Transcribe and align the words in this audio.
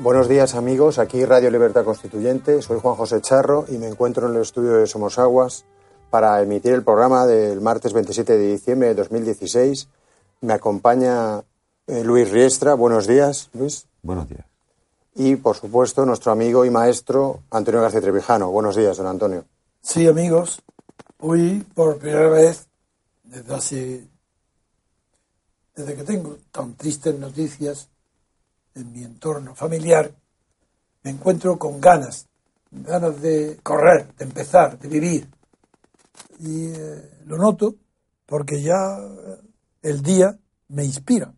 Buenos 0.00 0.28
días 0.28 0.54
amigos, 0.54 1.00
aquí 1.00 1.24
Radio 1.24 1.50
Libertad 1.50 1.84
Constituyente, 1.84 2.62
soy 2.62 2.78
Juan 2.78 2.94
José 2.94 3.20
Charro 3.20 3.64
y 3.68 3.78
me 3.78 3.88
encuentro 3.88 4.28
en 4.28 4.36
el 4.36 4.42
estudio 4.42 4.74
de 4.74 4.86
Somos 4.86 5.18
Aguas 5.18 5.64
para 6.08 6.40
emitir 6.40 6.72
el 6.72 6.84
programa 6.84 7.26
del 7.26 7.60
martes 7.60 7.92
27 7.92 8.38
de 8.38 8.52
diciembre 8.52 8.88
de 8.90 8.94
2016. 8.94 9.88
Me 10.42 10.52
acompaña 10.52 11.42
eh, 11.88 12.04
Luis 12.04 12.30
Riestra, 12.30 12.74
buenos 12.74 13.08
días 13.08 13.50
Luis. 13.54 13.88
Buenos 14.02 14.28
días. 14.28 14.46
Y 15.16 15.34
por 15.34 15.56
supuesto 15.56 16.06
nuestro 16.06 16.30
amigo 16.30 16.64
y 16.64 16.70
maestro 16.70 17.40
Antonio 17.50 17.82
García 17.82 18.00
Trevijano. 18.00 18.52
Buenos 18.52 18.76
días, 18.76 18.96
don 18.98 19.08
Antonio. 19.08 19.46
Sí 19.82 20.06
amigos, 20.06 20.62
hoy 21.18 21.66
por 21.74 21.98
primera 21.98 22.28
vez 22.28 22.68
desde 23.24 23.52
hace 23.52 24.08
desde 25.74 25.96
que 25.96 26.04
tengo 26.04 26.36
tan 26.52 26.74
tristes 26.74 27.18
noticias 27.18 27.88
en 28.74 28.92
mi 28.92 29.02
entorno 29.02 29.54
familiar, 29.54 30.12
me 31.02 31.10
encuentro 31.10 31.58
con 31.58 31.80
ganas, 31.80 32.28
ganas 32.70 33.20
de 33.20 33.58
correr, 33.62 34.12
de 34.14 34.24
empezar, 34.24 34.78
de 34.78 34.88
vivir. 34.88 35.28
Y 36.40 36.66
eh, 36.66 37.10
lo 37.26 37.36
noto 37.38 37.74
porque 38.26 38.60
ya 38.60 38.98
el 39.82 40.02
día 40.02 40.38
me 40.68 40.84
inspira. 40.84 41.32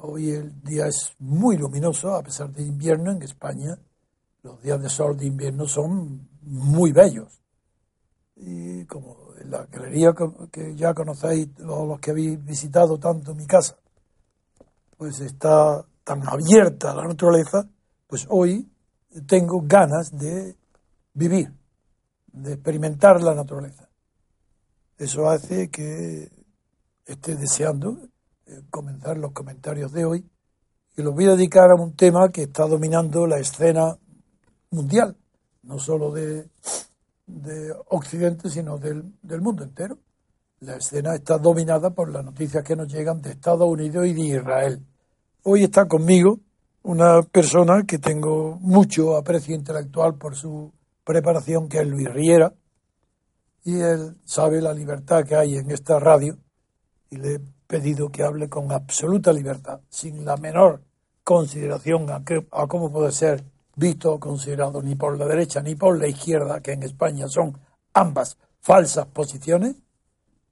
Hoy 0.00 0.30
el 0.30 0.62
día 0.62 0.86
es 0.86 1.14
muy 1.18 1.56
luminoso, 1.56 2.14
a 2.14 2.22
pesar 2.22 2.50
de 2.50 2.62
invierno 2.62 3.10
en 3.10 3.22
España. 3.22 3.78
Los 4.42 4.60
días 4.60 4.82
de 4.82 4.90
sol 4.90 5.16
de 5.16 5.26
invierno 5.26 5.66
son 5.66 6.28
muy 6.42 6.92
bellos. 6.92 7.40
Y 8.36 8.84
como 8.84 9.34
en 9.40 9.50
la 9.50 9.64
galería 9.66 10.14
que 10.50 10.74
ya 10.74 10.92
conocéis, 10.92 11.48
los 11.58 11.98
que 12.00 12.10
habéis 12.10 12.44
visitado 12.44 12.98
tanto 12.98 13.34
mi 13.34 13.46
casa, 13.46 13.76
pues 14.98 15.20
está 15.20 15.84
tan 16.04 16.26
abierta 16.26 16.92
a 16.92 16.94
la 16.94 17.06
naturaleza, 17.06 17.68
pues 18.06 18.26
hoy 18.28 18.68
tengo 19.26 19.62
ganas 19.64 20.10
de 20.12 20.56
vivir, 21.14 21.52
de 22.32 22.54
experimentar 22.54 23.22
la 23.22 23.34
naturaleza. 23.34 23.88
Eso 24.98 25.28
hace 25.28 25.70
que 25.70 26.30
esté 27.04 27.36
deseando 27.36 27.98
eh, 28.46 28.62
comenzar 28.70 29.18
los 29.18 29.32
comentarios 29.32 29.92
de 29.92 30.04
hoy 30.04 30.30
y 30.96 31.02
los 31.02 31.14
voy 31.14 31.26
a 31.26 31.36
dedicar 31.36 31.70
a 31.70 31.80
un 31.80 31.94
tema 31.94 32.30
que 32.30 32.42
está 32.42 32.66
dominando 32.66 33.26
la 33.26 33.38
escena 33.38 33.96
mundial, 34.70 35.16
no 35.62 35.78
solo 35.78 36.12
de, 36.12 36.48
de 37.26 37.74
Occidente, 37.88 38.50
sino 38.50 38.78
del, 38.78 39.14
del 39.22 39.40
mundo 39.40 39.64
entero. 39.64 39.98
La 40.60 40.76
escena 40.76 41.14
está 41.14 41.38
dominada 41.38 41.90
por 41.90 42.10
las 42.10 42.24
noticias 42.24 42.62
que 42.62 42.76
nos 42.76 42.92
llegan 42.92 43.20
de 43.20 43.30
Estados 43.30 43.68
Unidos 43.68 44.06
y 44.06 44.12
de 44.12 44.20
Israel 44.20 44.86
Hoy 45.44 45.64
está 45.64 45.88
conmigo 45.88 46.38
una 46.84 47.22
persona 47.22 47.82
que 47.84 47.98
tengo 47.98 48.58
mucho 48.60 49.16
aprecio 49.16 49.56
intelectual 49.56 50.14
por 50.14 50.36
su 50.36 50.72
preparación, 51.02 51.68
que 51.68 51.78
es 51.78 51.86
Luis 51.88 52.08
Riera, 52.12 52.54
y 53.64 53.80
él 53.80 54.18
sabe 54.24 54.62
la 54.62 54.72
libertad 54.72 55.24
que 55.24 55.34
hay 55.34 55.56
en 55.56 55.72
esta 55.72 55.98
radio, 55.98 56.38
y 57.10 57.16
le 57.16 57.34
he 57.34 57.40
pedido 57.66 58.08
que 58.08 58.22
hable 58.22 58.48
con 58.48 58.70
absoluta 58.70 59.32
libertad, 59.32 59.80
sin 59.88 60.24
la 60.24 60.36
menor 60.36 60.80
consideración 61.24 62.08
a, 62.10 62.24
que, 62.24 62.46
a 62.52 62.68
cómo 62.68 62.92
puede 62.92 63.10
ser 63.10 63.42
visto 63.74 64.12
o 64.12 64.20
considerado 64.20 64.80
ni 64.80 64.94
por 64.94 65.18
la 65.18 65.26
derecha 65.26 65.60
ni 65.60 65.74
por 65.74 65.98
la 65.98 66.06
izquierda, 66.06 66.60
que 66.60 66.70
en 66.70 66.84
España 66.84 67.26
son 67.26 67.58
ambas 67.94 68.38
falsas 68.60 69.06
posiciones, 69.06 69.74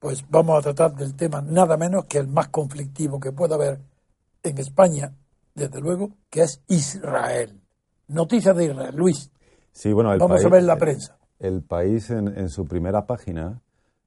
pues 0.00 0.24
vamos 0.28 0.58
a 0.58 0.62
tratar 0.62 0.96
del 0.96 1.14
tema 1.14 1.42
nada 1.42 1.76
menos 1.76 2.06
que 2.06 2.18
el 2.18 2.26
más 2.26 2.48
conflictivo 2.48 3.20
que 3.20 3.30
pueda 3.30 3.54
haber 3.54 3.78
en 4.42 4.58
España, 4.58 5.14
desde 5.54 5.80
luego, 5.80 6.10
que 6.28 6.42
es 6.42 6.62
Israel. 6.68 7.60
Noticias 8.08 8.56
de 8.56 8.66
Israel. 8.66 8.94
Luis. 8.96 9.30
Sí, 9.72 9.92
bueno, 9.92 10.16
Vamos 10.18 10.44
a 10.44 10.48
ver 10.48 10.62
la 10.64 10.76
prensa. 10.76 11.18
El, 11.38 11.62
país 11.62 12.10
en, 12.10 12.48
su 12.48 12.66
primera 12.66 13.06
página 13.06 13.62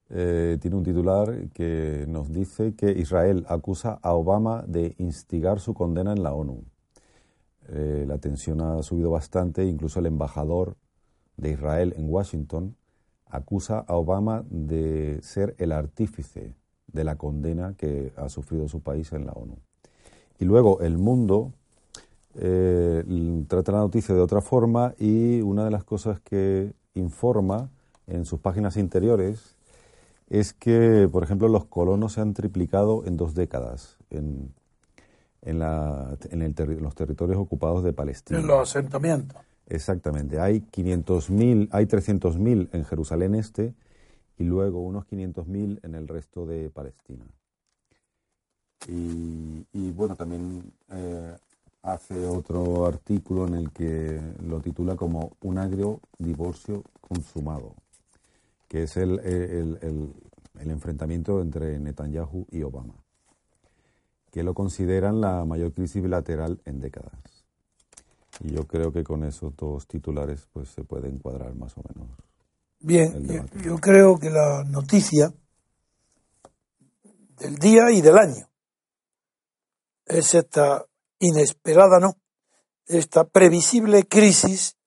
eh, 0.09 0.57
tiene 0.61 0.77
un 0.77 0.83
titular 0.83 1.49
que 1.53 2.05
nos 2.07 2.31
dice 2.31 2.75
que 2.75 2.91
Israel 2.91 3.45
acusa 3.47 3.99
a 4.01 4.13
Obama 4.13 4.63
de 4.67 4.95
instigar 4.99 5.59
su 5.59 5.73
condena 5.73 6.11
en 6.11 6.21
la 6.21 6.33
ONU. 6.33 6.63
Eh, 7.69 8.05
la 8.07 8.17
tensión 8.17 8.61
ha 8.61 8.83
subido 8.83 9.09
bastante, 9.09 9.65
incluso 9.65 9.99
el 9.99 10.07
embajador 10.07 10.75
de 11.37 11.51
Israel 11.51 11.93
en 11.97 12.09
Washington 12.09 12.75
acusa 13.25 13.79
a 13.79 13.95
Obama 13.95 14.43
de 14.49 15.19
ser 15.23 15.55
el 15.57 15.71
artífice 15.71 16.55
de 16.87 17.03
la 17.03 17.15
condena 17.15 17.73
que 17.75 18.13
ha 18.15 18.29
sufrido 18.29 18.67
su 18.67 18.81
país 18.81 19.11
en 19.13 19.25
la 19.25 19.31
ONU. 19.31 19.57
Y 20.39 20.45
luego 20.45 20.81
el 20.81 20.97
mundo 20.97 21.51
eh, 22.35 23.03
trata 23.47 23.71
la 23.71 23.79
noticia 23.79 24.15
de 24.15 24.21
otra 24.21 24.41
forma 24.41 24.93
y 24.97 25.41
una 25.41 25.65
de 25.65 25.71
las 25.71 25.83
cosas 25.83 26.19
que 26.19 26.73
informa 26.95 27.69
en 28.07 28.25
sus 28.25 28.39
páginas 28.39 28.77
interiores 28.77 29.55
es 30.29 30.53
que, 30.53 31.07
por 31.11 31.23
ejemplo, 31.23 31.47
los 31.47 31.65
colonos 31.65 32.13
se 32.13 32.21
han 32.21 32.33
triplicado 32.33 33.05
en 33.05 33.17
dos 33.17 33.35
décadas 33.35 33.97
en, 34.09 34.53
en, 35.41 35.59
la, 35.59 36.17
en, 36.31 36.55
los 36.81 36.95
territorios 36.95 37.37
ocupados 37.37 37.83
de 37.83 37.93
Palestina. 37.93 38.39
En 38.39 38.47
los 38.47 38.69
asentamientos. 38.69 39.37
Exactamente. 39.67 40.39
Hay 40.39 40.61
500.000, 40.61 41.69
hay 41.71 41.85
300.000 41.85 42.69
en 42.73 42.85
Jerusalén 42.85 43.35
Este 43.35 43.73
y 44.37 44.43
luego 44.43 44.81
unos 44.81 45.05
500.000 45.05 45.79
en 45.83 45.95
el 45.95 46.07
resto 46.07 46.45
de 46.45 46.69
Palestina. 46.69 47.25
Y, 48.87 49.91
bueno, 49.91 50.15
también 50.15 50.71
eh, 50.91 51.35
hace 51.83 52.25
otro 52.25 52.85
artículo 52.85 53.47
en 53.47 53.55
el 53.55 53.71
que 53.71 54.19
lo 54.45 54.59
titula 54.59 54.95
como 54.95 55.31
un 55.41 55.57
agrio 55.57 55.99
divorcio 56.17 56.83
consumado, 57.01 57.75
que 58.67 58.83
es 58.83 58.97
el, 58.97 59.19
el, 59.19 59.79
el, 60.59 60.69
enfrentamiento 60.69 61.41
entre 61.41 61.79
Netanyahu 61.79 62.47
y 62.51 62.63
Obama, 62.63 62.95
que 64.31 64.43
lo 64.43 64.53
consideran 64.53 65.21
la 65.21 65.45
mayor 65.45 65.73
crisis 65.73 66.01
bilateral 66.01 66.59
en 66.65 66.79
décadas. 66.79 67.13
Y 68.39 68.51
yo 68.51 68.65
creo 68.65 68.91
que 68.91 69.03
con 69.03 69.23
esos 69.23 69.55
dos 69.55 69.87
titulares 69.87 70.47
pues 70.51 70.69
se 70.69 70.83
puede 70.83 71.07
encuadrar 71.07 71.53
más 71.55 71.77
o 71.77 71.81
menos. 71.87 72.09
Bien, 72.79 73.25
yo, 73.27 73.61
yo 73.61 73.77
creo 73.77 74.17
que 74.17 74.29
la 74.29 74.63
noticia 74.65 75.31
del 77.39 77.55
día 77.57 77.91
y 77.91 78.01
del 78.01 78.17
año 78.17 78.52
es 80.13 80.35
esta 80.35 80.85
inesperada, 81.19 81.99
¿no? 81.99 82.17
Esta 82.85 83.23
previsible 83.23 84.05
crisis 84.05 84.77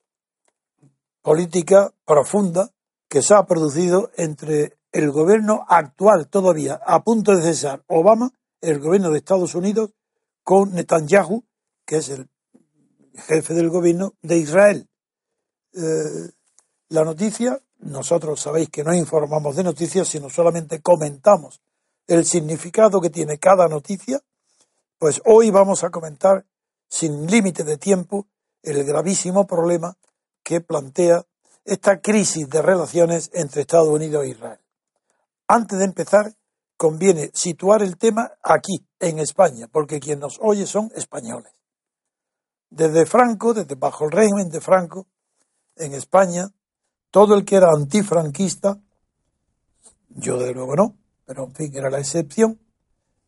política 1.23 1.93
profunda 2.05 2.70
que 3.08 3.23
se 3.23 3.34
ha 3.34 3.44
producido 3.44 4.11
entre 4.17 4.78
el 4.93 5.11
gobierno 5.11 5.64
actual 5.69 6.28
todavía 6.28 6.81
a 6.87 7.02
punto 7.02 7.34
de 7.34 7.43
cesar 7.43 7.82
Obama, 7.88 8.32
el 8.61 8.78
gobierno 8.78 9.11
de 9.11 9.19
Estados 9.19 9.55
Unidos, 9.55 9.90
con 10.43 10.73
Netanyahu, 10.73 11.44
que 11.84 11.96
es 11.96 12.08
el 12.11 12.29
jefe 13.14 13.55
del 13.55 13.69
gobierno 13.69 14.14
de 14.22 14.38
Israel. 14.38 14.88
Eh, 15.75 16.31
la 16.88 17.05
noticia, 17.05 17.61
nosotros 17.79 18.40
sabéis 18.40 18.70
que 18.70 18.84
no 18.84 18.94
informamos 18.94 19.56
de 19.56 19.64
noticias, 19.64 20.08
sino 20.08 20.31
solamente 20.31 20.81
comentamos 20.81 21.61
el 22.06 22.25
significado 22.25 23.00
que 23.00 23.11
tiene 23.11 23.38
cada 23.38 23.67
noticia 23.69 24.22
Pues 24.98 25.20
hoy 25.26 25.50
vamos 25.50 25.84
a 25.84 25.90
comentar, 25.90 26.46
sin 26.88 27.26
límite 27.26 27.64
de 27.64 27.76
tiempo, 27.76 28.26
el 28.62 28.82
gravísimo 28.84 29.46
problema 29.46 29.98
que 30.43 30.62
plantea 30.62 31.26
esta 31.66 32.00
crisis 32.00 32.48
de 32.48 32.62
relaciones 32.62 33.31
entre 33.34 33.60
Estados 33.60 33.88
Unidos 33.88 34.25
e 34.25 34.28
Israel. 34.31 34.60
Antes 35.48 35.78
de 35.78 35.84
empezar, 35.84 36.34
conviene 36.78 37.31
situar 37.34 37.82
el 37.82 37.98
tema 37.98 38.32
aquí, 38.43 38.87
en 38.98 39.19
España, 39.19 39.69
porque 39.70 40.00
quien 40.00 40.19
nos 40.19 40.38
oye 40.40 40.64
son 40.64 40.90
españoles. 40.94 41.52
Desde 42.70 43.04
Franco, 43.04 43.52
desde 43.52 43.75
bajo 43.75 44.06
el 44.06 44.12
régimen 44.12 44.48
de 44.48 44.62
Franco, 44.62 45.06
en 45.76 45.93
España, 45.93 46.48
todo 47.10 47.34
el 47.34 47.44
que 47.44 47.56
era 47.56 47.69
antifranquista, 47.70 48.81
yo 50.08 50.38
de 50.38 50.54
luego 50.54 50.75
no, 50.75 50.96
pero 51.26 51.44
en 51.44 51.54
fin, 51.54 51.76
era 51.76 51.90
la 51.90 51.98
excepción, 51.98 52.58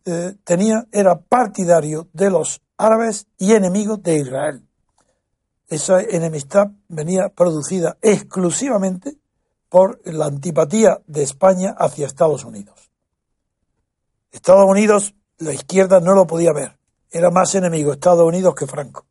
eh, 0.05 0.35
tenía, 0.45 0.87
era 0.93 1.19
partidario 1.21 2.09
de 2.13 2.31
los 2.31 2.61
árabes 2.77 3.27
y 3.39 3.53
enemigo 3.53 3.97
de 3.97 4.19
Israel. 4.19 4.63
Esa 5.69 6.01
enemistad 6.01 6.69
venía 6.89 7.29
producida 7.29 7.99
exclusivamente 8.01 9.17
por 9.69 10.01
la 10.05 10.27
antipatía 10.27 11.01
de 11.07 11.23
España 11.23 11.75
hacia 11.79 12.07
Estados 12.07 12.45
Unidos. 12.45 12.91
Estados 14.31 14.65
Unidos, 14.67 15.15
la 15.39 15.53
izquierda 15.53 16.01
no 16.01 16.15
lo 16.15 16.27
podía 16.27 16.53
ver. 16.53 16.79
Era 17.11 17.31
más 17.31 17.55
enemigo 17.55 17.93
Estados 17.93 18.27
Unidos 18.27 18.55
que 18.55 18.67
Franco. 18.67 19.07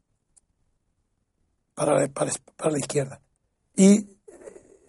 Para, 1.76 2.08
para 2.08 2.72
la 2.72 2.80
izquierda. 2.80 3.22
Y 3.76 4.18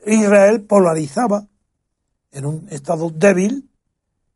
Israel 0.06 0.62
polarizaba, 0.62 1.46
en 2.30 2.46
un 2.46 2.68
estado 2.70 3.10
débil, 3.10 3.68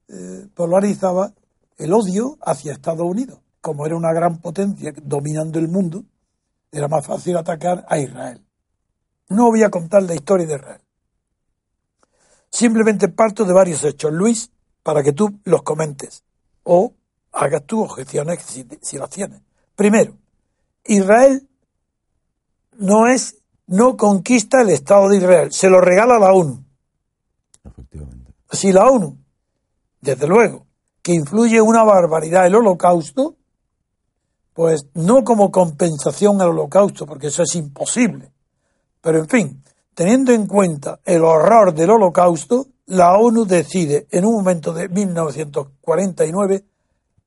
eh, 0.09 0.47
polarizaba 0.55 1.33
el 1.83 1.93
odio 1.93 2.39
hacia 2.43 2.73
Estados 2.73 3.07
Unidos. 3.07 3.41
Como 3.61 3.87
era 3.87 3.97
una 3.97 4.13
gran 4.13 4.39
potencia 4.39 4.93
dominando 5.03 5.59
el 5.59 5.69
mundo, 5.69 6.05
era 6.71 6.89
más 6.89 7.07
fácil 7.07 7.37
atacar 7.37 7.85
a 7.89 7.99
Israel. 7.99 8.45
No 9.29 9.51
voy 9.51 9.63
a 9.63 9.71
contar 9.71 10.03
la 10.03 10.15
historia 10.15 10.47
de 10.47 10.55
Israel. 10.55 10.81
Simplemente 12.51 13.09
parto 13.09 13.45
de 13.45 13.53
varios 13.53 13.85
hechos, 13.85 14.13
Luis, 14.13 14.51
para 14.83 15.03
que 15.03 15.13
tú 15.13 15.41
los 15.45 15.63
comentes 15.63 16.25
o 16.65 16.93
hagas 17.33 17.65
tus 17.65 17.81
objeciones 17.81 18.43
si, 18.43 18.67
si 18.81 18.99
las 18.99 19.11
tienes. 19.11 19.41
Primero, 19.75 20.17
Israel 20.85 21.49
no 22.79 23.07
es 23.07 23.43
no 23.67 23.97
conquista 23.97 24.61
el 24.61 24.71
Estado 24.71 25.09
de 25.09 25.17
Israel, 25.17 25.53
se 25.53 25.71
lo 25.71 25.81
regala 25.81 26.19
la 26.19 26.33
ONU. 26.33 26.65
Efectivamente. 27.65 28.35
Si 28.51 28.73
la 28.73 28.87
ONU, 28.87 29.17
desde 30.01 30.27
luego, 30.27 30.67
que 31.03 31.13
influye 31.13 31.61
una 31.61 31.83
barbaridad 31.83 32.47
el 32.47 32.55
holocausto, 32.55 33.35
pues 34.55 34.87
no 34.95 35.25
como 35.25 35.51
compensación 35.51 36.41
al 36.41 36.51
holocausto, 36.51 37.07
porque 37.07 37.29
eso 37.29 37.43
es 37.43 37.55
imposible. 37.57 38.31
Pero 39.01 39.19
en 39.19 39.29
fin, 39.29 39.65
teniendo 39.95 40.33
en 40.33 40.47
cuenta 40.47 41.01
el 41.05 41.25
horror 41.25 41.75
del 41.75 41.91
holocausto, 41.91 42.67
la 42.87 43.17
ONU 43.17 43.45
decide 43.45 44.07
en 44.11 44.25
un 44.25 44.35
momento 44.35 44.73
de 44.73 44.89
1949 44.89 46.65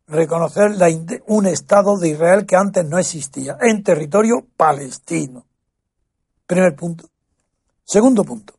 reconocer 0.08 0.72
un 1.28 1.48
Estado 1.48 1.98
de 1.98 2.10
Israel 2.10 2.46
que 2.46 2.56
antes 2.56 2.86
no 2.86 3.00
existía, 3.00 3.58
en 3.62 3.84
territorio 3.84 4.46
palestino. 4.56 5.46
Primer 6.46 6.76
punto. 6.76 7.10
Segundo 7.84 8.24
punto. 8.24 8.54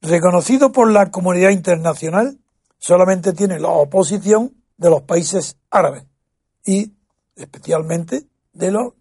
Reconocido 0.00 0.72
por 0.72 0.90
la 0.90 1.10
comunidad 1.10 1.50
internacional, 1.50 2.38
solamente 2.82 3.32
tiene 3.32 3.60
la 3.60 3.68
oposición 3.68 4.56
de 4.76 4.90
los 4.90 5.02
países 5.02 5.56
árabes 5.70 6.04
y 6.64 6.92
especialmente 7.36 8.26
de 8.52 8.72
los 8.72 8.94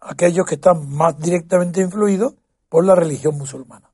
aquellos 0.00 0.44
que 0.44 0.56
están 0.56 0.90
más 0.90 1.16
directamente 1.20 1.80
influidos 1.80 2.34
por 2.68 2.84
la 2.84 2.96
religión 2.96 3.38
musulmana, 3.38 3.92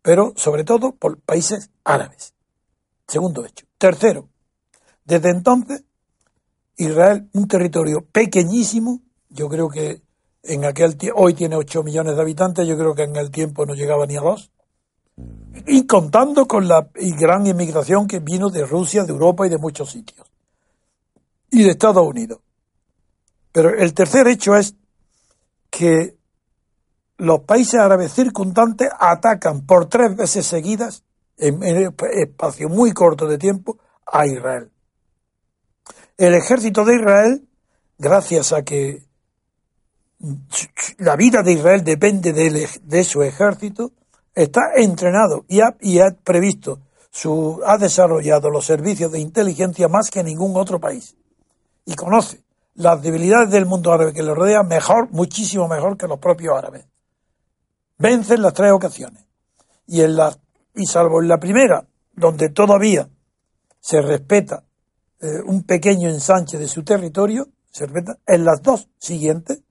pero 0.00 0.32
sobre 0.36 0.64
todo 0.64 0.92
por 0.92 1.20
países 1.20 1.70
árabes. 1.84 2.32
Segundo 3.06 3.44
hecho. 3.44 3.66
Tercero, 3.76 4.30
desde 5.04 5.28
entonces 5.28 5.84
Israel, 6.76 7.28
un 7.34 7.48
territorio 7.48 8.06
pequeñísimo, 8.10 9.02
yo 9.28 9.50
creo 9.50 9.68
que 9.68 10.00
en 10.42 10.64
aquel 10.64 10.96
hoy 11.14 11.34
tiene 11.34 11.56
8 11.56 11.82
millones 11.82 12.16
de 12.16 12.22
habitantes, 12.22 12.66
yo 12.66 12.78
creo 12.78 12.94
que 12.94 13.02
en 13.02 13.16
el 13.16 13.30
tiempo 13.30 13.66
no 13.66 13.74
llegaba 13.74 14.06
ni 14.06 14.16
a 14.16 14.20
dos. 14.20 14.50
Y 15.66 15.86
contando 15.86 16.46
con 16.46 16.68
la 16.68 16.88
gran 16.94 17.46
inmigración 17.46 18.06
que 18.06 18.20
vino 18.20 18.48
de 18.48 18.64
Rusia, 18.64 19.04
de 19.04 19.12
Europa 19.12 19.46
y 19.46 19.50
de 19.50 19.58
muchos 19.58 19.90
sitios. 19.90 20.26
Y 21.50 21.62
de 21.62 21.70
Estados 21.70 22.06
Unidos. 22.06 22.40
Pero 23.52 23.70
el 23.70 23.92
tercer 23.94 24.28
hecho 24.28 24.56
es 24.56 24.74
que 25.70 26.16
los 27.18 27.40
países 27.40 27.80
árabes 27.80 28.12
circundantes 28.12 28.88
atacan 28.98 29.66
por 29.66 29.86
tres 29.86 30.16
veces 30.16 30.46
seguidas, 30.46 31.02
en, 31.36 31.56
un 31.56 31.94
espacio 32.14 32.68
muy 32.68 32.92
corto 32.92 33.26
de 33.26 33.38
tiempo, 33.38 33.78
a 34.06 34.26
Israel. 34.26 34.70
El 36.16 36.34
ejército 36.34 36.84
de 36.84 36.96
Israel, 36.96 37.48
gracias 37.98 38.52
a 38.52 38.62
que 38.62 39.04
la 40.98 41.16
vida 41.16 41.42
de 41.42 41.52
Israel 41.52 41.84
depende 41.84 42.32
de, 42.32 43.04
su 43.04 43.22
ejército, 43.22 43.92
está 44.42 44.60
entrenado 44.76 45.44
y 45.48 45.60
ha, 45.60 46.10
previsto, 46.22 46.78
su, 47.10 47.60
ha 47.66 47.76
desarrollado 47.76 48.50
los 48.50 48.64
servicios 48.64 49.10
de 49.10 49.18
inteligencia 49.18 49.88
más 49.88 50.10
que 50.10 50.22
ningún 50.22 50.56
otro 50.56 50.78
país. 50.78 51.16
Y 51.84 51.94
conoce 51.94 52.44
las 52.74 53.02
debilidades 53.02 53.50
del 53.50 53.66
mundo 53.66 53.92
árabe 53.92 54.12
que 54.12 54.22
le 54.22 54.32
rodea 54.32 54.62
mejor, 54.62 55.10
muchísimo 55.10 55.66
mejor 55.66 55.96
que 55.96 56.06
los 56.06 56.20
propios 56.20 56.56
árabes. 56.56 56.86
Vencen 57.98 58.40
las 58.40 58.52
tres 58.52 58.70
ocasiones. 58.70 59.24
Y, 59.88 60.02
en 60.02 60.14
la, 60.14 60.36
y 60.74 60.86
salvo 60.86 61.20
en 61.20 61.26
la 61.26 61.38
primera, 61.38 61.84
donde 62.12 62.50
todavía 62.50 63.08
se 63.80 64.00
respeta 64.00 64.62
eh, 65.20 65.40
un 65.44 65.64
pequeño 65.64 66.08
ensanche 66.08 66.58
de 66.58 66.68
su 66.68 66.84
territorio, 66.84 67.48
se 67.72 67.86
en 68.26 68.44
las 68.44 68.62
dos 68.62 68.88
siguientes 68.98 69.62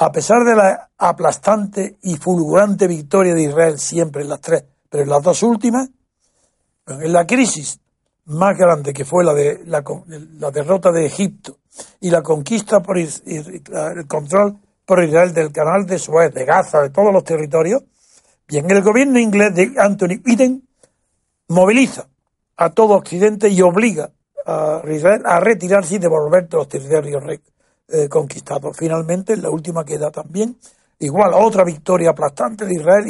a 0.00 0.12
pesar 0.12 0.44
de 0.44 0.54
la 0.54 0.90
aplastante 0.96 1.98
y 2.02 2.16
fulgurante 2.16 2.86
victoria 2.86 3.34
de 3.34 3.42
Israel 3.42 3.78
siempre 3.80 4.22
en 4.22 4.28
las 4.28 4.40
tres, 4.40 4.64
pero 4.88 5.02
en 5.02 5.10
las 5.10 5.22
dos 5.22 5.42
últimas, 5.42 5.90
en 6.86 7.12
la 7.12 7.26
crisis 7.26 7.80
más 8.26 8.56
grande 8.56 8.92
que 8.92 9.04
fue 9.04 9.24
la 9.24 9.34
de 9.34 9.64
la, 9.66 9.82
derrota 10.52 10.92
de 10.92 11.04
Egipto 11.04 11.58
y 12.00 12.10
la 12.10 12.22
conquista 12.22 12.80
por 12.80 12.96
el 12.96 14.06
control 14.06 14.58
por 14.86 15.02
Israel 15.02 15.34
del 15.34 15.50
canal 15.50 15.84
de 15.84 15.98
Suez, 15.98 16.32
de 16.32 16.44
Gaza, 16.44 16.80
de 16.80 16.90
todos 16.90 17.12
los 17.12 17.24
territorios, 17.24 17.82
bien, 18.46 18.70
el 18.70 18.82
gobierno 18.82 19.18
inglés 19.18 19.52
de 19.54 19.74
Anthony 19.78 20.22
Eden 20.24 20.68
moviliza 21.48 22.06
a 22.56 22.70
todo 22.70 22.94
Occidente 22.94 23.48
y 23.48 23.60
obliga 23.62 24.12
a 24.46 24.80
Israel 24.88 25.22
a 25.24 25.40
retirarse 25.40 25.96
y 25.96 25.98
devolver 25.98 26.46
todos 26.46 26.66
los 26.66 26.68
territorios 26.68 27.22
eh, 27.90 28.08
conquistado. 28.08 28.72
Finalmente, 28.74 29.36
la 29.38 29.48
última 29.48 29.82
queda 29.82 30.10
también, 30.10 30.58
igual 30.98 31.32
a 31.32 31.38
otra 31.38 31.64
victoria 31.64 32.10
aplastante 32.10 32.66
de 32.66 32.74
Israel 32.74 33.06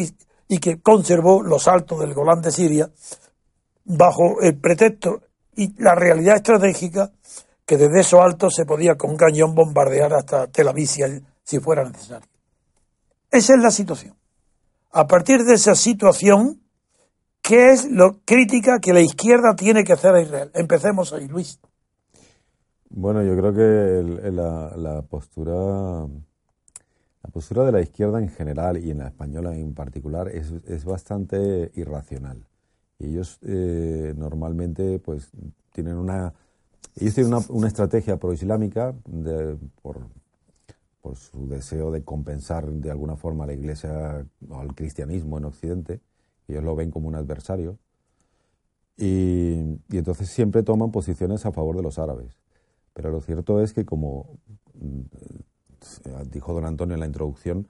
y, 0.49 0.59
que 0.59 0.81
conservó 0.81 1.43
los 1.43 1.67
altos 1.67 1.99
del 1.99 2.15
Golán 2.15 2.41
de 2.41 2.53
Siria 2.53 2.89
bajo 3.85 4.41
el 4.41 4.57
pretexto 4.59 5.21
y 5.57 5.75
la 5.83 5.97
realidad 5.97 6.37
estratégica 6.37 7.11
que 7.67 7.77
desde 7.77 8.01
esos 8.01 8.21
altos 8.21 8.55
se 8.55 8.65
podía 8.65 8.95
con 8.95 9.17
cañón 9.17 9.55
bombardear 9.55 10.15
hasta 10.15 10.47
Tel 10.47 10.69
Aviv 10.69 10.89
si 11.43 11.59
fuera 11.59 11.83
necesario. 11.83 12.29
Esa 13.31 13.55
es 13.55 13.61
la 13.61 13.71
situación. 13.73 14.17
A 14.93 15.07
partir 15.07 15.43
de 15.45 15.55
esa 15.55 15.75
situación, 15.75 16.63
¿qué 17.43 17.73
es 17.73 17.85
lo 17.91 18.21
crítica 18.25 18.79
que 18.81 18.93
la 18.93 19.01
izquierda 19.01 19.55
tiene 19.57 19.83
que 19.83 19.93
hacer 19.93 20.15
a 20.15 20.23
Israel? 20.23 20.51
Empecemos 20.55 21.13
ahí, 21.13 21.27
Luis. 21.27 21.59
Bueno, 22.91 23.23
yo 23.23 23.37
creo 23.37 23.53
que 23.53 24.31
la, 24.31 25.03
postura 25.03 26.07
la 27.23 27.31
postura 27.31 27.65
de 27.65 27.73
la 27.73 27.81
izquierda 27.83 28.19
en 28.19 28.29
general 28.29 28.79
y 28.79 28.91
en 28.91 28.99
la 28.99 29.09
española 29.09 29.55
en 29.55 29.75
particular 29.75 30.29
es, 30.29 30.85
bastante 30.85 31.71
irracional. 31.75 32.47
ellos 32.99 33.39
eh, 33.43 34.15
normalmente 34.17 34.99
pues 35.01 35.31
tienen 35.73 35.97
una 35.97 36.33
ellos 36.97 37.15
tienen 37.15 37.35
una, 37.51 37.69
estrategia 37.69 38.17
proislámica 38.17 38.95
por, 39.83 40.09
por 41.03 41.17
su 41.17 41.49
deseo 41.49 41.91
de 41.91 42.03
compensar 42.03 42.67
de 42.71 42.91
alguna 42.91 43.17
forma 43.17 43.45
a 43.45 43.49
la 43.49 43.53
Iglesia 43.53 44.27
o 44.49 44.59
al 44.59 44.75
cristianismo 44.75 45.39
en 45.39 45.45
Occidente. 45.45 46.01
Ellos 46.49 46.65
lo 46.65 46.75
ven 46.75 46.91
como 46.91 47.09
un 47.09 47.15
adversario. 47.15 47.79
y 48.97 49.79
entonces 49.91 50.29
siempre 50.31 50.63
toman 50.63 50.91
posiciones 50.91 51.47
a 51.47 51.53
favor 51.53 51.77
de 51.77 51.83
los 51.83 51.99
árabes. 51.99 52.48
Pero 52.99 53.13
lo 53.13 53.21
cierto 53.21 53.63
es 53.63 53.75
que, 53.75 53.85
como 53.85 54.41
mm, 54.75 55.03
dijo 56.33 56.53
don 56.53 56.65
Antonio 56.65 56.95
en 56.95 57.01
la 57.01 57.07
introducción, 57.07 57.69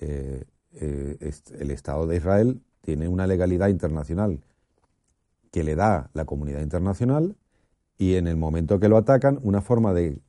eh, 0.00 0.46
eh, 0.72 1.30
el 1.60 1.70
Estado 1.70 2.08
de 2.08 2.16
Israel 2.16 2.60
tiene 2.80 3.06
una 3.06 3.28
legalidad 3.28 3.68
internacional 3.68 4.40
que 5.52 5.62
le 5.62 5.76
da 5.76 6.10
la 6.12 6.24
comunidad 6.24 6.60
internacional 6.60 7.36
Y 7.98 8.16
en 8.16 8.26
el 8.28 8.36
momento 8.36 8.80
que 8.80 8.88
lo 8.88 8.96
atacan, 8.98 9.38
una 9.42 9.62
forma 9.62 9.94
de, 9.94 10.20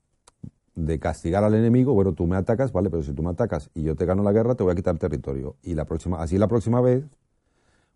de 0.75 1.00
castigar 1.00 1.44
al 1.44 1.56
enemigo, 1.56 1.94
bueno, 1.96 2.14
tú 2.14 2.28
me 2.28 2.38
atacas, 2.38 2.72
vale, 2.74 2.92
pero 2.92 3.04
si 3.04 3.14
tú 3.14 3.24
me 3.24 3.32
atacas 3.32 3.72
y 3.75 3.84
yo 3.84 3.96
te 3.96 4.06
gano 4.06 4.24
la 4.24 4.34
guerra, 4.34 4.56
te 4.56 4.64
voy 4.64 4.74
a 4.74 4.75
quitar 4.75 5.00
territorio. 5.00 5.58
Y 5.64 5.75
la 5.75 5.86
próxima, 5.86 6.22
así 6.24 6.38
la 6.38 6.48
próxima 6.50 6.82
vez, 6.82 7.06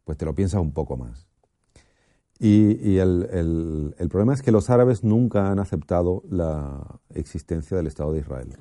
pues 0.05 0.17
te 0.17 0.25
lo 0.25 0.35
piensas 0.35 0.61
un 0.61 0.73
poco 0.73 0.97
más. 0.97 1.28
Y, 2.41 2.97
el, 2.97 3.93
problema 4.09 4.33
es 4.33 4.41
que 4.41 4.53
los 4.53 4.69
árabes 4.69 5.03
nunca 5.03 5.51
han 5.51 5.59
aceptado 5.59 6.23
la 6.29 6.99
existencia 7.13 7.75
del 7.75 7.87
Estado 7.87 8.13
de 8.13 8.19
Israel. 8.19 8.55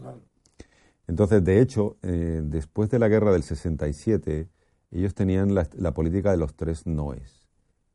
Entonces, 1.07 1.45
de 1.45 1.61
hecho, 1.61 1.97
eh, 2.03 2.41
después 2.43 2.91
de 2.91 2.99
la 2.99 3.07
guerra 3.07 3.31
del 3.31 3.45
67, 3.45 4.49
ellos 4.91 5.15
tenían 5.15 5.55
la, 5.55 5.95
política 5.95 6.33
de 6.33 6.39
los 6.39 6.55
tres 6.55 6.87
noes, 6.87 7.47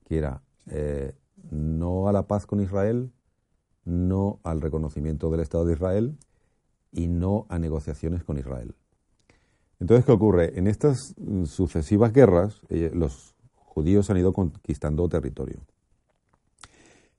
que 0.06 0.18
era 0.18 0.42
eh, 0.68 1.16
no 1.52 2.08
a 2.08 2.13
la 2.13 2.28
paz 2.28 2.46
con 2.46 2.62
Israel, 2.62 3.12
no 3.84 4.40
al 4.44 4.62
reconocimiento 4.62 5.30
del 5.30 5.42
Estado 5.42 5.66
de 5.66 5.74
Israel 5.74 6.18
y 6.94 7.08
no 7.08 7.46
a 7.50 7.60
negociaciones 7.60 8.24
con 8.24 8.38
Israel. 8.38 8.74
Entonces, 9.82 10.06
¿qué 10.06 10.13
ocurre? 10.13 10.58
En 10.58 10.68
estas 10.68 11.13
sucesivas 11.46 12.13
guerras, 12.13 12.62
eh, 12.70 12.90
los 12.94 13.36
judíos 13.54 14.10
han 14.10 14.18
ido 14.18 14.32
conquistando 14.32 15.10
territorio. 15.10 15.60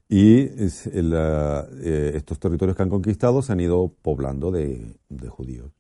Y 0.09 0.41
eh, 0.41 2.13
estos 2.15 2.39
territorios 2.39 2.77
que 2.77 2.83
han 2.83 2.91
conquistado 2.91 3.43
se 3.43 3.53
han 3.53 3.61
ido 3.61 3.93
poblando 4.03 4.51
de, 4.51 4.97
judíos. 5.29 5.73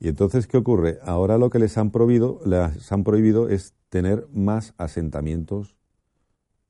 Y 0.00 0.08
entonces, 0.08 0.46
¿qué 0.46 0.56
ocurre? 0.56 0.98
Ahora 1.02 1.38
lo 1.38 1.50
que 1.50 1.58
les 1.58 1.76
han 1.78 1.90
prohibido, 1.90 2.40
les 2.44 2.92
han 2.92 3.04
prohibido 3.04 3.48
es 3.48 3.74
tener 3.88 4.26
más 4.32 4.74
asentamientos 4.76 5.76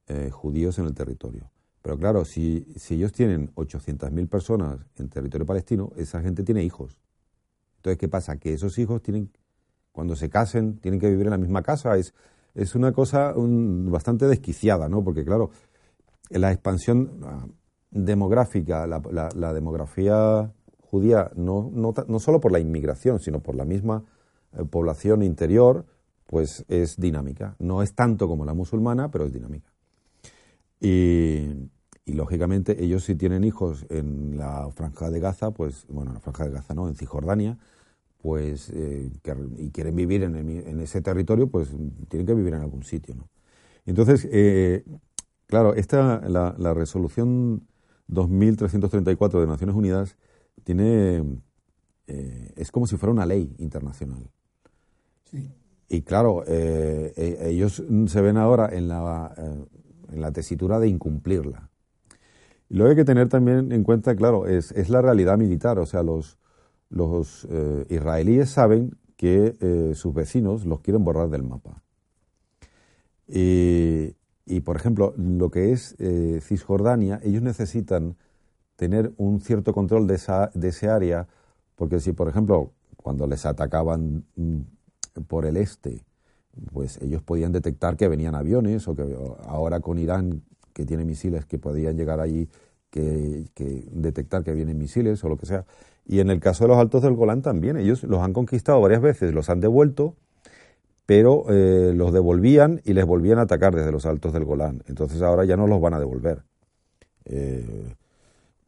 eh, 0.06 0.30
judíos 0.30 0.78
en 0.78 0.86
el 0.86 0.94
territorio. 0.94 1.50
Pero 1.82 1.98
claro, 1.98 2.24
si, 2.24 2.66
si 2.76 2.94
ellos 2.94 3.12
tienen 3.12 3.54
800.000 3.54 4.28
personas 4.28 4.78
en 4.96 5.08
territorio 5.08 5.46
palestino, 5.46 5.92
esa 5.96 6.20
gente 6.20 6.42
tiene 6.42 6.62
hijos. 6.64 6.98
Entonces, 7.76 7.98
¿qué 7.98 8.08
pasa? 8.08 8.36
Que 8.38 8.52
esos 8.52 8.78
hijos 8.78 9.02
tienen, 9.02 9.30
cuando 9.92 10.16
se 10.16 10.28
casen, 10.28 10.78
tienen 10.78 11.00
que 11.00 11.08
vivir 11.08 11.26
en 11.26 11.30
la 11.30 11.38
misma 11.38 11.62
casa. 11.62 11.96
Es, 11.96 12.14
es 12.54 12.74
una 12.74 12.92
cosa 12.92 13.34
bastante 13.36 14.26
desquiciada, 14.26 14.88
¿no? 14.88 15.04
Porque 15.04 15.24
claro, 15.24 15.50
la 16.30 16.52
expansión 16.52 17.20
ah, 17.24 17.46
demográfica, 17.90 18.86
la, 18.86 19.52
demografía 19.52 20.52
judía, 20.82 21.30
no, 21.34 21.70
no, 21.72 22.20
solo 22.20 22.40
por 22.40 22.52
la 22.52 22.60
inmigración, 22.60 23.20
sino 23.20 23.40
por 23.40 23.54
la 23.54 23.64
misma 23.64 24.04
eh, 24.52 24.64
población 24.64 25.22
interior, 25.22 25.86
pues 26.26 26.64
es 26.68 26.96
dinámica. 26.98 27.56
No 27.58 27.82
es 27.82 27.94
tanto 27.94 28.28
como 28.28 28.44
la 28.44 28.54
musulmana, 28.54 29.10
pero 29.10 29.26
es 29.26 29.32
dinámica. 29.32 29.72
Y, 30.80 31.70
lógicamente 32.06 32.82
ellos 32.82 33.04
si 33.04 33.14
tienen 33.16 33.44
hijos 33.44 33.84
en 33.90 34.38
la 34.38 34.70
franja 34.74 35.10
de 35.10 35.20
Gaza, 35.20 35.50
pues, 35.50 35.86
bueno, 35.88 36.10
en 36.10 36.14
la 36.14 36.20
franja 36.20 36.44
de 36.44 36.50
Gaza 36.50 36.74
no, 36.74 36.88
en 36.88 36.94
Cisjordania, 36.94 37.58
pues, 38.22 38.70
eh, 38.70 39.10
y 39.58 39.70
quieren 39.70 39.94
vivir 39.94 40.22
en, 40.22 40.80
ese 40.80 41.02
territorio, 41.02 41.48
pues 41.48 41.68
tienen 42.08 42.26
que 42.26 42.34
vivir 42.34 42.54
en 42.54 42.62
algún 42.62 42.82
sitio, 42.82 43.14
¿no? 43.14 43.28
Entonces, 43.84 44.28
eh, 44.30 44.84
Claro, 45.48 45.74
esta, 45.74 46.20
la, 46.28 46.54
la 46.58 46.74
resolución 46.74 47.66
2334 48.08 49.40
de 49.40 49.46
Naciones 49.46 49.74
Unidas 49.74 50.16
tiene, 50.62 51.24
eh, 52.06 52.52
es 52.56 52.70
como 52.70 52.86
si 52.86 52.98
fuera 52.98 53.12
una 53.12 53.24
ley 53.24 53.54
internacional. 53.58 54.30
Sí. 55.24 55.50
Y 55.88 56.02
claro, 56.02 56.44
eh, 56.46 57.14
e, 57.16 57.48
ellos 57.48 57.82
se 58.06 58.20
ven 58.20 58.36
ahora 58.36 58.68
en 58.72 58.88
la, 58.88 59.34
eh, 59.38 59.64
en 60.12 60.20
la 60.20 60.32
tesitura 60.32 60.78
de 60.80 60.88
incumplirla. 60.88 61.70
Y 62.68 62.76
lo 62.76 62.84
que 62.84 62.90
hay 62.90 62.96
que 62.96 63.04
tener 63.06 63.30
también 63.30 63.72
en 63.72 63.84
cuenta, 63.84 64.14
claro, 64.14 64.46
es, 64.46 64.72
es 64.72 64.90
la 64.90 65.00
realidad 65.00 65.38
militar. 65.38 65.78
O 65.78 65.86
sea, 65.86 66.02
los, 66.02 66.38
los 66.90 67.48
israelíes 67.88 68.50
saben 68.50 68.98
que 69.16 69.94
sus 69.94 70.12
vecinos 70.12 70.66
los 70.66 70.80
quieren 70.80 71.02
borrar 71.02 71.30
del 71.30 71.44
mapa. 71.44 71.82
Y, 73.26 74.14
y, 74.48 74.60
por 74.60 74.76
ejemplo, 74.76 75.14
lo 75.16 75.50
que 75.50 75.72
es 75.72 75.94
eh, 75.98 76.40
Cisjordania, 76.42 77.20
ellos 77.22 77.42
necesitan 77.42 78.16
tener 78.76 79.12
un 79.18 79.40
cierto 79.40 79.74
control 79.74 80.06
de, 80.06 80.14
esa, 80.14 80.50
de 80.54 80.68
ese 80.68 80.88
área, 80.88 81.28
porque 81.74 82.00
si, 82.00 82.12
por 82.12 82.28
ejemplo, 82.28 82.72
cuando 82.96 83.26
les 83.26 83.44
atacaban 83.44 84.24
mm, 84.36 84.60
por 85.26 85.44
el 85.44 85.58
este, 85.58 86.04
pues 86.72 86.98
ellos 87.02 87.22
podían 87.22 87.52
detectar 87.52 87.96
que 87.96 88.08
venían 88.08 88.34
aviones, 88.34 88.88
o 88.88 88.96
que 88.96 89.02
ahora 89.46 89.80
con 89.80 89.98
Irán, 89.98 90.42
que 90.72 90.86
tiene 90.86 91.04
misiles 91.04 91.44
que 91.44 91.58
podían 91.58 91.96
llegar 91.96 92.20
allí, 92.20 92.48
que, 92.90 93.44
que, 93.54 93.86
detectar 93.92 94.44
que 94.44 94.52
vienen 94.52 94.78
misiles 94.78 95.22
o 95.24 95.28
lo 95.28 95.36
que 95.36 95.44
sea. 95.44 95.66
Y 96.06 96.20
en 96.20 96.30
el 96.30 96.40
caso 96.40 96.64
de 96.64 96.68
los 96.68 96.78
altos 96.78 97.02
del 97.02 97.14
Golán 97.14 97.42
también, 97.42 97.76
ellos 97.76 98.02
los 98.02 98.20
han 98.22 98.32
conquistado 98.32 98.80
varias 98.80 99.02
veces, 99.02 99.34
los 99.34 99.50
han 99.50 99.60
devuelto 99.60 100.16
pero 101.08 101.46
eh, 101.48 101.94
los 101.94 102.12
devolvían 102.12 102.82
y 102.84 102.92
les 102.92 103.06
volvían 103.06 103.38
a 103.38 103.42
atacar 103.42 103.74
desde 103.74 103.90
los 103.90 104.04
altos 104.04 104.34
del 104.34 104.44
Golán. 104.44 104.82
Entonces 104.88 105.22
ahora 105.22 105.46
ya 105.46 105.56
no 105.56 105.66
los 105.66 105.80
van 105.80 105.94
a 105.94 105.98
devolver. 105.98 106.42
Eh, 107.24 107.94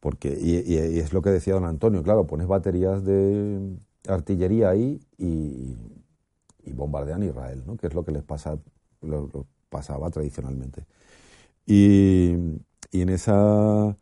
porque, 0.01 0.39
y, 0.41 0.75
es 0.75 1.13
lo 1.13 1.21
que 1.21 1.29
decía 1.29 1.53
don 1.53 1.67
Antonio, 1.67 2.03
claro, 2.03 2.27
pones 2.27 2.47
baterías 2.47 3.05
de 3.05 3.77
artillería 4.09 4.71
ahí 4.71 5.03
y, 5.19 5.77
bombardean 6.73 7.23
Israel, 7.25 7.63
¿no? 7.67 7.77
que 7.77 7.89
es 7.89 7.95
lo 7.95 8.07
que 8.07 8.13
les 8.13 8.23
pasa, 8.23 8.57
lo, 9.03 9.29
pasaba 9.69 10.09
tradicionalmente. 10.09 10.87
Y, 11.67 12.33
en 12.93 13.09
esa 13.11 13.99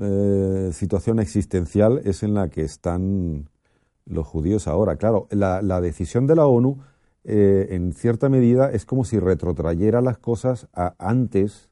eh, 0.00 0.70
situación 0.72 1.20
existencial 1.20 2.00
es 2.04 2.24
en 2.24 2.34
la 2.34 2.48
que 2.48 2.62
están 2.62 3.48
los 4.06 4.26
judíos 4.26 4.66
ahora. 4.66 4.96
Claro, 4.96 5.28
la, 5.30 5.62
la 5.62 5.80
decisión 5.80 6.26
de 6.26 6.34
la 6.34 6.46
ONU 6.46 6.80
eh, 7.28 7.74
en 7.74 7.92
cierta 7.92 8.28
medida 8.28 8.70
es 8.70 8.86
como 8.86 9.04
si 9.04 9.18
retrotrayera 9.18 10.00
las 10.00 10.16
cosas 10.16 10.68
a 10.72 10.94
antes 10.98 11.68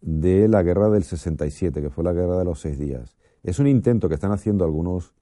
de 0.00 0.46
la 0.46 0.62
guerra 0.62 0.88
del 0.88 1.02
67, 1.02 1.82
que 1.82 1.90
fue 1.90 2.04
la 2.04 2.12
guerra 2.12 2.38
de 2.38 2.44
los 2.44 2.60
seis 2.60 2.78
días. 2.78 3.16
Es 3.42 3.58
un 3.58 3.66
intento 3.66 4.08
que 4.08 4.14
están 4.14 4.30
haciendo 4.30 4.64
algunos 4.64 5.14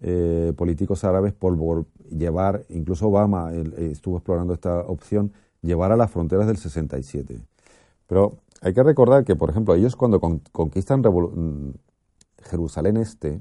eh, 0.00 0.52
políticos 0.56 1.02
árabes 1.02 1.32
por, 1.32 1.86
llevar, 2.08 2.64
incluso 2.68 3.08
Obama 3.08 3.52
eh, 3.52 3.90
estuvo 3.90 4.18
explorando 4.18 4.54
esta 4.54 4.78
opción, 4.82 5.32
llevar 5.60 5.90
a 5.90 5.96
las 5.96 6.12
fronteras 6.12 6.46
del 6.46 6.56
67. 6.56 7.40
Pero 8.06 8.38
hay 8.60 8.74
que 8.74 8.82
recordar 8.84 9.24
que, 9.24 9.34
por 9.34 9.50
ejemplo, 9.50 9.74
ellos 9.74 9.96
cuando 9.96 10.20
conquistan 10.20 11.00
mm, 11.00 11.72
Jerusalén 12.44 12.96
Este, 12.96 13.40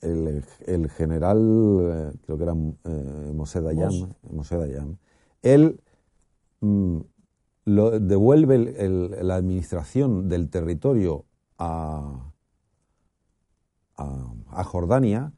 el, 0.00 0.90
general, 0.90 1.38
eh, 1.38 2.12
creo 2.24 2.36
que 2.36 2.44
era 2.44 2.52
eh, 2.52 3.32
Moshe 3.34 3.60
Dayan, 3.60 4.98
él 5.42 5.80
mm, 6.60 6.98
lo, 7.66 8.00
devuelve 8.00 8.58
la 9.22 9.36
administración 9.36 10.28
del 10.28 10.50
territorio 10.50 11.24
a, 11.58 12.32
a, 13.96 14.64
Jordania 14.64 15.32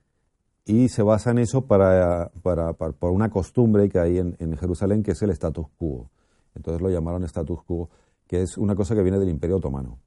y 0.65 0.89
se 0.89 1.03
basa 1.03 1.33
en 1.33 1.39
eso 1.39 1.67
para, 1.67 2.31
para, 2.43 2.73
por 2.75 3.11
una 3.11 3.31
costumbre 3.31 3.89
que 3.89 3.99
hay 3.99 4.19
en, 4.19 4.37
en 4.39 4.57
Jerusalén 4.57 5.03
que 5.03 5.13
es 5.13 5.23
el 5.23 5.31
status 5.31 5.67
quo. 5.77 6.11
Entonces 6.55 6.81
lo 6.81 6.91
llamaron 6.91 7.25
status 7.25 7.63
quo, 7.65 7.91
que 8.27 8.43
es 8.43 8.57
una 8.59 8.77
cosa 8.77 8.95
que 8.95 9.03
viene 9.03 9.19
del 9.19 9.29
Imperio 9.29 9.57
Otomano 9.57 9.99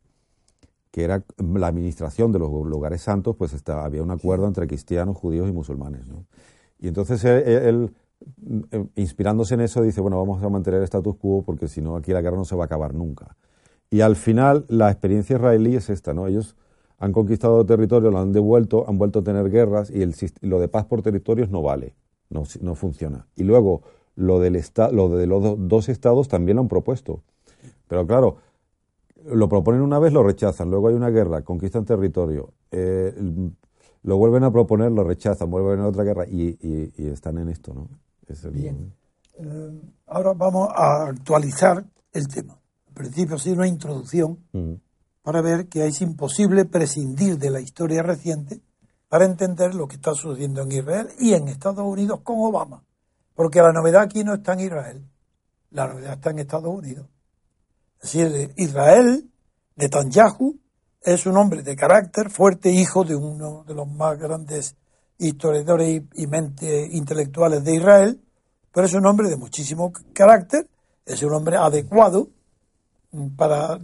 que 0.96 1.04
era 1.04 1.26
la 1.38 1.68
administración 1.68 2.32
de 2.32 2.40
los 2.40 2.50
lugares 2.50 3.02
santos, 3.02 3.36
pues 3.36 3.54
había 3.68 4.02
un 4.02 4.12
acuerdo 4.12 4.48
entre 4.48 4.66
cristianos, 4.66 5.18
judíos 5.18 5.50
y 5.50 5.52
musulmanes. 5.52 6.06
Y 6.80 6.88
entonces 6.88 7.22
él, 7.26 7.92
eh, 8.72 8.86
inspirándose 8.96 9.56
en 9.56 9.60
eso, 9.60 9.82
dice, 9.82 10.00
bueno, 10.00 10.18
vamos 10.18 10.42
a 10.42 10.48
mantener 10.48 10.80
el 10.80 10.86
status 10.86 11.18
quo 11.18 11.44
porque 11.44 11.68
si 11.68 11.82
no, 11.82 11.98
aquí 11.98 12.14
la 12.14 12.22
guerra 12.22 12.38
no 12.38 12.46
se 12.46 12.56
va 12.56 12.64
a 12.64 12.68
acabar 12.68 12.94
nunca. 12.94 13.36
Y 13.90 14.00
al 14.00 14.16
final, 14.16 14.64
la 14.70 14.90
experiencia 14.90 15.36
israelí 15.36 15.76
es 15.76 15.90
esta, 15.90 16.14
¿no? 16.14 16.28
Ellos 16.28 16.56
han 16.98 17.12
conquistado 17.12 17.66
territorio, 17.66 18.10
lo 18.10 18.20
han 18.20 18.32
devuelto, 18.32 18.88
han 18.88 18.98
vuelto 18.98 19.20
a 19.20 19.24
tener 19.24 19.50
guerras 19.50 19.90
y 19.90 20.02
el, 20.02 20.16
lo 20.44 20.62
de 20.62 20.70
paz 20.70 20.86
por 20.86 21.02
territorios 21.02 21.50
no 21.50 21.62
vale, 21.62 21.94
no, 22.30 22.44
no 22.62 22.74
funciona. 22.74 23.28
Y 23.36 23.44
luego, 23.44 23.82
lo, 24.16 24.40
del 24.40 24.64
lo 24.94 25.10
de 25.10 25.28
los 25.28 25.56
dos 25.68 25.90
estados 25.90 26.30
también 26.30 26.56
lo 26.56 26.62
han 26.62 26.70
propuesto. 26.70 27.20
Pero 27.90 28.08
claro, 28.08 28.38
lo 29.26 29.50
proponen 29.50 29.82
una 29.82 30.00
vez, 30.00 30.14
lo 30.14 30.24
rechazan, 30.24 30.70
luego 30.70 30.90
hay 30.90 30.96
una 30.96 31.10
guerra, 31.10 31.42
conquistan 31.42 31.86
territorio, 31.86 32.54
eh, 32.72 33.14
lo 34.04 34.18
vuelven 34.18 34.44
a 34.44 34.52
proponer, 34.52 34.92
lo 34.92 35.04
rechazan, 35.04 35.50
vuelven 35.50 35.80
a 35.80 35.88
otra 35.88 36.04
guerra 36.04 36.26
y, 36.28 36.92
están 37.12 37.40
en 37.40 37.50
esto, 37.50 37.74
¿no? 37.74 37.90
Bien. 38.52 38.94
Eh, 39.38 39.82
ahora 40.08 40.34
vamos 40.34 40.70
a 40.74 41.08
actualizar 41.08 41.86
el 42.12 42.28
tema. 42.28 42.58
En 42.88 42.94
principio, 42.94 43.38
sí, 43.38 43.52
una 43.52 43.68
introducción 43.68 44.40
mm. 44.54 44.74
para 45.22 45.42
ver 45.42 45.68
que 45.68 45.86
es 45.86 46.02
imposible 46.02 46.66
prescindir 46.66 47.38
de 47.38 47.50
la 47.50 47.60
historia 47.60 48.04
reciente 48.04 48.62
para 49.10 49.26
entender 49.26 49.76
lo 49.76 49.88
que 49.88 49.96
está 49.96 50.14
sucediendo 50.14 50.62
en 50.62 50.72
Israel 50.72 51.08
y 51.20 51.34
en 51.34 51.48
Estados 51.48 51.86
Unidos 51.86 52.22
con 52.22 52.38
Obama. 52.40 52.84
Porque 53.34 53.60
la 53.62 53.74
novedad 53.74 54.04
aquí 54.04 54.24
no 54.24 54.36
está 54.36 54.54
en 54.54 54.62
Israel, 54.62 55.06
la 55.72 55.88
novedad 55.88 56.14
está 56.14 56.30
en 56.32 56.40
Estados 56.40 56.74
Unidos 56.74 57.08
Es 58.06 58.14
decir, 58.14 58.54
Israel, 58.58 59.32
Netanyahu, 59.78 60.60
es 61.02 61.26
un 61.26 61.38
hombre 61.38 61.64
de 61.64 61.76
carácter 61.76 62.30
fuerte, 62.30 62.70
hijo 62.70 63.04
de 63.04 63.16
uno 63.16 63.64
de 63.68 63.74
los 63.74 63.88
más 63.88 64.20
grandes 64.20 64.76
historiadores 65.18 66.04
y 66.14 66.28
mentes 66.28 66.94
intelectuales 66.94 67.64
de 67.64 67.78
Israel, 67.78 68.22
pero 68.72 68.86
es 68.86 68.94
un 68.94 69.08
hombre 69.08 69.28
de 69.28 69.38
muchísimo 69.38 69.92
carácter, 70.14 70.70
es 71.04 71.24
un 71.24 71.34
hombre 71.34 71.58
adecuado 71.58 72.30
para 73.36 73.80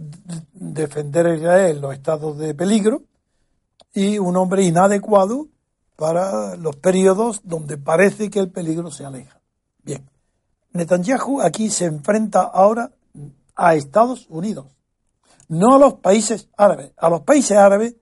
defender 0.52 1.26
a 1.26 1.34
Israel 1.34 1.76
en 1.76 1.82
los 1.82 1.92
estados 1.92 2.38
de 2.38 2.54
peligro 2.54 3.02
y 3.92 4.20
un 4.20 4.36
hombre 4.36 4.62
inadecuado 4.62 5.48
para 5.96 6.54
los 6.54 6.76
periodos 6.76 7.40
donde 7.42 7.76
parece 7.76 8.30
que 8.30 8.38
el 8.38 8.52
peligro 8.52 8.92
se 8.92 9.04
aleja. 9.04 9.40
Bien, 9.82 10.08
Netanyahu 10.74 11.40
aquí 11.40 11.70
se 11.70 11.86
enfrenta 11.86 12.42
ahora 12.42 12.92
a 13.56 13.74
Estados 13.74 14.26
Unidos, 14.28 14.66
no 15.48 15.76
a 15.76 15.78
los 15.78 15.94
países 15.94 16.48
árabes. 16.56 16.92
A 16.96 17.10
los 17.10 17.22
países 17.22 17.56
árabes 17.56 17.94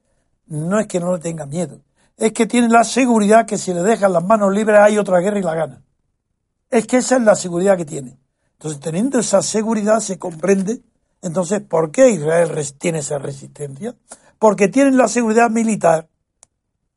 no 0.47 0.79
es 0.81 0.87
que 0.87 1.01
no 1.01 1.13
le 1.13 1.21
tengan 1.21 1.49
miedo, 1.49 1.81
es 2.17 2.33
que 2.33 2.47
tienen 2.47 2.71
la 2.71 2.85
seguridad 2.85 3.47
que 3.47 3.59
si 3.59 3.73
le 3.73 3.83
dejan 3.83 4.13
las 4.13 4.25
manos 4.25 4.55
libres 4.55 4.79
hay 4.79 4.99
otra 4.99 5.21
guerra 5.21 5.39
y 5.39 5.43
la 5.43 5.55
gana. 5.55 5.83
Es 6.69 6.87
que 6.87 6.99
esa 6.99 7.17
es 7.17 7.23
la 7.23 7.35
seguridad 7.35 7.77
que 7.77 7.85
tiene. 7.85 8.19
Entonces, 8.53 8.79
teniendo 8.81 9.19
esa 9.19 9.43
seguridad, 9.43 10.01
se 10.01 10.19
comprende 10.19 10.83
entonces 11.23 11.63
por 11.63 11.91
qué 11.91 12.11
Israel 12.11 12.51
tiene 12.79 12.99
esa 12.99 13.19
resistencia. 13.19 13.95
Porque 14.39 14.69
tienen 14.69 14.97
la 14.97 15.09
seguridad 15.09 15.51
militar. 15.51 16.09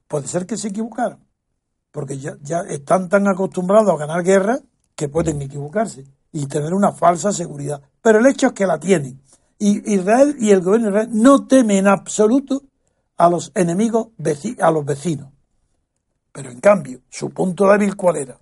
Puede 0.08 0.28
ser 0.28 0.46
que 0.46 0.58
se 0.58 0.70
equivocaron. 0.70 1.20
Porque 1.92 2.18
ya, 2.18 2.38
ya 2.42 2.62
están 2.70 3.10
tan 3.10 3.28
acostumbrados 3.28 3.94
a 3.94 3.98
ganar 3.98 4.24
guerra 4.24 4.60
que 4.96 5.10
pueden 5.10 5.42
equivocarse 5.42 6.06
y 6.34 6.48
tener 6.48 6.74
una 6.74 6.92
falsa 6.92 7.32
seguridad. 7.32 7.82
Pero 8.02 8.20
el 8.20 8.26
hecho 8.26 8.48
es 8.48 8.54
que 8.54 8.68
la 8.68 8.80
tienen. 8.80 9.22
Y 9.58 9.94
Israel 9.94 10.36
y 10.40 10.52
el 10.52 10.62
gobierno 10.62 10.88
de 10.88 10.92
Israel 10.92 11.10
no 11.14 11.48
temen 11.48 11.78
en 11.78 11.88
absoluto 11.88 12.64
a 13.16 13.30
los 13.30 13.52
enemigos, 13.56 14.08
a 14.60 14.72
los 14.72 14.84
vecinos. 14.84 15.30
Pero 16.34 16.50
en 16.50 16.60
cambio, 16.60 17.02
su 17.10 17.30
punto 17.30 17.70
débil 17.72 17.96
cuál 17.96 18.18
era? 18.18 18.40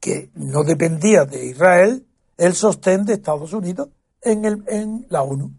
Que 0.00 0.30
no 0.34 0.64
dependía 0.64 1.24
de 1.24 1.46
Israel 1.46 2.04
el 2.36 2.54
sostén 2.54 3.04
de 3.04 3.14
Estados 3.14 3.52
Unidos 3.52 3.88
en, 4.20 4.44
el, 4.44 4.64
en 4.66 5.06
la 5.08 5.22
ONU. 5.22 5.52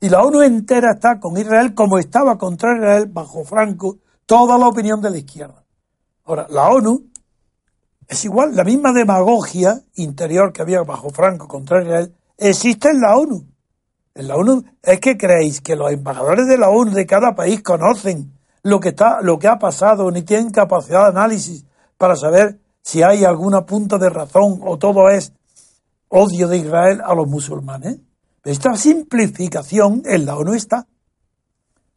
Y 0.00 0.08
la 0.08 0.22
ONU 0.22 0.42
entera 0.42 0.94
está 0.94 1.20
con 1.20 1.38
Israel 1.38 1.74
como 1.74 1.98
estaba 1.98 2.36
contra 2.36 2.76
Israel 2.76 3.06
bajo 3.06 3.44
Franco 3.44 3.98
toda 4.26 4.58
la 4.58 4.66
opinión 4.66 5.00
de 5.00 5.10
la 5.10 5.18
izquierda. 5.18 5.64
Ahora, 6.24 6.48
la 6.50 6.68
ONU 6.70 7.11
es 8.12 8.26
igual, 8.26 8.54
la 8.54 8.62
misma 8.62 8.92
demagogia 8.92 9.80
interior 9.94 10.52
que 10.52 10.60
había 10.60 10.82
bajo 10.82 11.08
Franco 11.08 11.48
contra 11.48 11.82
Israel 11.82 12.14
existe 12.36 12.90
en 12.90 13.00
la 13.00 13.16
ONU. 13.16 13.46
En 14.14 14.28
la 14.28 14.36
ONU 14.36 14.64
es 14.82 15.00
que 15.00 15.16
creéis 15.16 15.62
que 15.62 15.76
los 15.76 15.90
embajadores 15.90 16.46
de 16.46 16.58
la 16.58 16.68
ONU 16.68 16.92
de 16.92 17.06
cada 17.06 17.34
país 17.34 17.62
conocen 17.62 18.38
lo 18.62 18.80
que 18.80 18.90
está, 18.90 19.22
lo 19.22 19.38
que 19.38 19.48
ha 19.48 19.58
pasado, 19.58 20.10
ni 20.10 20.22
tienen 20.22 20.50
capacidad 20.50 21.04
de 21.04 21.18
análisis 21.18 21.64
para 21.96 22.14
saber 22.14 22.60
si 22.82 23.02
hay 23.02 23.24
alguna 23.24 23.64
punta 23.64 23.96
de 23.96 24.10
razón 24.10 24.60
o 24.62 24.76
todo 24.76 25.08
es 25.08 25.32
odio 26.08 26.48
de 26.48 26.58
Israel 26.58 27.00
a 27.02 27.14
los 27.14 27.26
musulmanes. 27.26 27.98
Esta 28.44 28.76
simplificación 28.76 30.02
en 30.04 30.26
la 30.26 30.36
ONU 30.36 30.52
está. 30.52 30.86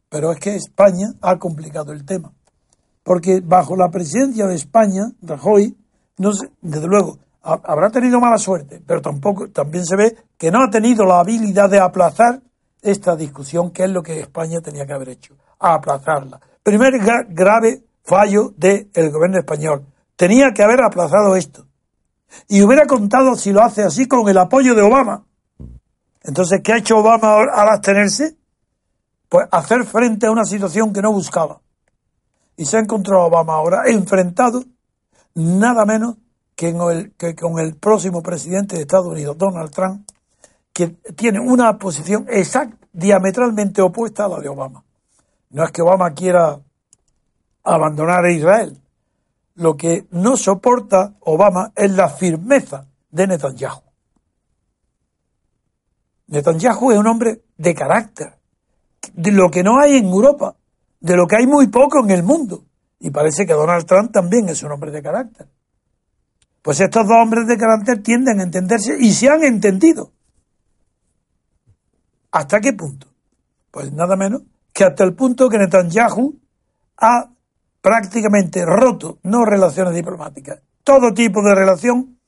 Pero 0.08 0.32
es 0.32 0.40
que 0.40 0.56
España 0.56 1.08
ha 1.20 1.36
complicado 1.38 1.92
el 1.92 2.06
tema. 2.06 2.32
Porque 3.02 3.42
bajo 3.44 3.76
la 3.76 3.90
presidencia 3.90 4.46
de 4.46 4.54
España, 4.54 5.12
Rajoy, 5.20 5.76
no 6.18 6.30
desde 6.60 6.86
luego, 6.86 7.18
habrá 7.42 7.90
tenido 7.90 8.20
mala 8.20 8.38
suerte, 8.38 8.82
pero 8.84 9.00
tampoco, 9.00 9.48
también 9.48 9.84
se 9.84 9.96
ve 9.96 10.16
que 10.36 10.50
no 10.50 10.64
ha 10.64 10.70
tenido 10.70 11.04
la 11.04 11.20
habilidad 11.20 11.70
de 11.70 11.80
aplazar 11.80 12.40
esta 12.82 13.16
discusión, 13.16 13.70
que 13.70 13.84
es 13.84 13.90
lo 13.90 14.02
que 14.02 14.20
España 14.20 14.60
tenía 14.60 14.86
que 14.86 14.92
haber 14.92 15.10
hecho, 15.10 15.34
aplazarla. 15.58 16.40
Primer 16.62 16.98
grave 17.28 17.84
fallo 18.04 18.52
del 18.56 18.88
gobierno 18.94 19.38
español. 19.38 19.86
Tenía 20.16 20.52
que 20.52 20.62
haber 20.62 20.82
aplazado 20.82 21.36
esto. 21.36 21.66
Y 22.48 22.62
hubiera 22.62 22.86
contado 22.86 23.36
si 23.36 23.52
lo 23.52 23.62
hace 23.62 23.82
así 23.82 24.06
con 24.06 24.28
el 24.28 24.38
apoyo 24.38 24.74
de 24.74 24.82
Obama. 24.82 25.24
Entonces, 26.22 26.60
¿qué 26.62 26.72
ha 26.72 26.78
hecho 26.78 26.98
Obama 26.98 27.36
al 27.36 27.68
abstenerse? 27.68 28.36
Pues 29.28 29.46
hacer 29.50 29.84
frente 29.84 30.26
a 30.26 30.30
una 30.30 30.44
situación 30.44 30.92
que 30.92 31.02
no 31.02 31.12
buscaba. 31.12 31.60
Y 32.56 32.64
se 32.64 32.78
ha 32.78 32.80
encontrado 32.80 33.24
Obama 33.24 33.54
ahora 33.54 33.82
enfrentado 33.86 34.64
nada 35.36 35.84
menos 35.84 36.16
que, 36.56 36.74
con 36.74 37.58
el 37.58 37.76
próximo 37.76 38.22
presidente 38.22 38.76
de 38.76 38.82
Estados 38.82 39.06
Unidos, 39.06 39.36
Donald 39.38 39.70
Trump, 39.70 40.08
que 40.72 40.88
tiene 41.14 41.38
una 41.38 41.78
posición 41.78 42.26
exacta, 42.28 42.76
diametralmente 42.92 43.82
opuesta 43.82 44.24
a 44.24 44.28
la 44.28 44.40
de 44.40 44.48
Obama. 44.48 44.82
No 45.50 45.64
es 45.64 45.70
que 45.70 45.82
Obama 45.82 46.12
quiera 46.14 46.58
abandonar 47.62 48.24
a 48.24 48.32
Israel, 48.32 48.80
lo 49.54 49.76
que 49.76 50.06
no 50.10 50.36
soporta 50.36 51.14
Obama 51.20 51.72
es 51.76 51.90
la 51.90 52.08
firmeza 52.08 52.86
de 53.10 53.26
Netanyahu. 53.26 53.82
Netanyahu 56.28 56.92
es 56.92 56.98
un 56.98 57.06
hombre 57.06 57.42
de 57.56 57.74
carácter, 57.74 58.38
de 59.12 59.32
lo 59.32 59.50
que 59.50 59.62
no 59.62 59.78
hay 59.80 59.98
en 59.98 60.06
Europa, 60.06 60.56
de 61.00 61.16
lo 61.16 61.26
que 61.26 61.36
hay 61.36 61.46
muy 61.46 61.68
poco 61.68 62.02
en 62.02 62.10
el 62.10 62.22
mundo. 62.22 62.65
Y 62.98 63.10
parece 63.10 63.46
que 63.46 63.52
Donald 63.52 63.86
Trump 63.86 64.12
también 64.12 64.48
es 64.48 64.62
un 64.62 64.72
hombre 64.72 64.90
de 64.90 65.02
carácter. 65.02 65.48
Pues 66.62 66.80
estos 66.80 67.06
dos 67.06 67.16
hombres 67.22 67.46
de 67.46 67.56
carácter 67.56 68.02
tienden 68.02 68.40
a 68.40 68.42
entenderse 68.42 68.96
y 68.98 69.12
se 69.12 69.28
han 69.28 69.44
entendido. 69.44 70.12
¿Hasta 72.32 72.60
qué 72.60 72.72
punto? 72.72 73.06
Pues 73.70 73.92
nada 73.92 74.16
menos 74.16 74.42
que 74.72 74.84
hasta 74.84 75.04
el 75.04 75.14
punto 75.14 75.48
que 75.48 75.58
Netanyahu 75.58 76.38
ha 76.98 77.30
prácticamente 77.80 78.64
roto, 78.66 79.18
no 79.22 79.44
relaciones 79.44 79.94
diplomáticas, 79.94 80.60
todo 80.82 81.14
tipo 81.14 81.40
de 81.42 81.54
relación 81.54 82.18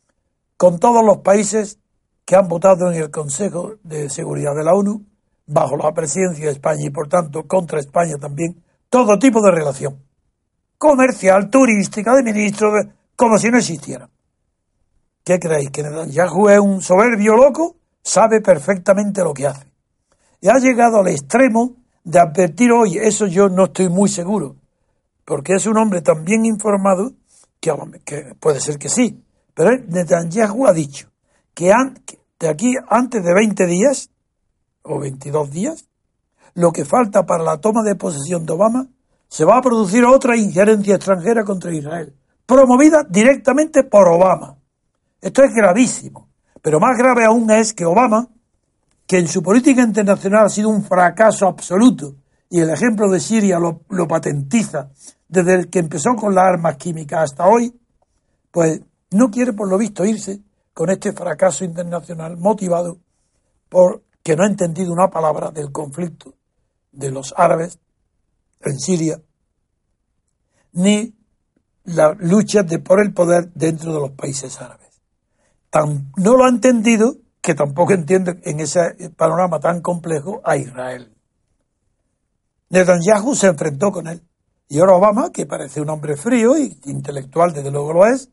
con 0.57 0.78
todos 0.78 1.04
los 1.04 1.18
países 1.18 1.78
que 2.24 2.37
han 2.37 2.48
votado 2.48 2.92
en 2.92 3.02
el 3.02 3.11
Consejo 3.11 3.74
de 3.83 4.09
Seguridad 4.09 4.54
de 4.54 4.64
la 4.64 4.74
ONU, 4.74 5.04
bajo 5.46 5.76
la 5.76 5.92
presidencia 5.92 6.46
de 6.46 6.52
España 6.52 6.87
y 6.87 6.90
por 6.90 7.09
tanto 7.09 7.46
contra 7.46 7.81
España 7.81 8.16
también, 8.18 8.62
todo 8.88 9.18
tipo 9.18 9.40
de 9.42 9.50
relación, 9.50 9.98
comercial, 10.79 11.51
turística, 11.51 12.14
de 12.14 12.23
ministros, 12.23 12.87
como 13.17 13.37
si 13.37 13.51
no 13.51 13.59
existiera. 13.59 14.09
¿Qué 15.25 15.38
creéis? 15.38 15.71
¿Que 15.71 15.83
Netanyahu 15.83 16.49
es 16.49 16.59
un 16.59 16.81
soberbio 16.81 17.37
loco? 17.37 17.77
Sabe 18.03 18.41
perfectamente 18.41 19.23
lo 19.23 19.35
que 19.35 19.47
hace. 19.47 19.67
Y 20.41 20.49
ha 20.49 20.59
llegado 20.59 21.01
al 21.01 21.09
extremo 21.09 21.75
de 22.05 22.21
advertir 22.21 22.73
hoy, 22.73 22.97
eso 22.97 23.27
yo 23.27 23.49
no 23.49 23.64
estoy 23.64 23.88
muy 23.88 24.09
seguro, 24.09 24.57
porque 25.27 25.55
es 25.55 25.67
un 25.67 25.77
hombre 25.77 26.01
tan 26.01 26.25
bien 26.25 26.47
informado 26.47 27.12
que, 27.61 28.35
puede 28.41 28.61
ser 28.61 28.79
que 28.79 28.88
sí. 28.88 29.23
Pero 29.53 29.77
Netanyahu 29.77 30.67
ha 30.67 30.73
dicho 30.73 31.11
que 31.53 31.73
de 32.38 32.49
aquí, 32.49 32.73
antes 32.88 33.23
de 33.23 33.35
20 33.35 33.67
días, 33.67 34.11
o 34.83 35.01
22 35.01 35.51
días, 35.51 35.88
lo 36.55 36.73
que 36.73 36.85
falta 36.85 37.27
para 37.27 37.43
la 37.43 37.61
toma 37.61 37.83
de 37.83 37.97
posesión 37.97 38.47
de 38.47 38.53
Obama, 38.53 38.87
se 39.29 39.45
va 39.45 39.59
a 39.59 39.62
producir 39.62 40.05
otra 40.05 40.37
injerencia 40.37 40.97
extranjera 40.97 41.45
contra 41.45 41.73
Israel, 41.73 42.14
promovida 42.47 43.05
directamente 43.09 43.85
por 43.85 44.09
Obama. 44.09 44.57
Esto 45.21 45.43
es 45.43 45.53
gravísimo. 45.53 46.29
Pero 46.62 46.81
más 46.81 46.97
grave 46.99 47.25
aún 47.25 47.51
es 47.51 47.73
que 47.73 47.85
Obama, 47.85 48.29
que 49.07 49.19
en 49.19 49.29
su 49.29 49.43
política 49.43 49.83
internacional 49.83 50.47
ha 50.47 50.49
sido 50.49 50.69
un 50.69 50.85
fracaso 50.85 51.47
absoluto, 51.47 52.17
y 52.51 52.61
el 52.61 52.71
ejemplo 52.71 53.11
de 53.11 53.21
Siria 53.21 53.59
lo, 53.59 54.09
patentiza, 54.09 54.91
desde 55.29 55.55
el 55.55 55.71
que 55.71 55.79
empezó 55.79 56.14
con 56.17 56.35
las 56.35 56.45
armas 56.45 56.77
químicas 56.77 57.25
hasta 57.25 57.47
hoy, 57.47 57.73
pues 58.51 58.81
no 59.11 59.31
quiere 59.31 59.53
por 59.53 59.69
lo 59.69 59.77
visto 59.77 60.05
irse 60.05 60.41
con 60.73 60.91
este 60.91 61.12
fracaso 61.12 61.64
internacional 61.64 62.37
motivado 62.38 62.99
por 63.69 64.03
que 64.23 64.37
no 64.37 64.45
ha 64.45 64.47
entendido 64.47 64.93
una 64.93 65.09
palabra 65.09 65.51
del 65.51 65.71
conflicto 65.71 66.35
de 66.93 67.11
los 67.11 67.35
árabes 67.37 67.79
en 68.61 68.79
Siria, 68.79 69.21
ni 70.73 71.14
la 71.85 72.14
lucha 72.18 72.62
de, 72.62 72.79
por 72.79 73.01
el 73.01 73.12
poder 73.12 73.53
dentro 73.55 73.92
de 73.92 74.01
los 74.01 74.11
países 74.12 74.61
árabes. 74.61 75.01
No 76.16 76.37
lo 76.37 76.44
ha 76.44 76.49
entendido 76.49 77.16
que 77.40 77.55
tampoco 77.55 77.92
entiende 77.92 78.40
en 78.44 78.61
ese 78.61 79.11
panorama 79.16 79.61
tan 79.61 79.81
complejo 79.81 80.40
a 80.44 80.57
Israel. 80.57 81.14
Netanyahu 82.71 83.35
se 83.35 83.47
enfrentó 83.47 83.90
con 83.90 84.07
él. 84.09 84.23
Y 84.68 84.81
ahora 84.81 84.97
Obama, 84.97 85.33
que 85.33 85.47
parece 85.47 85.81
un 85.81 85.88
hombre 85.88 86.16
frío 86.16 86.59
y 86.59 86.79
intelectual, 86.85 87.55
desde 87.55 87.71
luego 87.71 87.94
lo 87.94 88.07
es, 88.07 88.31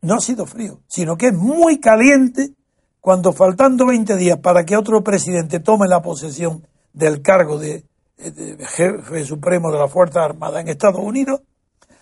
no 0.00 0.14
ha 0.14 0.20
sido 0.20 0.46
frío, 0.46 0.80
sino 0.86 1.16
que 1.16 1.28
es 1.28 1.34
muy 1.34 1.80
caliente 1.80 2.54
cuando 3.00 3.32
faltando 3.32 3.86
20 3.86 4.16
días 4.16 4.38
para 4.38 4.64
que 4.64 4.76
otro 4.76 5.02
presidente 5.02 5.58
tome 5.58 5.88
la 5.88 6.02
posesión 6.02 6.66
del 6.92 7.20
cargo 7.20 7.58
de, 7.58 7.87
jefe 8.18 9.24
supremo 9.24 9.70
de 9.70 9.78
la 9.78 9.88
Fuerza 9.88 10.24
Armada 10.24 10.60
en 10.60 10.68
Estados 10.68 11.00
Unidos, 11.00 11.42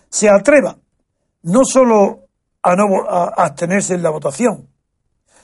se 0.09 0.29
atreva 0.29 0.77
no 1.43 1.63
solo 1.63 2.27
a 2.63 2.75
no 2.75 3.07
a 3.07 3.33
abstenerse 3.45 3.93
en 3.93 4.03
la 4.03 4.09
votación, 4.09 4.67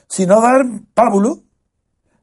sino 0.08 0.40
a 0.40 0.42
dar 0.42 0.66
pábulo 0.94 1.44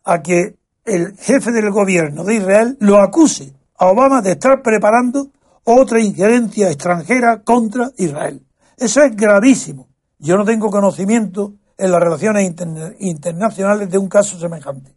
a 0.04 0.22
que 0.22 0.56
el 0.84 1.16
jefe 1.16 1.52
del 1.52 1.70
gobierno 1.70 2.24
de 2.24 2.36
Israel 2.36 2.76
lo 2.80 3.00
acuse 3.00 3.54
a 3.78 3.86
Obama 3.86 4.20
de 4.20 4.32
estar 4.32 4.62
preparando 4.62 5.28
otra 5.64 6.00
injerencia 6.00 6.68
extranjera 6.68 7.42
contra 7.42 7.90
Israel. 7.96 8.44
Eso 8.76 9.02
es 9.02 9.14
gravísimo. 9.14 9.88
Yo 10.18 10.36
no 10.36 10.44
tengo 10.44 10.70
conocimiento 10.70 11.54
en 11.78 11.90
las 11.90 12.00
relaciones 12.00 12.54
internacionales 12.98 13.90
de 13.90 13.98
un 13.98 14.08
caso 14.08 14.38
semejante. 14.38 14.94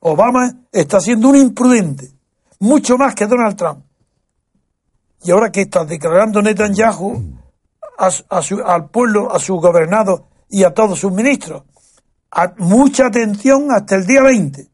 Obama 0.00 0.66
está 0.72 1.00
siendo 1.00 1.28
un 1.28 1.36
imprudente, 1.36 2.10
mucho 2.62 2.96
más 2.96 3.16
que 3.16 3.26
Donald 3.26 3.56
Trump. 3.56 3.84
Y 5.24 5.32
ahora 5.32 5.50
que 5.50 5.62
está 5.62 5.84
declarando 5.84 6.40
Netanyahu 6.40 7.40
al 7.98 8.88
pueblo, 8.88 9.32
a 9.34 9.38
su 9.40 9.56
gobernado 9.56 10.28
y 10.48 10.62
a 10.62 10.72
todos 10.72 11.00
sus 11.00 11.12
ministros, 11.12 11.64
mucha 12.58 13.06
atención 13.06 13.72
hasta 13.72 13.96
el 13.96 14.06
día 14.06 14.22
20, 14.22 14.68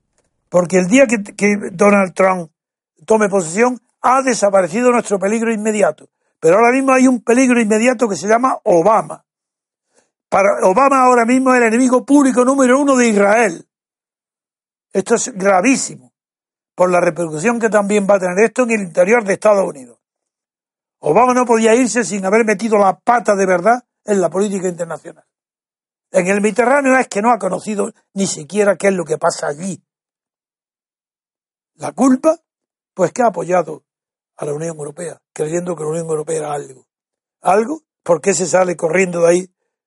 porque 0.51 0.79
el 0.79 0.87
día 0.87 1.07
que, 1.07 1.23
que 1.35 1.57
Donald 1.73 2.13
Trump 2.13 2.51
tome 3.07 3.31
posesión 3.31 3.81
ha 4.03 4.21
desaparecido 4.23 4.93
nuestro 4.93 5.19
peligro 5.19 5.53
inmediato. 5.53 6.11
Pero 6.41 6.57
ahora 6.57 6.73
mismo 6.73 6.93
hay 6.93 7.09
un 7.09 7.23
peligro 7.23 7.59
inmediato 7.59 8.07
que 8.07 8.17
se 8.17 8.29
llama 8.29 8.59
Obama. 8.65 9.25
Para 10.29 10.67
Obama 10.69 11.03
ahora 11.03 11.25
mismo 11.25 11.55
es 11.55 11.63
el 11.63 11.69
enemigo 11.69 12.05
público 12.05 12.45
número 12.45 12.79
uno 12.79 12.97
de 12.97 13.09
Israel. 13.09 13.67
Esto 14.93 15.15
es 15.15 15.33
gravísimo 15.35 16.08
por 16.79 16.93
la 16.93 17.01
repercusión 17.01 17.59
que 17.59 17.69
también 17.69 18.07
va 18.09 18.15
a 18.15 18.19
tener 18.21 18.39
esto 18.39 18.63
en 18.63 18.71
el 18.71 18.83
interior 18.83 19.25
de 19.25 19.33
Estados 19.33 19.69
Unidos. 19.69 19.99
Obama 21.01 21.35
no 21.35 21.45
podía 21.45 21.75
irse 21.75 22.05
sin 22.05 22.25
haber 22.25 22.45
metido 22.45 22.79
la 22.79 22.97
pata 22.97 23.35
de 23.35 23.47
verdad 23.47 23.83
en 24.05 24.21
la 24.21 24.31
política 24.31 24.69
internacional. 24.69 25.25
En 26.13 26.29
el 26.29 26.41
Mediterráneo 26.41 26.97
es 26.97 27.09
que 27.09 27.21
no 27.21 27.33
ha 27.33 27.39
conocido 27.41 27.91
ni 28.15 28.29
siquiera 28.29 28.77
qué 28.77 28.89
es 28.89 28.95
lo 28.95 29.05
que 29.05 29.19
pasa 29.19 29.49
allí. 29.49 29.83
La 31.75 31.91
culpa, 31.91 32.39
pues 32.95 33.13
que 33.13 33.23
ha 33.23 33.27
apoyado 33.27 33.83
a 34.37 34.45
la 34.45 34.55
Unión 34.55 34.77
Europea, 34.77 35.21
creyendo 35.33 35.75
que 35.75 35.83
la 35.83 35.91
Unión 35.91 36.07
Europea 36.07 36.39
era 36.39 36.53
algo. 36.53 36.87
¿Algo? 37.41 37.83
¿Por 38.05 38.21
qué 38.21 38.35
se 38.35 38.47
sale 38.47 38.77
corriendo 38.77 39.23
de 39.23 39.29
ahí 39.29 39.41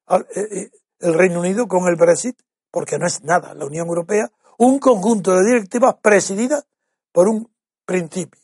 eh, 0.10 0.26
eh, 0.36 0.72
el 1.00 1.14
Reino 1.14 1.40
Unido 1.40 1.70
con 1.70 1.88
el 1.88 1.96
Brexit? 1.96 2.38
Porque 2.70 2.98
no 2.98 3.08
es 3.08 3.24
nada. 3.24 3.54
La 3.54 3.66
Unión 3.66 3.88
Europea 3.88 4.30
un 4.58 4.78
conjunto 4.78 5.34
de 5.34 5.46
directivas 5.46 5.96
presididas 6.02 6.66
por 7.12 7.28
un 7.28 7.52
principio. 7.86 8.42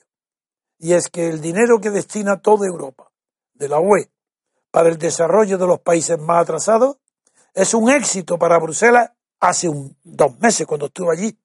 Y 0.79 0.93
es 0.93 1.09
que 1.09 1.27
el 1.27 1.41
dinero 1.41 1.79
que 1.79 1.89
destina 1.89 2.41
toda 2.41 2.67
Europa, 2.67 3.11
de 3.53 3.69
la 3.69 3.79
UE, 3.79 4.09
para 4.71 4.89
el 4.89 4.97
desarrollo 4.97 5.57
de 5.57 5.65
los 5.65 5.79
países 5.79 6.19
más 6.19 6.43
atrasados, 6.43 6.97
es 7.53 7.73
un 7.73 7.89
éxito 7.89 8.37
para 8.37 8.59
Bruselas 8.59 9.11
hace 9.39 9.67
un, 9.67 9.95
dos 10.03 10.39
meses 10.39 10.67
cuando 10.67 10.87
estuve 10.87 11.13
allí. 11.13 11.37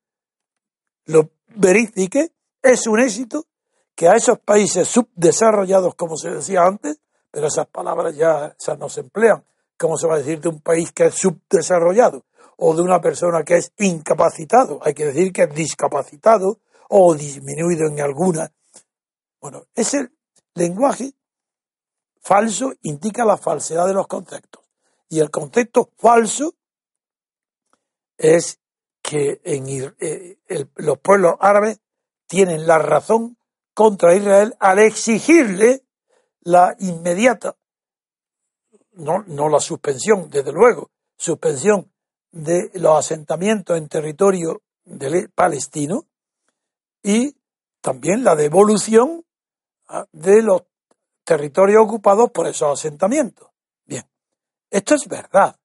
Lo 1.06 1.30
verifique, 1.56 2.32
es 2.60 2.86
un 2.86 3.00
éxito 3.00 3.46
que 3.94 4.08
a 4.08 4.16
esos 4.16 4.38
países 4.38 4.88
subdesarrollados, 4.88 5.94
como 5.94 6.16
se 6.16 6.30
decía 6.30 6.64
antes, 6.64 6.98
pero 7.30 7.46
esas 7.46 7.66
palabras 7.66 8.14
ya 8.14 8.54
no 8.78 8.88
se 8.88 9.00
emplean. 9.00 9.42
¿Cómo 9.78 9.96
se 9.96 10.06
va 10.06 10.14
a 10.14 10.18
decir 10.18 10.40
de 10.40 10.50
un 10.50 10.60
país 10.60 10.92
que 10.92 11.06
es 11.06 11.14
subdesarrollado? 11.14 12.24
o 12.64 12.74
de 12.76 12.82
una 12.82 13.00
persona 13.00 13.42
que 13.42 13.56
es 13.56 13.72
incapacitado, 13.78 14.78
hay 14.84 14.94
que 14.94 15.06
decir 15.06 15.32
que 15.32 15.42
es 15.42 15.54
discapacitado 15.54 16.60
o 16.94 17.14
disminuido 17.14 17.86
en 17.88 18.00
alguna. 18.00 18.52
Bueno, 19.40 19.64
ese 19.74 20.10
lenguaje 20.54 21.14
falso 22.20 22.74
indica 22.82 23.24
la 23.24 23.38
falsedad 23.38 23.86
de 23.86 23.94
los 23.94 24.06
conceptos. 24.06 24.62
Y 25.08 25.20
el 25.20 25.30
concepto 25.30 25.90
falso 25.96 26.54
es 28.18 28.60
que 29.00 29.40
eh, 29.42 30.36
los 30.76 30.98
pueblos 30.98 31.36
árabes 31.40 31.80
tienen 32.26 32.66
la 32.66 32.78
razón 32.78 33.38
contra 33.72 34.14
Israel 34.14 34.54
al 34.60 34.78
exigirle 34.78 35.86
la 36.42 36.76
inmediata, 36.78 37.56
no, 38.92 39.24
no 39.26 39.48
la 39.48 39.60
suspensión, 39.60 40.28
desde 40.28 40.52
luego, 40.52 40.90
suspensión 41.16 41.90
de 42.30 42.70
los 42.74 42.98
asentamientos 42.98 43.78
en 43.78 43.88
territorio 43.88 44.60
palestino 45.34 46.06
y 47.02 47.36
también 47.80 48.24
la 48.24 48.36
devolución 48.36 49.24
ah, 49.88 50.06
de 50.12 50.42
los 50.42 50.62
territorios 51.24 51.82
ocupados 51.84 52.30
por 52.30 52.46
esos 52.46 52.78
asentamientos. 52.78 53.48
Bien, 53.84 54.04
esto 54.70 54.94
es 54.94 55.06
verdad. 55.08 55.56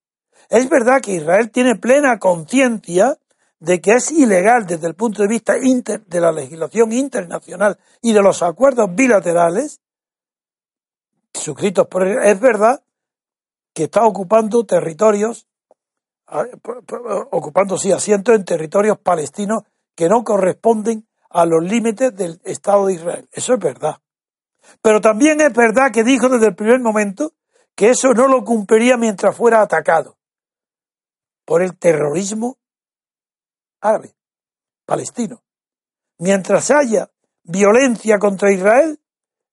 Es 0.49 0.69
verdad 0.69 1.01
que 1.01 1.13
Israel 1.13 1.51
tiene 1.51 1.75
plena 1.75 2.19
conciencia 2.19 3.17
de 3.59 3.81
que 3.81 3.93
es 3.93 4.11
ilegal 4.11 4.65
desde 4.65 4.87
el 4.87 4.95
punto 4.95 5.23
de 5.23 5.27
vista 5.27 5.53
de 5.55 6.21
la 6.21 6.31
legislación 6.31 6.91
internacional 6.91 7.79
y 8.01 8.13
de 8.13 8.21
los 8.21 8.43
acuerdos 8.43 8.93
bilaterales 8.93 9.81
suscritos 11.33 11.87
por 11.87 12.07
Es 12.07 12.39
verdad 12.39 12.83
que 13.73 13.85
está 13.85 14.05
ocupando 14.05 14.65
territorios 14.65 15.47
ocupando 17.31 17.77
sí 17.77 17.91
asientos 17.91 18.35
en 18.35 18.43
territorios 18.43 18.99
palestinos 18.99 19.63
que 19.95 20.09
no 20.09 20.23
corresponden 20.23 21.07
a 21.37 21.45
los 21.45 21.63
límites 21.63 22.15
del 22.15 22.41
Estado 22.43 22.87
de 22.87 22.93
Israel. 22.93 23.29
Eso 23.31 23.53
es 23.53 23.59
verdad. 23.59 24.01
Pero 24.81 24.99
también 25.01 25.39
es 25.39 25.53
verdad 25.53 25.91
que 25.93 26.03
dijo 26.03 26.29
desde 26.29 26.47
el 26.47 26.55
primer 26.55 26.79
momento 26.79 27.35
que 27.75 27.91
eso 27.91 28.11
no 28.15 28.27
lo 28.27 28.43
cumpliría 28.43 28.97
mientras 28.97 29.37
fuera 29.37 29.61
atacado 29.61 30.17
por 31.45 31.61
el 31.61 31.77
terrorismo 31.77 32.57
árabe, 33.81 34.15
palestino. 34.83 35.43
Mientras 36.17 36.71
haya 36.71 37.11
violencia 37.43 38.17
contra 38.17 38.51
Israel, 38.51 38.99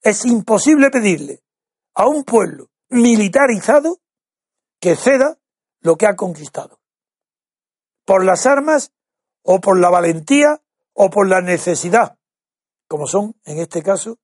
es 0.01 0.25
imposible 0.25 0.89
pedirle 0.89 1.43
a 1.93 2.07
un 2.07 2.25
pueblo 2.25 2.71
militarizado 2.89 4.01
que 4.81 4.97
ceda 4.97 5.37
lo 5.83 5.97
que 5.97 6.07
ha 6.07 6.17
conquistado. 6.17 6.81
Por 8.07 8.25
las 8.25 8.47
armas 8.47 8.91
o 9.43 9.61
por 9.61 9.79
la 9.79 9.91
valentía 9.91 10.63
o 10.95 11.11
por 11.11 11.29
la 11.29 11.41
necesidad, 11.41 12.19
como 12.89 13.07
son 13.07 13.35
en 13.45 13.59
este 13.59 13.83
caso 13.83 14.19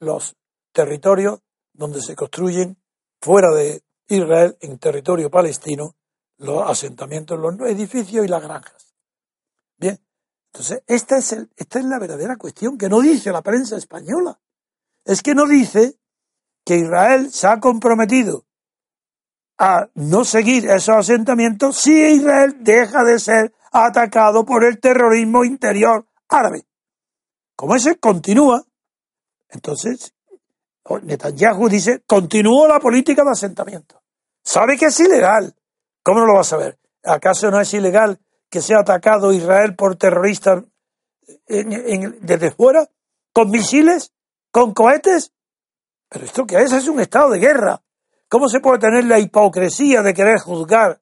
los 0.00 0.36
territorios 0.72 1.40
donde 1.72 2.00
se 2.00 2.16
construyen 2.16 2.82
fuera 3.20 3.50
de 3.52 3.82
Israel, 4.08 4.56
en 4.60 4.78
territorio 4.78 5.30
palestino, 5.30 5.94
los 6.38 6.68
asentamientos, 6.68 7.38
los 7.38 7.54
edificios 7.70 8.24
y 8.24 8.28
las 8.28 8.42
granjas. 8.42 8.94
Bien, 9.78 9.98
entonces 10.52 10.82
esta 10.86 11.18
es, 11.18 11.32
esta 11.56 11.78
es 11.78 11.84
la 11.84 11.98
verdadera 11.98 12.36
cuestión 12.36 12.76
que 12.76 12.88
no 12.88 13.00
dice 13.00 13.30
la 13.30 13.42
prensa 13.42 13.76
española. 13.76 14.40
Es 15.04 15.22
que 15.22 15.34
no 15.34 15.46
dice 15.46 15.98
que 16.64 16.76
Israel 16.76 17.30
se 17.32 17.46
ha 17.46 17.60
comprometido 17.60 18.44
a 19.58 19.88
no 19.94 20.24
seguir 20.24 20.66
esos 20.66 20.96
asentamientos 20.96 21.76
si 21.76 21.92
Israel 21.92 22.56
deja 22.60 23.04
de 23.04 23.18
ser 23.18 23.54
atacado 23.70 24.44
por 24.44 24.64
el 24.64 24.80
terrorismo 24.80 25.44
interior 25.44 26.06
árabe. 26.28 26.64
Como 27.54 27.76
ese 27.76 27.96
continúa, 27.96 28.64
entonces 29.48 30.14
Netanyahu 31.02 31.68
dice, 31.68 32.02
continuó 32.06 32.66
la 32.66 32.80
política 32.80 33.22
de 33.22 33.30
asentamiento. 33.30 34.02
Sabe 34.44 34.76
que 34.76 34.86
es 34.86 35.00
ilegal. 35.00 35.54
¿Cómo 36.02 36.20
no 36.20 36.26
lo 36.26 36.34
va 36.34 36.40
a 36.40 36.44
saber? 36.44 36.78
¿Acaso 37.04 37.50
no 37.50 37.60
es 37.60 37.72
ilegal 37.74 38.18
que 38.50 38.60
sea 38.60 38.80
atacado 38.80 39.32
Israel 39.32 39.76
por 39.76 39.96
terroristas 39.96 40.64
desde 41.46 42.50
fuera? 42.50 42.88
¿Con 43.32 43.50
misiles? 43.50 44.12
¿Con 44.50 44.74
cohetes? 44.74 45.32
Pero 46.08 46.24
esto 46.24 46.46
que 46.46 46.56
es 46.56 46.72
es 46.72 46.88
un 46.88 47.00
estado 47.00 47.30
de 47.30 47.38
guerra. 47.38 47.82
¿Cómo 48.32 48.48
se 48.48 48.60
puede 48.60 48.78
tener 48.78 49.04
la 49.04 49.18
hipocresía 49.18 50.00
de 50.00 50.14
querer 50.14 50.38
juzgar 50.38 50.98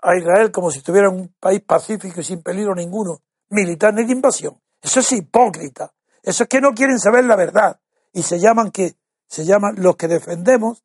a 0.00 0.16
Israel 0.16 0.52
como 0.52 0.70
si 0.70 0.78
estuviera 0.78 1.10
un 1.10 1.34
país 1.40 1.60
pacífico 1.62 2.20
y 2.20 2.22
sin 2.22 2.44
peligro 2.44 2.76
ninguno, 2.76 3.22
militar 3.48 3.92
ni 3.92 4.04
de 4.04 4.12
invasión? 4.12 4.56
Eso 4.80 5.00
es 5.00 5.10
hipócrita. 5.10 5.92
Eso 6.22 6.44
es 6.44 6.48
que 6.48 6.60
no 6.60 6.74
quieren 6.74 7.00
saber 7.00 7.24
la 7.24 7.34
verdad. 7.34 7.80
Y 8.12 8.22
se 8.22 8.38
llaman 8.38 8.70
que, 8.70 8.94
se 9.26 9.44
llaman 9.44 9.74
los 9.78 9.96
que 9.96 10.06
defendemos, 10.06 10.84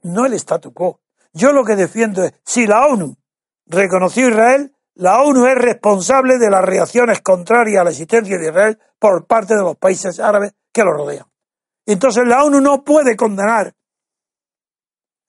no 0.00 0.24
el 0.24 0.32
statu 0.32 0.72
quo. 0.72 1.02
Yo 1.34 1.52
lo 1.52 1.62
que 1.62 1.76
defiendo 1.76 2.24
es, 2.24 2.32
si 2.46 2.66
la 2.66 2.86
ONU 2.86 3.18
reconoció 3.66 4.28
a 4.28 4.30
Israel, 4.30 4.76
la 4.94 5.20
ONU 5.20 5.44
es 5.44 5.56
responsable 5.56 6.38
de 6.38 6.48
las 6.48 6.64
reacciones 6.64 7.20
contrarias 7.20 7.82
a 7.82 7.84
la 7.84 7.90
existencia 7.90 8.38
de 8.38 8.48
Israel 8.48 8.78
por 8.98 9.26
parte 9.26 9.54
de 9.54 9.60
los 9.60 9.76
países 9.76 10.20
árabes 10.20 10.54
que 10.72 10.84
lo 10.84 10.94
rodean. 10.94 11.26
Entonces 11.88 12.24
la 12.26 12.44
ONU 12.44 12.60
no 12.60 12.84
puede 12.84 13.16
condenar 13.16 13.74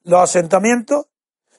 los 0.03 0.21
asentamientos 0.21 1.05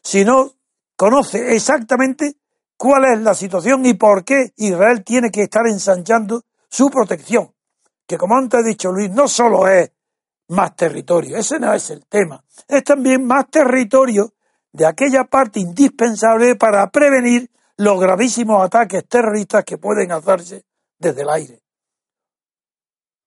si 0.02 0.26
no 0.26 0.52
conoce 0.94 1.54
exactamente 1.54 2.36
cuál 2.76 3.06
es 3.14 3.20
la 3.22 3.32
situación 3.32 3.86
y 3.86 3.94
por 3.94 4.24
qué 4.24 4.52
Israel 4.56 5.02
tiene 5.02 5.30
que 5.30 5.44
estar 5.44 5.66
ensanchando 5.66 6.42
su 6.68 6.90
protección. 6.90 7.50
Que 8.06 8.18
como 8.18 8.36
antes 8.36 8.60
ha 8.60 8.62
dicho 8.62 8.92
Luis, 8.92 9.10
no 9.10 9.26
solo 9.26 9.66
es 9.68 9.90
más 10.48 10.76
territorio, 10.76 11.38
ese 11.38 11.58
no 11.58 11.72
es 11.72 11.88
el 11.88 12.04
tema, 12.04 12.44
es 12.68 12.84
también 12.84 13.24
más 13.24 13.48
territorio 13.48 14.34
de 14.70 14.84
aquella 14.84 15.24
parte 15.24 15.60
indispensable 15.60 16.56
para 16.56 16.86
prevenir 16.90 17.50
los 17.78 17.98
gravísimos 17.98 18.62
ataques 18.62 19.08
terroristas 19.08 19.64
que 19.64 19.78
pueden 19.78 20.12
hacerse 20.12 20.66
desde 20.98 21.22
el 21.22 21.30
aire 21.30 21.62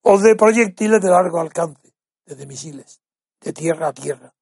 o 0.03 0.17
de 0.19 0.35
proyectiles 0.35 1.01
de 1.01 1.09
largo 1.09 1.39
alcance, 1.39 1.93
desde 2.25 2.45
misiles, 2.45 3.01
de 3.41 3.53
tierra 3.53 3.87
a 3.87 3.93
tierra. 3.93 4.33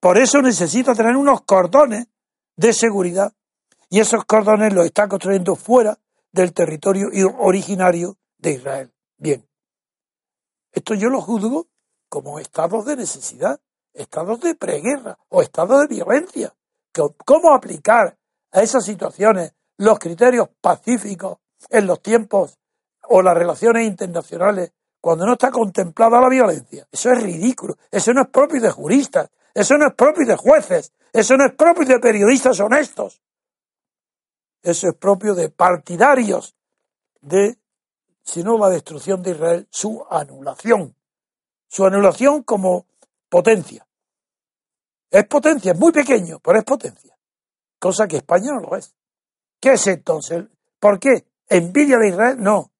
Por 0.00 0.18
eso 0.18 0.42
necesita 0.42 0.94
tener 0.94 1.16
unos 1.16 1.42
cordones 1.42 2.06
de 2.56 2.72
seguridad 2.72 3.32
y 3.88 4.00
esos 4.00 4.24
cordones 4.24 4.72
los 4.72 4.86
está 4.86 5.08
construyendo 5.08 5.54
fuera 5.54 5.98
del 6.32 6.52
territorio 6.52 7.08
originario 7.38 8.16
de 8.38 8.52
Israel. 8.52 8.92
Bien, 9.16 9.46
esto 10.72 10.94
yo 10.94 11.08
lo 11.08 11.20
juzgo 11.20 11.68
como 12.08 12.38
estados 12.38 12.84
de 12.84 12.96
necesidad, 12.96 13.60
estados 13.92 14.40
de 14.40 14.54
preguerra 14.54 15.18
o 15.28 15.42
estados 15.42 15.80
de 15.80 15.94
violencia. 15.94 16.54
¿Cómo 16.92 17.54
aplicar 17.54 18.16
a 18.52 18.62
esas 18.62 18.84
situaciones 18.84 19.54
los 19.76 19.98
criterios 19.98 20.48
pacíficos 20.60 21.38
en 21.68 21.86
los 21.86 22.00
tiempos 22.00 22.58
o 23.08 23.22
las 23.22 23.34
relaciones 23.34 23.86
internacionales 23.86 24.72
cuando 25.00 25.26
no 25.26 25.32
está 25.34 25.50
contemplada 25.50 26.20
la 26.20 26.28
violencia? 26.28 26.86
Eso 26.90 27.10
es 27.12 27.22
ridículo, 27.22 27.76
eso 27.90 28.12
no 28.12 28.22
es 28.22 28.28
propio 28.28 28.60
de 28.60 28.70
juristas, 28.70 29.30
eso 29.54 29.76
no 29.76 29.88
es 29.88 29.94
propio 29.94 30.26
de 30.26 30.36
jueces, 30.36 30.92
eso 31.12 31.36
no 31.36 31.46
es 31.46 31.54
propio 31.54 31.86
de 31.86 31.98
periodistas 31.98 32.60
honestos. 32.60 33.22
Eso 34.62 34.88
es 34.88 34.94
propio 34.94 35.34
de 35.34 35.48
partidarios 35.48 36.56
de 37.20 37.58
sino 38.26 38.58
la 38.58 38.68
destrucción 38.68 39.22
de 39.22 39.30
Israel, 39.30 39.68
su 39.70 40.04
anulación. 40.10 40.94
Su 41.68 41.86
anulación 41.86 42.42
como 42.42 42.86
potencia. 43.28 43.86
Es 45.08 45.26
potencia, 45.28 45.72
es 45.72 45.78
muy 45.78 45.92
pequeño, 45.92 46.40
pero 46.40 46.58
es 46.58 46.64
potencia. 46.64 47.16
Cosa 47.78 48.08
que 48.08 48.16
España 48.16 48.50
no 48.52 48.68
lo 48.68 48.76
es. 48.76 48.94
¿Qué 49.60 49.74
es 49.74 49.86
entonces? 49.86 50.44
¿Por 50.80 50.98
qué? 50.98 51.24
¿Envidia 51.48 51.98
de 51.98 52.08
Israel? 52.08 52.36
No. 52.40 52.72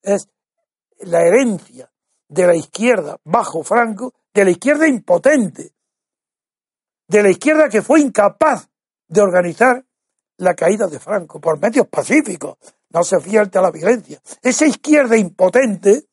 Es 0.00 0.28
la 1.02 1.20
herencia 1.20 1.90
de 2.28 2.46
la 2.46 2.54
izquierda 2.54 3.18
bajo 3.24 3.62
Franco, 3.62 4.14
de 4.32 4.44
la 4.44 4.50
izquierda 4.50 4.88
impotente, 4.88 5.74
de 7.06 7.22
la 7.22 7.30
izquierda 7.30 7.68
que 7.68 7.82
fue 7.82 8.00
incapaz 8.00 8.68
de 9.06 9.20
organizar 9.20 9.84
la 10.38 10.54
caída 10.54 10.86
de 10.86 10.98
Franco 10.98 11.40
por 11.40 11.60
medios 11.60 11.86
pacíficos, 11.88 12.56
no 12.90 13.04
se 13.04 13.20
fierte 13.20 13.58
a 13.58 13.62
la 13.62 13.70
violencia. 13.70 14.20
Esa 14.40 14.66
izquierda 14.66 15.16
impotente, 15.16 16.06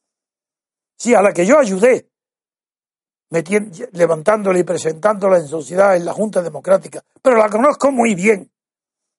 sí, 0.98 1.16
a 1.16 1.22
la 1.22 1.32
que 1.32 1.46
yo 1.46 1.58
ayudé, 1.58 2.10
levantándola 3.92 4.60
y 4.60 4.64
presentándola 4.64 5.38
en 5.38 5.48
sociedad, 5.48 5.96
en 5.96 6.06
la 6.06 6.14
Junta 6.14 6.42
Democrática, 6.42 7.04
pero 7.22 7.38
la 7.38 7.50
conozco 7.50 7.92
muy 7.92 8.16
bien. 8.16 8.52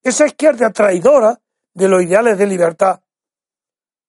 Esa 0.03 0.27
izquierda 0.27 0.71
traidora 0.71 1.41
de 1.73 1.89
los 1.89 2.03
ideales 2.03 2.37
de 2.37 2.47
libertad, 2.47 3.01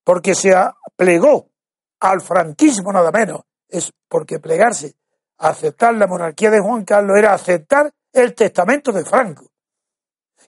porque 0.04 0.34
se 0.36 0.54
plegó 0.96 1.51
al 2.02 2.20
franquismo 2.20 2.92
nada 2.92 3.12
menos, 3.12 3.42
es 3.70 3.94
porque 4.10 4.40
plegarse 4.40 4.96
a 5.38 5.50
aceptar 5.50 5.94
la 5.96 6.08
monarquía 6.08 6.50
de 6.50 6.60
Juan 6.60 6.84
Carlos 6.84 7.18
era 7.18 7.34
aceptar 7.34 7.92
el 8.12 8.34
testamento 8.36 8.92
de 8.92 9.06
Franco 9.06 9.46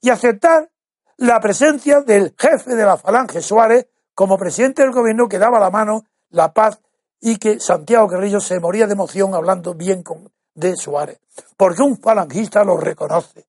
y 0.01 0.09
aceptar 0.09 0.69
la 1.17 1.39
presencia 1.39 2.01
del 2.01 2.35
jefe 2.37 2.75
de 2.75 2.85
la 2.85 2.97
Falange 2.97 3.41
Suárez 3.41 3.87
como 4.13 4.37
presidente 4.37 4.81
del 4.81 4.91
gobierno 4.91 5.29
que 5.29 5.39
daba 5.39 5.59
la 5.59 5.69
mano, 5.69 6.05
la 6.29 6.51
paz 6.51 6.81
y 7.21 7.37
que 7.37 7.59
Santiago 7.59 8.07
Guerrillo 8.07 8.39
se 8.39 8.59
moría 8.59 8.87
de 8.87 8.93
emoción 8.93 9.33
hablando 9.33 9.75
bien 9.75 10.03
con, 10.03 10.31
de 10.55 10.75
Suárez, 10.75 11.19
porque 11.55 11.83
un 11.83 11.97
falangista 11.97 12.63
lo 12.63 12.77
reconoce. 12.77 13.45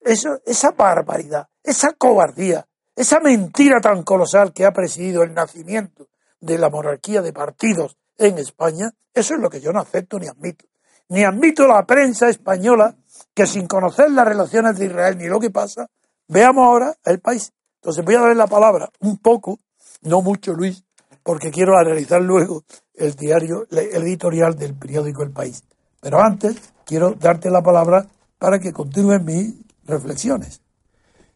Esa 0.00 0.70
barbaridad, 0.70 1.48
esa 1.62 1.92
cobardía, 1.92 2.66
esa 2.94 3.18
mentira 3.20 3.80
tan 3.80 4.04
colosal 4.04 4.52
que 4.52 4.64
ha 4.64 4.72
presidido 4.72 5.22
el 5.22 5.34
nacimiento 5.34 6.08
de 6.40 6.58
la 6.58 6.70
monarquía 6.70 7.22
de 7.22 7.32
partidos 7.32 7.96
en 8.18 8.38
España, 8.38 8.90
eso 9.12 9.34
es 9.34 9.40
lo 9.40 9.50
que 9.50 9.60
yo 9.60 9.72
no 9.72 9.80
acepto 9.80 10.18
ni 10.18 10.26
admito. 10.26 10.66
Ni 11.08 11.24
admito 11.24 11.66
la 11.66 11.84
prensa 11.84 12.28
española 12.28 12.96
que 13.34 13.46
sin 13.46 13.66
conocer 13.66 14.10
las 14.10 14.26
relaciones 14.26 14.78
de 14.78 14.86
Israel 14.86 15.18
ni 15.18 15.26
lo 15.26 15.38
que 15.38 15.50
pasa, 15.50 15.88
Veamos 16.28 16.64
ahora 16.64 16.94
el 17.04 17.20
país. 17.20 17.52
Entonces 17.76 18.04
voy 18.04 18.14
a 18.14 18.20
darle 18.20 18.34
la 18.34 18.46
palabra 18.46 18.88
un 19.00 19.18
poco, 19.18 19.58
no 20.02 20.22
mucho 20.22 20.52
Luis, 20.54 20.84
porque 21.22 21.50
quiero 21.50 21.76
analizar 21.76 22.22
luego 22.22 22.62
el 22.94 23.14
diario, 23.14 23.66
editorial 23.70 24.54
del 24.54 24.74
periódico 24.74 25.22
El 25.22 25.32
País. 25.32 25.62
Pero 26.00 26.20
antes 26.20 26.56
quiero 26.84 27.12
darte 27.12 27.50
la 27.50 27.62
palabra 27.62 28.06
para 28.38 28.58
que 28.58 28.72
continúen 28.72 29.24
mis 29.24 29.54
reflexiones. 29.84 30.62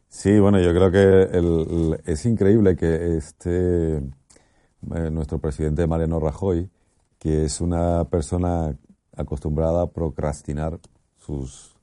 Sí, 0.08 0.38
bueno, 0.38 0.58
yo 0.58 0.72
creo 0.72 0.90
que 0.90 2.11
es 2.11 2.24
increíble 2.24 2.76
que 2.76 3.16
este 3.16 4.00
eh, 4.94 5.10
nuestro 5.10 5.38
presidente 5.38 5.86
Mariano 5.86 6.20
Rajoy, 6.20 6.70
que 7.18 7.44
es 7.44 7.60
una 7.60 8.04
persona 8.04 8.76
acostumbrada 9.16 9.82
a 9.82 9.86
procrastinar 9.90 10.78
sus 11.16 11.76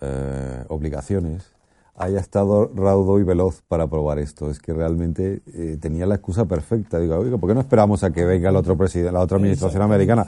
eh, 0.00 0.64
obligaciones, 0.68 1.56
haya 1.94 2.20
estado 2.20 2.70
raudo 2.74 3.18
y 3.18 3.22
veloz 3.22 3.62
para 3.66 3.84
aprobar 3.84 4.18
esto. 4.18 4.50
Es 4.50 4.58
que 4.58 4.72
realmente 4.72 5.42
eh, 5.46 5.78
tenía 5.80 6.06
la 6.06 6.16
excusa 6.16 6.44
perfecta. 6.44 6.98
Digo, 6.98 7.16
oiga, 7.16 7.38
¿por 7.38 7.48
qué 7.48 7.54
no 7.54 7.60
esperamos 7.60 8.04
a 8.04 8.10
que 8.10 8.24
venga 8.24 8.50
el 8.50 8.56
otro 8.56 8.76
presidente, 8.76 9.12
la 9.12 9.20
otra 9.20 9.38
administración 9.38 9.82
americana? 9.82 10.26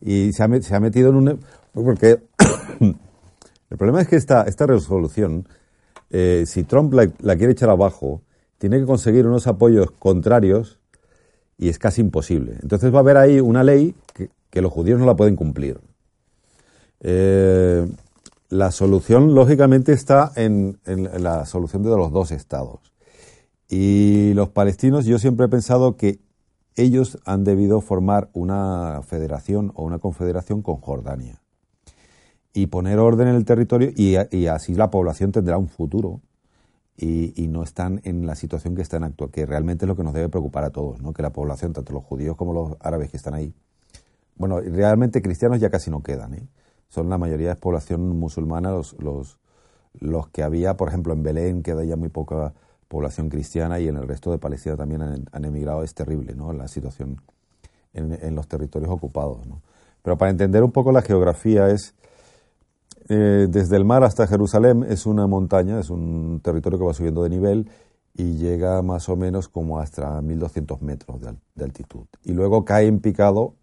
Y 0.00 0.32
se 0.32 0.42
ha, 0.42 0.62
se 0.62 0.74
ha 0.74 0.80
metido 0.80 1.10
en 1.10 1.16
un... 1.16 1.40
Porque 1.72 2.22
el 2.80 3.76
problema 3.76 4.00
es 4.00 4.08
que 4.08 4.16
esta, 4.16 4.42
esta 4.44 4.66
resolución, 4.66 5.46
eh, 6.10 6.44
si 6.46 6.64
Trump 6.64 6.94
la, 6.94 7.36
quiere 7.36 7.52
echar 7.52 7.70
abajo, 7.70 8.22
tiene 8.58 8.78
que 8.78 8.86
conseguir 8.86 9.26
unos 9.26 9.46
apoyos 9.46 9.90
contrarios 9.90 10.78
y 11.62 11.68
es 11.68 11.78
casi 11.78 12.00
imposible. 12.00 12.56
Entonces 12.60 12.92
va 12.92 12.96
a 12.96 13.00
haber 13.02 13.16
ahí 13.16 13.38
una 13.38 13.62
ley 13.62 13.94
que, 14.50 14.60
los 14.60 14.72
judíos 14.72 14.98
no 14.98 15.06
la 15.06 15.14
pueden 15.14 15.36
cumplir. 15.36 15.78
Eh, 16.98 17.88
la 18.48 18.72
solución, 18.72 19.36
lógicamente, 19.36 19.92
está 19.92 20.32
en, 20.34 20.80
la 20.84 21.46
solución 21.46 21.84
de 21.84 21.90
los 21.90 22.10
dos 22.10 22.32
estados. 22.32 22.80
Y 23.68 24.34
los 24.34 24.48
palestinos, 24.48 25.06
yo 25.06 25.20
siempre 25.20 25.46
he 25.46 25.48
pensado 25.48 25.96
que 25.96 26.18
ellos 26.74 27.18
han 27.24 27.44
debido 27.44 27.80
formar 27.80 28.28
una 28.32 29.00
federación 29.06 29.70
o 29.76 29.84
una 29.84 30.00
confederación 30.00 30.62
con 30.62 30.78
Jordania 30.78 31.40
y 32.52 32.66
poner 32.66 32.98
orden 32.98 33.28
en 33.28 33.36
el 33.36 33.44
territorio 33.44 33.92
y, 33.94 34.16
así 34.46 34.74
la 34.74 34.90
población 34.90 35.30
tendrá 35.30 35.58
un 35.58 35.68
futuro 35.68 36.22
y, 36.96 37.48
no 37.48 37.62
están 37.62 38.00
en 38.04 38.26
la 38.26 38.34
situación 38.34 38.74
que 38.74 38.82
están 38.82 39.02
actual, 39.04 39.30
que 39.30 39.46
realmente 39.46 39.84
es 39.84 39.88
lo 39.88 39.96
que 39.96 40.04
nos 40.04 40.14
debe 40.14 40.28
preocupar 40.28 40.64
a 40.64 40.70
todos, 40.70 41.00
¿no? 41.00 41.12
que 41.12 41.22
la 41.22 41.30
población, 41.30 41.72
tanto 41.72 41.92
los 41.92 42.04
judíos 42.04 42.36
como 42.36 42.52
los 42.52 42.76
árabes 42.80 43.10
que 43.10 43.16
están 43.16 43.34
ahí, 43.34 43.54
bueno, 44.36 44.60
realmente 44.60 45.22
cristianos 45.22 45.60
ya 45.60 45.70
casi 45.70 45.90
no 45.90 46.02
quedan, 46.02 46.34
¿eh? 46.34 46.46
son 46.88 47.08
la 47.08 47.18
mayoría 47.18 47.48
de 47.48 47.56
población 47.56 48.18
musulmana, 48.18 48.70
los, 48.70 48.94
los, 49.02 49.38
los 49.98 50.28
que 50.28 50.42
había, 50.42 50.76
por 50.76 50.88
ejemplo, 50.88 51.12
en 51.12 51.22
Belén 51.22 51.62
queda 51.62 51.84
ya 51.84 51.96
muy 51.96 52.08
poca 52.08 52.52
población 52.88 53.30
cristiana 53.30 53.80
y 53.80 53.88
en 53.88 53.96
el 53.96 54.06
resto 54.06 54.30
de 54.30 54.38
Palestina 54.38 54.76
también 54.76 55.02
han, 55.32 55.44
emigrado, 55.44 55.82
es 55.82 55.94
terrible 55.94 56.34
¿no? 56.34 56.52
la 56.52 56.68
situación 56.68 57.22
en, 57.94 58.12
en 58.12 58.34
los 58.34 58.48
territorios 58.48 58.90
ocupados. 58.90 59.46
¿no? 59.46 59.62
Pero 60.02 60.18
para 60.18 60.30
entender 60.30 60.62
un 60.62 60.72
poco 60.72 60.92
la 60.92 61.00
geografía 61.00 61.70
es, 61.70 61.94
eh, 63.08 63.46
desde 63.48 63.76
el 63.76 63.84
mar 63.84 64.04
hasta 64.04 64.26
Jerusalén 64.26 64.84
es 64.88 65.06
una 65.06 65.26
montaña, 65.26 65.80
es 65.80 65.90
un 65.90 66.40
territorio 66.42 66.78
que 66.78 66.84
va 66.84 66.94
subiendo 66.94 67.22
de 67.22 67.30
nivel 67.30 67.70
y 68.14 68.36
llega 68.36 68.82
más 68.82 69.08
o 69.08 69.16
menos 69.16 69.48
como 69.48 69.78
hasta 69.78 70.20
1200 70.20 70.82
metros 70.82 71.20
de 71.54 71.64
altitud. 71.64 72.06
Y 72.24 72.32
luego 72.32 72.64
cae 72.64 72.86
en 72.86 73.00
picado 73.00 73.54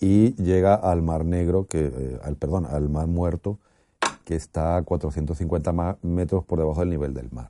y 0.00 0.34
llega 0.42 0.74
al 0.74 1.02
Mar 1.02 1.24
Negro, 1.24 1.66
que, 1.66 1.86
eh, 1.86 2.18
al, 2.22 2.36
perdón, 2.36 2.66
al 2.66 2.88
Mar 2.88 3.06
Muerto, 3.06 3.58
que 4.24 4.34
está 4.34 4.76
a 4.76 4.82
450 4.82 5.98
metros 6.02 6.44
por 6.44 6.58
debajo 6.58 6.80
del 6.80 6.90
nivel 6.90 7.12
del 7.14 7.30
mar. 7.30 7.48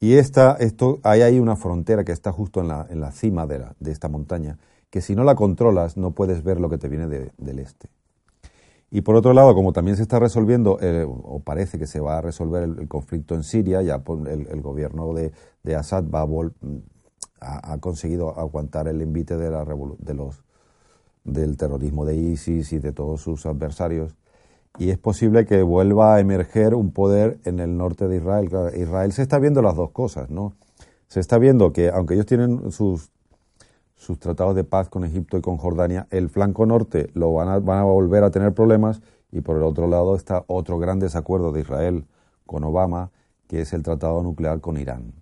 Y 0.00 0.14
esta, 0.14 0.56
esto, 0.58 1.00
hay 1.02 1.22
ahí 1.22 1.38
una 1.38 1.56
frontera 1.56 2.04
que 2.04 2.12
está 2.12 2.32
justo 2.32 2.60
en 2.60 2.68
la, 2.68 2.86
en 2.88 3.00
la 3.00 3.12
cima 3.12 3.46
de, 3.46 3.58
la, 3.58 3.74
de, 3.78 3.92
esta 3.92 4.08
montaña, 4.08 4.58
que 4.90 5.00
si 5.00 5.14
no 5.14 5.24
la 5.24 5.34
controlas 5.34 5.96
no 5.96 6.12
puedes 6.12 6.42
ver 6.42 6.60
lo 6.60 6.70
que 6.70 6.78
te 6.78 6.88
viene 6.88 7.08
del 7.08 7.58
este. 7.58 7.88
Y 8.90 9.00
por 9.00 9.16
otro 9.16 9.32
lado, 9.32 9.54
como 9.54 9.72
también 9.72 9.96
se 9.96 10.02
está 10.02 10.18
resolviendo, 10.18 10.78
eh, 10.80 11.04
o 11.06 11.40
parece 11.40 11.78
que 11.78 11.86
se 11.86 12.00
va 12.00 12.18
a 12.18 12.20
resolver 12.20 12.62
el, 12.62 12.88
conflicto 12.88 13.34
en 13.34 13.42
Siria, 13.42 13.82
ya 13.82 14.02
el, 14.28 14.62
gobierno 14.62 15.12
de, 15.12 15.74
Assad 15.74 16.04
va 16.04 16.22
a, 17.40 17.72
ha, 17.72 17.78
conseguido 17.78 18.38
aguantar 18.38 18.86
el 18.88 19.02
invite 19.02 19.36
de, 19.36 19.50
la, 19.50 19.64
de 19.64 20.14
los 20.14 20.44
del 21.24 21.56
terrorismo 21.56 22.04
de 22.04 22.16
ISIS 22.16 22.72
y 22.72 22.78
de 22.78 22.92
todos 22.92 23.20
sus 23.20 23.44
adversarios. 23.46 24.16
Y 24.78 24.90
es 24.90 24.98
posible 24.98 25.46
que 25.46 25.62
vuelva 25.62 26.14
a 26.14 26.20
emerger 26.20 26.74
un 26.74 26.92
poder 26.92 27.38
en 27.44 27.60
el 27.60 27.76
norte 27.76 28.08
de 28.08 28.16
Israel. 28.16 28.48
Israel 28.76 29.12
se 29.12 29.22
está 29.22 29.38
viendo 29.38 29.62
las 29.62 29.74
dos 29.74 29.90
cosas, 29.90 30.30
¿no? 30.30 30.54
Se 31.08 31.20
está 31.20 31.38
viendo 31.38 31.72
que, 31.72 31.88
aunque 31.88 32.14
ellos 32.14 32.26
tienen 32.26 32.70
sus, 32.70 33.10
sus 33.96 34.18
tratados 34.18 34.54
de 34.54 34.64
paz 34.64 34.88
con 34.88 35.04
Egipto 35.04 35.38
y 35.38 35.40
con 35.40 35.56
Jordania, 35.56 36.06
el 36.10 36.28
flanco 36.28 36.66
norte 36.66 37.10
lo 37.14 37.32
van 37.32 37.48
a, 37.48 37.58
van 37.58 37.78
a 37.78 37.84
volver 37.84 38.22
a 38.22 38.30
tener 38.30 38.54
problemas 38.54 39.00
y 39.32 39.40
por 39.40 39.56
el 39.56 39.62
otro 39.64 39.88
lado 39.88 40.14
está 40.14 40.44
otro 40.46 40.78
gran 40.78 40.98
desacuerdo 40.98 41.50
de 41.50 41.60
Israel 41.60 42.06
con 42.44 42.62
Obama, 42.62 43.10
que 43.48 43.62
es 43.62 43.72
el 43.72 43.82
tratado 43.82 44.22
nuclear 44.22 44.60
con 44.60 44.76
Irán. 44.76 45.12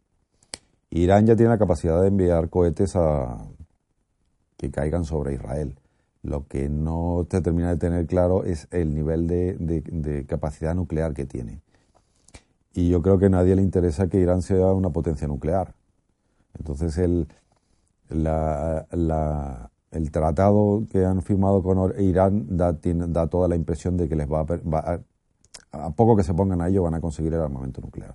Irán 0.90 1.26
ya 1.26 1.34
tiene 1.34 1.50
la 1.50 1.58
capacidad 1.58 2.00
de 2.00 2.08
enviar 2.08 2.50
cohetes 2.50 2.94
a 2.96 3.48
que 4.56 4.70
caigan 4.70 5.04
sobre 5.04 5.34
Israel. 5.34 5.78
Lo 6.22 6.46
que 6.46 6.68
no 6.68 7.26
se 7.30 7.40
termina 7.40 7.70
de 7.70 7.76
tener 7.76 8.06
claro 8.06 8.44
es 8.44 8.68
el 8.70 8.94
nivel 8.94 9.26
de, 9.26 10.24
capacidad 10.28 10.74
nuclear 10.74 11.12
que 11.12 11.26
tiene. 11.26 11.60
Y 12.72 12.88
yo 12.88 13.02
creo 13.02 13.18
que 13.18 13.26
a 13.26 13.30
nadie 13.30 13.56
le 13.56 13.62
interesa 13.62 14.08
que 14.08 14.18
Irán 14.18 14.42
sea 14.42 14.72
una 14.72 14.90
potencia 14.90 15.28
nuclear. 15.28 15.74
Entonces 16.58 16.96
el, 16.98 17.28
el 18.10 20.10
tratado 20.10 20.84
que 20.90 21.04
han 21.04 21.22
firmado 21.22 21.62
con 21.62 21.92
Irán 22.00 22.56
da, 22.56 22.72
da 22.72 23.26
toda 23.26 23.48
la 23.48 23.56
impresión 23.56 23.96
de 23.96 24.08
que 24.08 24.16
les 24.16 24.28
va 24.28 24.40
a, 24.40 25.00
a, 25.72 25.90
poco 25.90 26.16
que 26.16 26.22
se 26.22 26.34
pongan 26.34 26.60
a 26.60 26.68
ello 26.68 26.82
van 26.82 26.94
a 26.94 27.00
conseguir 27.00 27.34
el 27.34 27.40
armamento 27.40 27.80
nuclear. 27.80 28.14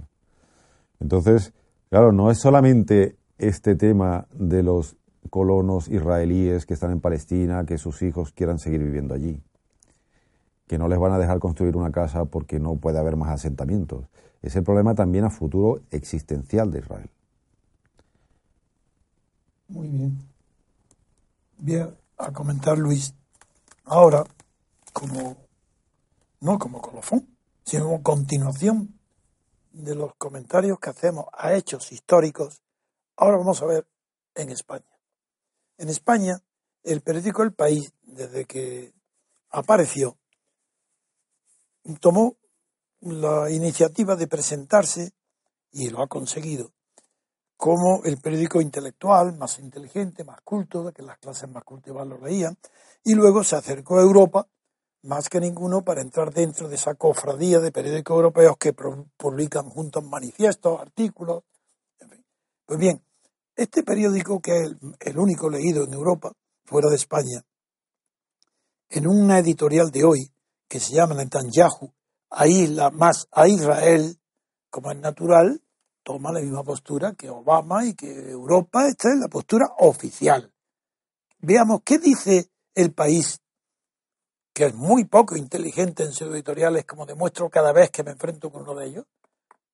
Entonces, 0.99 1.53
claro, 1.89 2.11
no 2.11 2.31
es 2.31 2.39
solamente 2.39 3.15
este 3.37 3.75
tema 3.75 4.27
de 4.33 4.63
los 4.63 4.97
colonos 5.29 5.87
israelíes 5.87 6.65
que 6.65 6.73
están 6.73 6.91
en 6.91 7.01
Palestina, 7.01 7.65
que 7.65 7.77
sus 7.77 8.01
hijos 8.01 8.31
quieran 8.31 8.59
seguir 8.59 8.83
viviendo 8.83 9.13
allí, 9.13 9.41
que 10.67 10.77
no 10.77 10.87
les 10.87 10.99
van 10.99 11.13
a 11.13 11.19
dejar 11.19 11.39
construir 11.39 11.75
una 11.75 11.91
casa 11.91 12.25
porque 12.25 12.59
no 12.59 12.75
puede 12.75 12.99
haber 12.99 13.15
más 13.15 13.29
asentamientos. 13.29 14.05
Es 14.41 14.55
el 14.55 14.63
problema 14.63 14.95
también 14.95 15.25
a 15.25 15.29
futuro 15.29 15.81
existencial 15.91 16.71
de 16.71 16.79
Israel. 16.79 17.09
Muy 19.69 19.87
bien. 19.87 20.17
Bien, 21.57 21.95
a 22.17 22.31
comentar 22.31 22.77
Luis. 22.77 23.13
Ahora, 23.85 24.25
como 24.93 25.37
no 26.41 26.57
como 26.57 26.81
colofón, 26.81 27.37
sino 27.63 27.83
como 27.85 28.01
continuación 28.01 28.99
de 29.71 29.93
los 29.93 30.15
comentarios 30.15 30.79
que 30.79 30.89
hacemos 30.89 31.25
a 31.33 31.53
hechos 31.53 31.91
históricos, 31.91 32.61
ahora 33.15 33.37
vamos 33.37 33.61
a 33.61 33.67
ver 33.67 33.87
en 34.33 34.49
España. 34.49 34.89
En 35.77 35.89
España, 35.89 36.41
el 36.83 37.01
periódico 37.01 37.43
El 37.43 37.53
País, 37.53 37.93
desde 38.01 38.45
que 38.45 38.93
apareció, 39.51 40.17
tomó 41.99 42.37
la 43.01 43.51
iniciativa 43.51 44.15
de 44.15 44.27
presentarse, 44.27 45.13
y 45.71 45.89
lo 45.89 46.01
ha 46.01 46.07
conseguido, 46.07 46.71
como 47.59 48.05
el 48.05 48.17
periódico 48.19 48.61
intelectual, 48.61 49.37
más 49.37 49.59
inteligente, 49.59 50.23
más 50.23 50.39
culto, 50.45 50.93
que 50.93 51.03
las 51.03 51.17
clases 51.17 51.49
más 51.49 51.65
cultivadas 51.65 52.07
lo 52.07 52.17
leían, 52.25 52.57
y 53.03 53.15
luego 53.15 53.43
se 53.43 53.57
acercó 53.57 53.97
a 53.99 54.01
Europa, 54.01 54.47
más 55.01 55.27
que 55.27 55.41
ninguno, 55.41 55.81
para 55.81 55.99
entrar 55.99 56.33
dentro 56.33 56.69
de 56.69 56.75
esa 56.75 56.95
cofradía 56.95 57.59
de 57.59 57.73
periódicos 57.73 58.15
europeos 58.15 58.55
que 58.57 58.71
publican 58.71 59.69
juntos 59.69 60.05
manifiestos, 60.05 60.79
artículos. 60.79 61.43
Pues 62.65 62.79
bien, 62.79 63.03
este 63.57 63.83
periódico, 63.83 64.39
que 64.39 64.51
es 64.51 64.71
el, 65.01 65.19
único 65.19 65.49
leído 65.49 65.83
en 65.83 65.93
Europa, 65.93 66.31
fuera 66.63 66.87
de 66.89 66.95
España, 66.95 67.43
en 68.89 69.05
una 69.05 69.39
editorial 69.39 69.91
de 69.91 70.05
hoy, 70.05 70.31
que 70.65 70.79
se 70.79 70.93
llama 70.93 71.13
Netanyahu, 71.13 71.91
ahí 72.29 72.73
más 72.93 73.27
a 73.33 73.49
Israel, 73.49 74.17
como 74.69 74.91
es 74.91 74.97
natural, 74.99 75.61
toma 76.03 76.31
la 76.31 76.39
misma 76.39 76.63
postura 76.63 77.13
que 77.13 77.29
Obama 77.29 77.85
y 77.85 77.93
que 77.93 78.31
Europa. 78.31 78.87
Esta 78.87 79.09
es 79.09 79.19
la 79.19 79.27
postura 79.27 79.67
oficial. 79.79 80.51
Veamos 81.39 81.81
qué 81.83 81.97
dice 81.97 82.49
el 82.75 82.93
país, 82.93 83.39
que 84.53 84.65
es 84.65 84.73
muy 84.73 85.05
poco 85.05 85.35
inteligente 85.35 86.03
en 86.03 86.11
sus 86.11 86.33
editoriales, 86.33 86.85
como 86.85 87.05
demuestro 87.05 87.49
cada 87.49 87.71
vez 87.71 87.89
que 87.91 88.03
me 88.03 88.11
enfrento 88.11 88.51
con 88.51 88.63
uno 88.63 88.75
de 88.75 88.87
ellos 88.87 89.05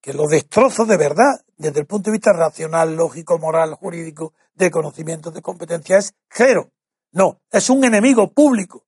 que 0.05 0.13
lo 0.13 0.27
destrozo 0.27 0.85
de 0.85 0.97
verdad 0.97 1.43
desde 1.57 1.79
el 1.79 1.87
punto 1.87 2.11
de 2.11 2.17
vista 2.17 2.31
racional, 2.31 2.95
lógico, 2.95 3.39
moral, 3.39 3.73
jurídico, 3.73 4.33
de 4.53 4.69
conocimiento, 4.69 5.31
de 5.31 5.41
competencia, 5.41 5.97
es 5.97 6.13
cero. 6.29 6.69
No, 7.11 7.41
es 7.49 7.71
un 7.71 7.83
enemigo 7.83 8.31
público. 8.31 8.85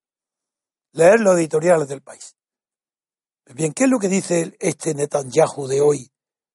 Leer 0.91 1.19
los 1.21 1.35
editoriales 1.35 1.87
del 1.87 2.03
país. 2.03 2.35
Bien, 3.51 3.73
¿qué 3.73 3.85
es 3.85 3.89
lo 3.89 3.97
que 3.97 4.09
dice 4.09 4.55
este 4.59 4.93
Netanyahu 4.93 5.65
de 5.65 5.81
hoy 5.81 6.11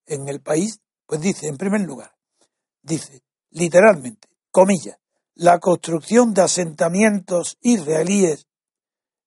en 0.06 0.28
el 0.28 0.40
país? 0.40 0.80
Pues 1.06 1.20
dice, 1.20 1.46
en 1.46 1.56
primer 1.56 1.82
lugar, 1.82 2.14
dice, 2.82 3.22
literalmente, 3.50 4.28
comillas, 4.50 4.98
la 5.34 5.58
construcción 5.58 6.34
de 6.34 6.42
asentamientos 6.42 7.58
israelíes 7.60 8.46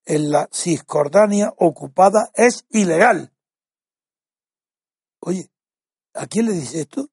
en 0.06 0.30
la 0.30 0.48
Cisjordania 0.52 1.54
ocupada 1.58 2.30
es 2.36 2.66
ilegal 2.70 3.32
Oye, 5.26 5.52
¿a 6.14 6.28
quién 6.28 6.46
le 6.46 6.52
dice 6.54 6.82
esto? 6.82 7.10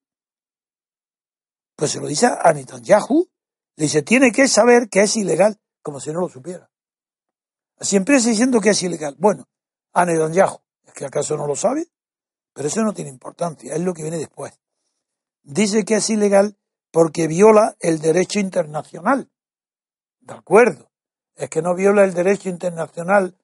Pues 1.75 1.91
se 1.91 1.99
lo 1.99 2.05
dice 2.05 2.27
a 2.27 2.53
Netanyahu. 2.53 3.27
Le 3.75 3.85
dice, 3.85 4.03
tiene 4.03 4.31
que 4.31 4.47
saber 4.47 4.87
que 4.87 5.01
es 5.01 5.15
ilegal, 5.17 5.59
como 5.81 5.99
si 5.99 6.11
no 6.11 6.19
lo 6.19 6.29
supiera. 6.29 6.69
Siempre 7.81 8.17
está 8.17 8.29
diciendo 8.29 8.61
que 8.61 8.69
es 8.69 8.83
ilegal. 8.83 9.15
Bueno, 9.17 9.49
a 9.93 10.05
Netanyahu, 10.05 10.59
¿es 10.85 10.93
que 10.93 11.05
acaso 11.05 11.35
no 11.35 11.47
lo 11.47 11.55
sabe? 11.55 11.87
Pero 12.53 12.67
eso 12.67 12.81
no 12.83 12.93
tiene 12.93 13.09
importancia, 13.09 13.73
es 13.73 13.81
lo 13.81 13.93
que 13.93 14.03
viene 14.03 14.17
después. 14.17 14.59
Dice 15.43 15.83
que 15.83 15.95
es 15.95 16.09
ilegal 16.09 16.55
porque 16.91 17.27
viola 17.27 17.75
el 17.79 17.99
derecho 17.99 18.39
internacional. 18.39 19.29
De 20.21 20.33
acuerdo, 20.33 20.91
es 21.35 21.49
que 21.49 21.61
no 21.61 21.75
viola 21.75 22.03
el 22.03 22.13
derecho 22.13 22.49
internacional 22.49 23.35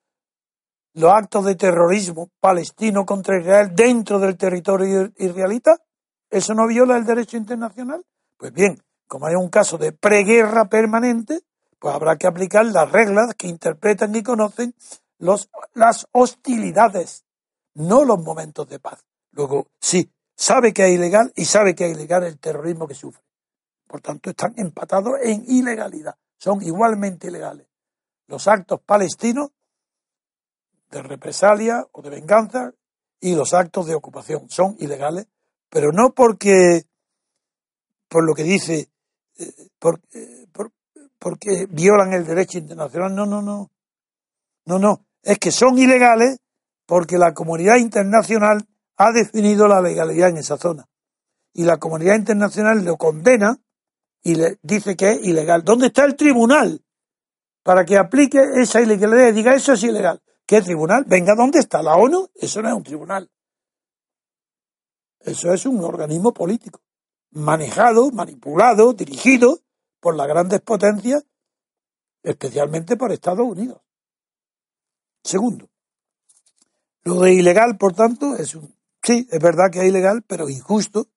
los 0.93 1.11
actos 1.13 1.45
de 1.45 1.55
terrorismo 1.55 2.29
palestino 2.39 3.05
contra 3.05 3.39
Israel 3.39 3.71
dentro 3.73 4.19
del 4.19 4.37
territorio 4.37 5.11
israelita? 5.17 5.77
¿Eso 6.29 6.53
no 6.53 6.67
viola 6.67 6.97
el 6.97 7.05
derecho 7.05 7.37
internacional? 7.37 8.05
Pues 8.37 8.53
bien, 8.53 8.81
como 9.07 9.27
hay 9.27 9.35
un 9.35 9.49
caso 9.49 9.77
de 9.77 9.91
preguerra 9.91 10.65
permanente, 10.65 11.41
pues 11.79 11.95
habrá 11.95 12.17
que 12.17 12.27
aplicar 12.27 12.65
las 12.65 12.91
reglas 12.91 13.33
que 13.35 13.47
interpretan 13.47 14.15
y 14.15 14.23
conocen 14.23 14.75
los, 15.17 15.49
las 15.73 16.07
hostilidades, 16.11 17.25
no 17.75 18.03
los 18.03 18.19
momentos 18.19 18.67
de 18.67 18.79
paz. 18.79 19.03
Luego, 19.31 19.67
sí, 19.79 20.11
sabe 20.35 20.73
que 20.73 20.87
es 20.87 20.91
ilegal 20.95 21.31
y 21.35 21.45
sabe 21.45 21.75
que 21.75 21.85
es 21.85 21.91
ilegal 21.91 22.23
el 22.23 22.39
terrorismo 22.39 22.87
que 22.87 22.95
sufre. 22.95 23.23
Por 23.87 24.01
tanto, 24.01 24.29
están 24.29 24.53
empatados 24.57 25.13
en 25.23 25.43
ilegalidad, 25.47 26.15
son 26.37 26.61
igualmente 26.61 27.27
ilegales. 27.27 27.67
Los 28.27 28.47
actos 28.47 28.79
palestinos 28.81 29.49
de 30.91 31.01
represalia 31.01 31.85
o 31.91 32.01
de 32.01 32.09
venganza 32.09 32.73
y 33.19 33.35
los 33.35 33.53
actos 33.53 33.87
de 33.87 33.95
ocupación 33.95 34.49
son 34.49 34.75
ilegales, 34.79 35.27
pero 35.69 35.91
no 35.91 36.13
porque, 36.13 36.83
por 38.07 38.25
lo 38.25 38.33
que 38.33 38.43
dice, 38.43 38.89
eh, 39.37 39.53
eh, 40.13 40.47
porque 41.17 41.67
violan 41.69 42.13
el 42.13 42.25
derecho 42.25 42.57
internacional, 42.57 43.13
no, 43.13 43.25
no, 43.25 43.41
no, 43.41 43.69
no, 44.65 44.79
no, 44.79 45.05
es 45.21 45.37
que 45.37 45.51
son 45.51 45.77
ilegales 45.77 46.39
porque 46.89 47.19
la 47.19 47.35
comunidad 47.35 47.75
internacional 47.75 48.67
ha 48.97 49.11
definido 49.11 49.67
la 49.67 49.79
legalidad 49.79 50.29
en 50.29 50.37
esa 50.37 50.57
zona 50.57 50.89
y 51.53 51.63
la 51.63 51.77
comunidad 51.77 52.15
internacional 52.15 52.83
lo 52.83 52.97
condena 52.97 53.61
y 54.23 54.33
le 54.33 54.57
dice 54.63 54.97
que 54.97 55.11
es 55.11 55.23
ilegal. 55.23 55.63
¿Dónde 55.63 55.87
está 55.87 56.03
el 56.03 56.15
tribunal 56.15 56.83
para 57.61 57.85
que 57.85 57.95
aplique 57.95 58.39
esa 58.55 58.81
ilegalidad 58.81 59.27
y 59.27 59.33
diga 59.33 59.53
eso 59.53 59.73
es 59.73 59.83
ilegal? 59.83 60.19
¿Qué 60.47 60.63
tribunal? 60.63 61.05
Venga, 61.07 61.35
¿dónde 61.35 61.59
está 61.59 61.83
la 61.83 61.95
ONU? 61.95 62.31
Eso 62.33 62.59
no 62.63 62.69
es 62.69 62.73
un 62.73 62.83
tribunal. 62.83 63.29
Eso 65.19 65.53
es 65.53 65.67
un 65.67 65.83
organismo 65.83 66.33
político, 66.33 66.81
manejado, 67.29 68.09
manipulado, 68.09 68.93
dirigido 68.93 69.59
por 69.99 70.15
las 70.15 70.27
grandes 70.27 70.61
potencias, 70.61 71.23
especialmente 72.23 72.97
por 72.97 73.11
Estados 73.11 73.45
Unidos. 73.45 73.79
Segundo, 75.23 75.68
lo 77.03 77.21
de 77.21 77.33
ilegal, 77.33 77.77
por 77.77 77.93
tanto, 77.93 78.35
es 78.35 78.55
un, 78.55 78.75
sí, 79.01 79.27
es 79.31 79.39
verdad 79.39 79.71
que 79.71 79.79
es 79.79 79.85
ilegal, 79.85 80.23
pero 80.27 80.49
injusto, 80.49 81.07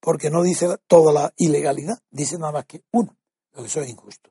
porque 0.00 0.30
no 0.30 0.42
dice 0.42 0.76
toda 0.86 1.12
la 1.12 1.32
ilegalidad, 1.36 1.98
dice 2.10 2.38
nada 2.38 2.52
más 2.52 2.66
que 2.66 2.82
uno, 2.92 3.16
lo 3.52 3.62
que 3.62 3.68
eso 3.68 3.80
es 3.80 3.88
injusto. 3.88 4.30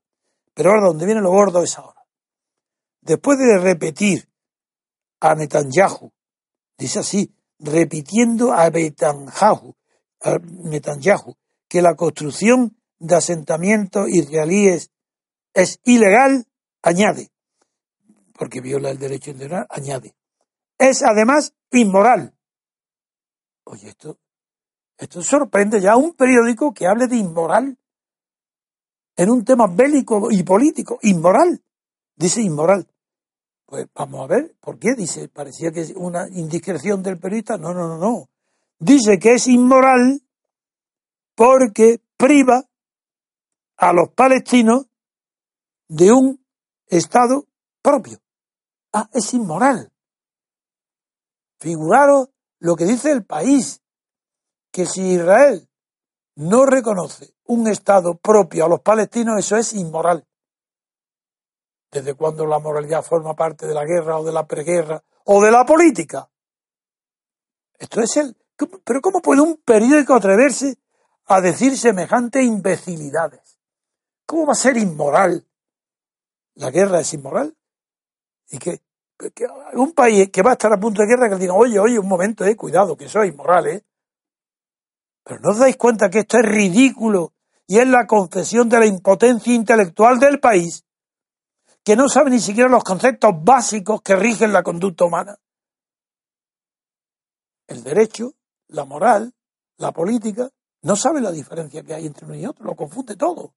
Pero 0.54 0.70
ahora 0.70 0.88
donde 0.88 1.06
viene 1.06 1.22
lo 1.22 1.32
gordo 1.32 1.64
es 1.64 1.78
ahora. 1.78 2.06
Después 3.02 3.38
de 3.40 3.58
repetir 3.58 4.30
a 5.24 5.36
Netanyahu. 5.36 6.12
Dice 6.78 7.00
así, 7.00 7.34
repitiendo 7.58 8.52
a 8.52 8.70
Netanyahu, 8.70 9.74
a 10.22 10.38
Netanyahu 10.38 11.38
que 11.70 11.82
la 11.82 11.96
construcción 11.96 12.78
de 13.00 13.16
asentamientos 13.16 14.10
israelíes 14.10 14.92
es 15.54 15.80
ilegal, 15.86 16.46
añade, 16.82 17.32
porque 18.38 18.60
viola 18.60 18.90
el 18.90 19.00
derecho 19.00 19.32
internacional, 19.32 19.68
añade. 19.70 20.14
Es 20.84 21.02
además 21.02 21.54
inmoral. 21.72 22.36
Oye, 23.64 23.88
esto, 23.88 24.18
esto 24.98 25.24
sorprende 25.24 25.80
ya 25.80 25.96
un 25.96 26.14
periódico 26.14 26.74
que 26.74 26.88
hable 26.88 27.08
de 27.08 27.16
inmoral 27.16 27.78
en 29.16 29.30
un 29.30 29.46
tema 29.46 29.68
bélico 29.68 30.30
y 30.30 30.44
político. 30.44 31.00
Inmoral. 31.04 31.64
Dice 32.18 32.42
inmoral. 32.42 32.86
Pues 33.66 33.88
vamos 33.96 34.26
a 34.26 34.28
ver, 34.28 34.56
¿por 34.60 34.78
qué? 34.78 34.94
Dice, 34.94 35.30
parecía 35.30 35.72
que 35.72 35.80
es 35.80 35.94
una 35.96 36.28
indiscreción 36.28 37.02
del 37.02 37.18
periodista. 37.18 37.58
No, 37.58 37.74
no, 37.74 37.88
no, 37.88 37.98
no. 37.98 38.30
dice 38.78 39.18
que 39.18 39.36
es 39.36 39.48
inmoral 39.48 40.22
porque 41.34 42.02
priva 42.18 42.62
a 43.78 43.94
los 43.94 44.10
palestinos 44.10 44.88
de 45.88 46.12
un 46.12 46.46
Estado 46.88 47.48
propio. 47.82 48.20
Ah, 48.92 49.10
es 49.14 49.34
inmoral. 49.34 49.93
Figuraros 51.64 52.28
lo 52.60 52.76
que 52.76 52.84
dice 52.84 53.10
el 53.10 53.24
país, 53.24 53.82
que 54.70 54.86
si 54.86 55.14
Israel 55.14 55.70
no 56.36 56.66
reconoce 56.66 57.38
un 57.46 57.70
Estado 57.70 58.18
propio 58.18 58.66
a 58.66 58.68
los 58.68 58.82
palestinos, 58.82 59.40
eso 59.40 59.56
es 59.56 59.74
inmoral. 59.74 60.28
¿Desde 61.90 62.16
cuando 62.16 62.46
la 62.46 62.60
moralidad 62.60 63.02
forma 63.02 63.34
parte 63.34 63.66
de 63.66 63.74
la 63.74 63.86
guerra 63.86 64.20
o 64.20 64.26
de 64.26 64.34
la 64.34 64.46
preguerra 64.46 65.02
o 65.24 65.42
de 65.42 65.52
la 65.52 65.66
política? 65.66 66.30
Esto 67.80 68.02
es 68.02 68.18
el... 68.18 68.36
Pero 68.84 69.00
¿cómo 69.00 69.22
puede 69.22 69.40
un 69.40 69.56
periódico 69.56 70.16
atreverse 70.16 70.78
a 71.28 71.40
decir 71.40 71.78
semejantes 71.78 72.44
imbecilidades? 72.44 73.58
¿Cómo 74.26 74.48
va 74.48 74.52
a 74.52 74.56
ser 74.56 74.76
inmoral? 74.76 75.48
¿La 76.56 76.72
guerra 76.72 77.00
es 77.00 77.14
inmoral? 77.14 77.56
¿Y 78.50 78.58
que, 78.58 78.82
un 79.74 79.94
país 79.94 80.30
que 80.30 80.42
va 80.42 80.52
a 80.52 80.54
estar 80.54 80.72
a 80.72 80.80
punto 80.80 81.02
de 81.02 81.08
guerra 81.08 81.30
que 81.30 81.36
le 81.36 81.42
diga, 81.42 81.54
oye, 81.54 81.80
oye, 81.80 82.00
un 82.00 82.08
momento, 82.08 82.46
eh, 82.46 82.56
cuidado, 82.56 82.96
que 82.96 83.06
eso 83.06 83.22
es 83.22 83.32
inmoral, 83.32 83.68
eh? 83.68 83.86
Pero 85.24 85.40
no 85.40 85.52
os 85.52 85.58
dais 85.58 85.78
cuenta 85.78 86.10
que 86.10 86.20
esto 86.20 86.38
es 86.38 86.46
ridículo 86.46 87.34
y 87.68 87.78
es 87.80 87.88
la 87.88 88.06
confesión 88.06 88.68
de 88.70 88.80
la 88.80 88.86
impotencia 88.86 89.54
intelectual 89.54 90.20
del 90.20 90.40
país, 90.40 90.86
que 91.84 91.96
no 91.96 92.10
sabe 92.10 92.30
ni 92.30 92.40
siquiera 92.40 92.70
los 92.70 92.84
conceptos 92.84 93.32
básicos 93.42 94.02
que 94.02 94.16
rigen 94.16 94.54
la 94.54 94.64
conducta 94.64 95.06
humana. 95.06 95.38
El 97.68 97.84
derecho, 97.84 98.34
la 98.68 98.86
moral, 98.86 99.34
la 99.78 99.92
política, 99.92 100.50
no 100.82 100.96
sabe 100.96 101.22
la 101.22 101.32
diferencia 101.32 101.84
que 101.84 101.94
hay 101.94 102.06
entre 102.06 102.26
uno 102.26 102.36
y 102.36 102.46
otro, 102.46 102.66
lo 102.66 102.76
confunde 102.76 103.16
todo. 103.16 103.54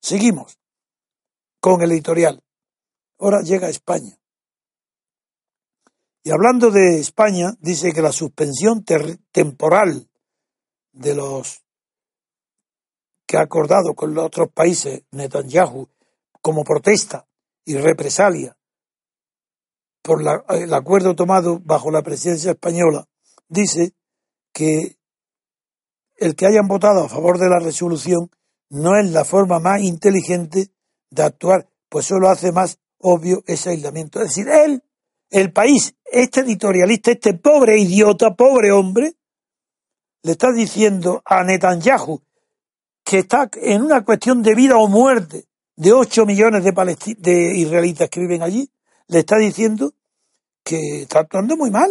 Seguimos 0.00 0.58
con 1.60 1.80
el 1.80 1.92
editorial. 1.92 2.42
Ahora 3.18 3.42
llega 3.42 3.68
a 3.68 3.70
España. 3.70 4.18
Y 6.22 6.30
hablando 6.30 6.70
de 6.70 6.98
España, 7.00 7.54
dice 7.60 7.92
que 7.92 8.02
la 8.02 8.12
suspensión 8.12 8.84
temporal 9.30 10.08
de 10.92 11.14
los 11.14 11.62
que 13.26 13.36
ha 13.36 13.42
acordado 13.42 13.94
con 13.94 14.14
los 14.14 14.24
otros 14.24 14.48
países 14.52 15.04
Netanyahu 15.10 15.88
como 16.40 16.64
protesta 16.64 17.26
y 17.64 17.76
represalia 17.76 18.56
por 20.04 20.20
el 20.50 20.74
acuerdo 20.74 21.14
tomado 21.14 21.60
bajo 21.64 21.90
la 21.90 22.02
presidencia 22.02 22.50
española, 22.50 23.08
dice 23.48 23.94
que 24.52 24.98
el 26.16 26.36
que 26.36 26.46
hayan 26.46 26.68
votado 26.68 27.04
a 27.04 27.08
favor 27.08 27.38
de 27.38 27.48
la 27.48 27.58
resolución 27.58 28.30
no 28.68 28.98
es 28.98 29.10
la 29.10 29.24
forma 29.24 29.60
más 29.60 29.80
inteligente 29.80 30.68
de 31.08 31.22
actuar, 31.22 31.70
pues 31.88 32.04
solo 32.04 32.28
hace 32.28 32.52
más 32.52 32.78
obvio 33.04 33.44
ese 33.46 33.70
aislamiento. 33.70 34.20
Es 34.20 34.28
decir, 34.28 34.48
él, 34.48 34.82
el 35.30 35.52
país, 35.52 35.94
este 36.04 36.40
editorialista, 36.40 37.12
este 37.12 37.34
pobre 37.34 37.78
idiota, 37.78 38.34
pobre 38.34 38.72
hombre, 38.72 39.14
le 40.22 40.32
está 40.32 40.50
diciendo 40.52 41.22
a 41.24 41.44
Netanyahu 41.44 42.22
que 43.04 43.18
está 43.18 43.50
en 43.60 43.82
una 43.82 44.02
cuestión 44.02 44.42
de 44.42 44.54
vida 44.54 44.78
o 44.78 44.88
muerte 44.88 45.44
de 45.76 45.92
8 45.92 46.24
millones 46.24 46.64
de, 46.64 47.16
de 47.18 47.56
israelitas 47.56 48.08
que 48.08 48.20
viven 48.20 48.42
allí, 48.42 48.70
le 49.08 49.18
está 49.18 49.36
diciendo 49.36 49.92
que 50.62 51.02
está 51.02 51.20
actuando 51.20 51.56
muy 51.58 51.70
mal, 51.70 51.90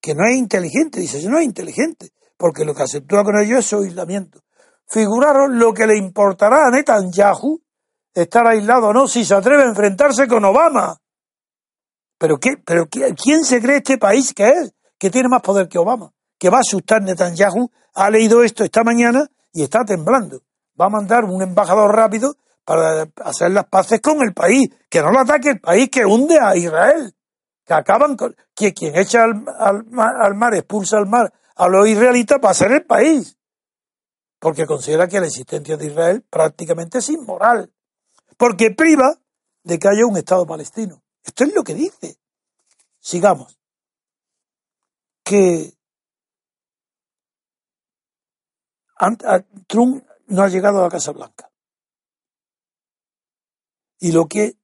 que 0.00 0.14
no 0.14 0.26
es 0.26 0.36
inteligente. 0.36 0.98
Dice, 0.98 1.22
no 1.28 1.38
es 1.38 1.44
inteligente, 1.44 2.10
porque 2.36 2.64
lo 2.64 2.74
que 2.74 2.82
aceptó 2.82 3.22
con 3.22 3.40
ellos 3.40 3.60
es 3.60 3.66
su 3.66 3.76
aislamiento. 3.76 4.42
Figuraron 4.88 5.60
lo 5.60 5.72
que 5.72 5.86
le 5.86 5.96
importará 5.96 6.66
a 6.66 6.70
Netanyahu 6.70 7.60
estar 8.22 8.46
aislado 8.46 8.88
o 8.88 8.92
no 8.92 9.08
si 9.08 9.24
se 9.24 9.34
atreve 9.34 9.62
a 9.62 9.68
enfrentarse 9.68 10.26
con 10.26 10.44
Obama. 10.44 10.96
¿Pero, 12.18 12.38
qué, 12.38 12.56
pero 12.64 12.88
quién 12.88 13.44
se 13.44 13.60
cree 13.60 13.76
este 13.76 13.98
país 13.98 14.34
que 14.34 14.48
es? 14.48 14.72
Que 14.98 15.10
tiene 15.10 15.28
más 15.28 15.42
poder 15.42 15.68
que 15.68 15.78
Obama. 15.78 16.12
Que 16.38 16.50
va 16.50 16.58
a 16.58 16.60
asustar 16.60 17.02
Netanyahu. 17.02 17.70
Ha 17.94 18.10
leído 18.10 18.42
esto 18.42 18.64
esta 18.64 18.82
mañana 18.82 19.26
y 19.52 19.62
está 19.62 19.84
temblando. 19.84 20.42
Va 20.80 20.86
a 20.86 20.90
mandar 20.90 21.24
un 21.24 21.42
embajador 21.42 21.94
rápido 21.94 22.34
para 22.64 23.08
hacer 23.24 23.52
las 23.52 23.66
paces 23.66 24.00
con 24.00 24.20
el 24.22 24.34
país. 24.34 24.68
Que 24.88 25.00
no 25.00 25.12
lo 25.12 25.20
ataque 25.20 25.50
el 25.50 25.60
país 25.60 25.88
que 25.90 26.04
hunde 26.04 26.38
a 26.40 26.56
Israel. 26.56 27.14
Que 27.64 27.74
acaban 27.74 28.16
con. 28.16 28.34
Que 28.54 28.74
quien 28.74 28.96
echa 28.96 29.24
al, 29.24 29.44
al 29.98 30.34
mar, 30.34 30.54
expulsa 30.54 30.96
al 30.96 31.06
mar 31.06 31.32
a 31.58 31.68
los 31.68 31.88
israelitas 31.88 32.38
va 32.42 32.50
a 32.50 32.54
ser 32.54 32.72
el 32.72 32.84
país. 32.84 33.36
Porque 34.38 34.64
considera 34.64 35.08
que 35.08 35.20
la 35.20 35.26
existencia 35.26 35.76
de 35.76 35.86
Israel 35.86 36.24
prácticamente 36.30 36.98
es 36.98 37.08
inmoral 37.10 37.70
porque 38.38 38.70
priva 38.70 39.20
de 39.64 39.78
que 39.78 39.88
haya 39.88 40.06
un 40.06 40.16
Estado 40.16 40.46
palestino. 40.46 41.02
Esto 41.22 41.44
es 41.44 41.54
lo 41.54 41.62
que 41.62 41.74
dice. 41.74 42.18
Sigamos. 43.00 43.58
Que 45.22 45.74
Trump 49.66 50.04
no 50.28 50.42
ha 50.42 50.48
llegado 50.48 50.78
a 50.78 50.82
la 50.82 50.88
Casa 50.88 51.12
Blanca. 51.12 51.50
Y 53.98 54.12
lo 54.12 54.26
que 54.26 54.56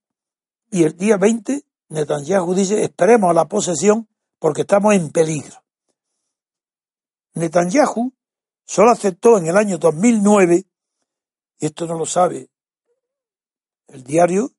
y 0.70 0.85
el 0.85 0.97
día 0.97 1.16
20 1.16 1.66
Netanyahu 1.89 2.55
dice, 2.55 2.83
esperemos 2.83 3.31
a 3.31 3.35
la 3.35 3.47
posesión 3.47 4.09
porque 4.39 4.62
estamos 4.62 4.95
en 4.95 5.11
peligro. 5.11 5.62
Netanyahu 7.35 8.12
solo 8.64 8.91
aceptó 8.91 9.39
en 9.39 9.47
el 9.47 9.57
año 9.57 9.79
2009, 9.79 10.64
y 11.59 11.66
esto 11.66 11.87
no 11.87 11.99
lo 11.99 12.07
sabe 12.07 12.51
el 13.89 14.03
diario, 14.03 14.51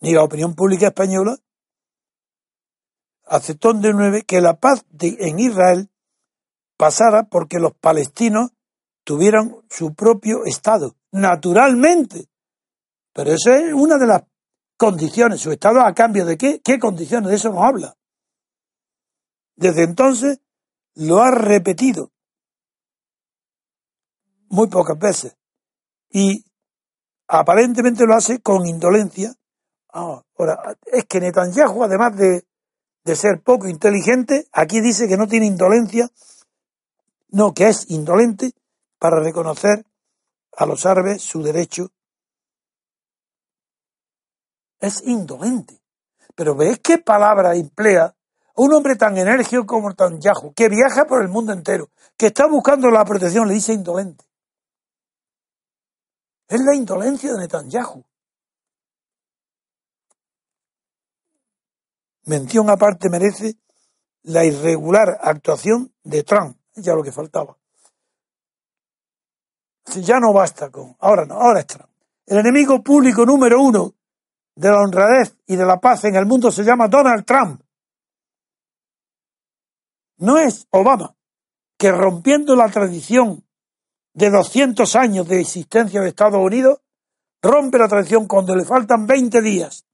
ni 0.00 0.12
la 0.12 0.24
opinión 0.24 0.54
pública 0.54 0.88
española, 0.88 1.36
aceptó 3.24 3.72
de 3.72 3.92
nueve 3.92 4.22
que 4.22 4.40
la 4.40 4.58
paz 4.58 4.84
en 5.00 5.38
Israel 5.38 5.90
pasara 6.76 7.24
porque 7.24 7.58
los 7.58 7.74
palestinos 7.74 8.50
tuvieran 9.04 9.56
su 9.70 9.94
propio 9.94 10.44
Estado, 10.44 10.96
naturalmente. 11.12 12.26
Pero 13.12 13.32
esa 13.32 13.56
es 13.58 13.72
una 13.72 13.98
de 13.98 14.06
las 14.06 14.22
condiciones, 14.76 15.40
su 15.40 15.52
Estado 15.52 15.80
a 15.80 15.94
cambio 15.94 16.24
de 16.24 16.36
qué, 16.36 16.60
qué 16.60 16.78
condiciones, 16.78 17.30
de 17.30 17.36
eso 17.36 17.50
nos 17.50 17.62
habla. 17.62 17.96
Desde 19.54 19.84
entonces 19.84 20.40
lo 20.94 21.22
ha 21.22 21.30
repetido 21.30 22.10
muy 24.48 24.68
pocas 24.68 24.98
veces. 24.98 25.36
Y 26.10 26.44
aparentemente 27.32 28.04
lo 28.04 28.14
hace 28.14 28.40
con 28.40 28.66
indolencia. 28.66 29.34
Ah, 29.94 30.22
ahora, 30.38 30.76
es 30.84 31.06
que 31.06 31.18
Netanyahu, 31.18 31.82
además 31.82 32.14
de, 32.16 32.44
de 33.04 33.16
ser 33.16 33.40
poco 33.42 33.68
inteligente, 33.68 34.48
aquí 34.52 34.80
dice 34.80 35.08
que 35.08 35.16
no 35.16 35.26
tiene 35.26 35.46
indolencia, 35.46 36.10
no, 37.30 37.54
que 37.54 37.68
es 37.68 37.90
indolente 37.90 38.52
para 38.98 39.20
reconocer 39.20 39.86
a 40.58 40.66
los 40.66 40.84
árabes 40.84 41.22
su 41.22 41.42
derecho. 41.42 41.90
Es 44.78 45.02
indolente. 45.02 45.80
Pero 46.34 46.54
¿ves 46.54 46.80
qué 46.80 46.98
palabra 46.98 47.54
emplea 47.54 48.14
un 48.56 48.74
hombre 48.74 48.96
tan 48.96 49.16
enérgico 49.16 49.64
como 49.64 49.88
Netanyahu, 49.88 50.52
que 50.52 50.68
viaja 50.68 51.06
por 51.06 51.22
el 51.22 51.28
mundo 51.28 51.54
entero, 51.54 51.88
que 52.18 52.26
está 52.26 52.46
buscando 52.46 52.90
la 52.90 53.06
protección, 53.06 53.48
le 53.48 53.54
dice 53.54 53.72
indolente? 53.72 54.26
Es 56.52 56.60
la 56.60 56.74
indolencia 56.74 57.32
de 57.32 57.38
Netanyahu. 57.38 58.04
Mención 62.26 62.68
aparte 62.68 63.08
merece 63.08 63.56
la 64.24 64.44
irregular 64.44 65.18
actuación 65.22 65.94
de 66.04 66.22
Trump, 66.24 66.58
ya 66.74 66.92
lo 66.92 67.02
que 67.02 67.10
faltaba. 67.10 67.56
Ya 70.02 70.20
no 70.20 70.34
basta 70.34 70.70
con, 70.70 70.94
ahora 70.98 71.24
no, 71.24 71.36
ahora 71.36 71.60
es 71.60 71.68
Trump. 71.68 71.88
El 72.26 72.36
enemigo 72.36 72.82
público 72.82 73.24
número 73.24 73.58
uno 73.58 73.94
de 74.54 74.68
la 74.68 74.82
honradez 74.82 75.34
y 75.46 75.56
de 75.56 75.64
la 75.64 75.80
paz 75.80 76.04
en 76.04 76.16
el 76.16 76.26
mundo 76.26 76.50
se 76.50 76.64
llama 76.64 76.86
Donald 76.86 77.24
Trump. 77.24 77.62
No 80.18 80.36
es 80.36 80.66
Obama, 80.68 81.16
que 81.78 81.90
rompiendo 81.90 82.54
la 82.54 82.68
tradición 82.68 83.42
de 84.14 84.30
200 84.30 84.96
años 84.96 85.28
de 85.28 85.40
existencia 85.40 86.00
de 86.00 86.08
Estados 86.08 86.40
Unidos 86.40 86.80
rompe 87.42 87.78
la 87.78 87.88
tradición 87.88 88.26
cuando 88.26 88.54
le 88.54 88.64
faltan 88.64 89.06
20 89.06 89.40
días 89.42 89.84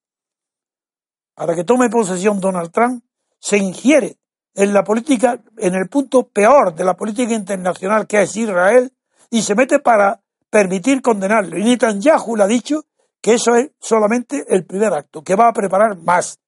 para 1.38 1.54
que 1.54 1.62
tome 1.62 1.88
posesión 1.88 2.40
Donald 2.40 2.72
Trump, 2.72 3.04
se 3.38 3.58
ingiere 3.58 4.16
en 4.56 4.74
la 4.74 4.82
política, 4.82 5.40
en 5.56 5.76
el 5.76 5.88
punto 5.88 6.26
peor 6.26 6.74
de 6.74 6.82
la 6.82 6.94
política 6.94 7.32
internacional 7.32 8.08
que 8.08 8.22
es 8.22 8.36
Israel, 8.36 8.92
y 9.30 9.42
se 9.42 9.54
mete 9.54 9.78
para 9.78 10.20
permitir 10.50 11.00
condenarlo. 11.00 11.56
Y 11.56 11.62
Netanyahu 11.62 12.34
le 12.34 12.42
ha 12.42 12.48
dicho 12.48 12.86
que 13.20 13.34
eso 13.34 13.54
es 13.54 13.70
solamente 13.78 14.46
el 14.48 14.66
primer 14.66 14.92
acto, 14.92 15.22
que 15.22 15.36
va 15.36 15.46
a 15.46 15.52
preparar 15.52 15.96
más, 15.98 16.40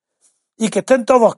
y 0.57 0.71
que 0.71 0.81
estén 0.81 1.05
todos 1.05 1.37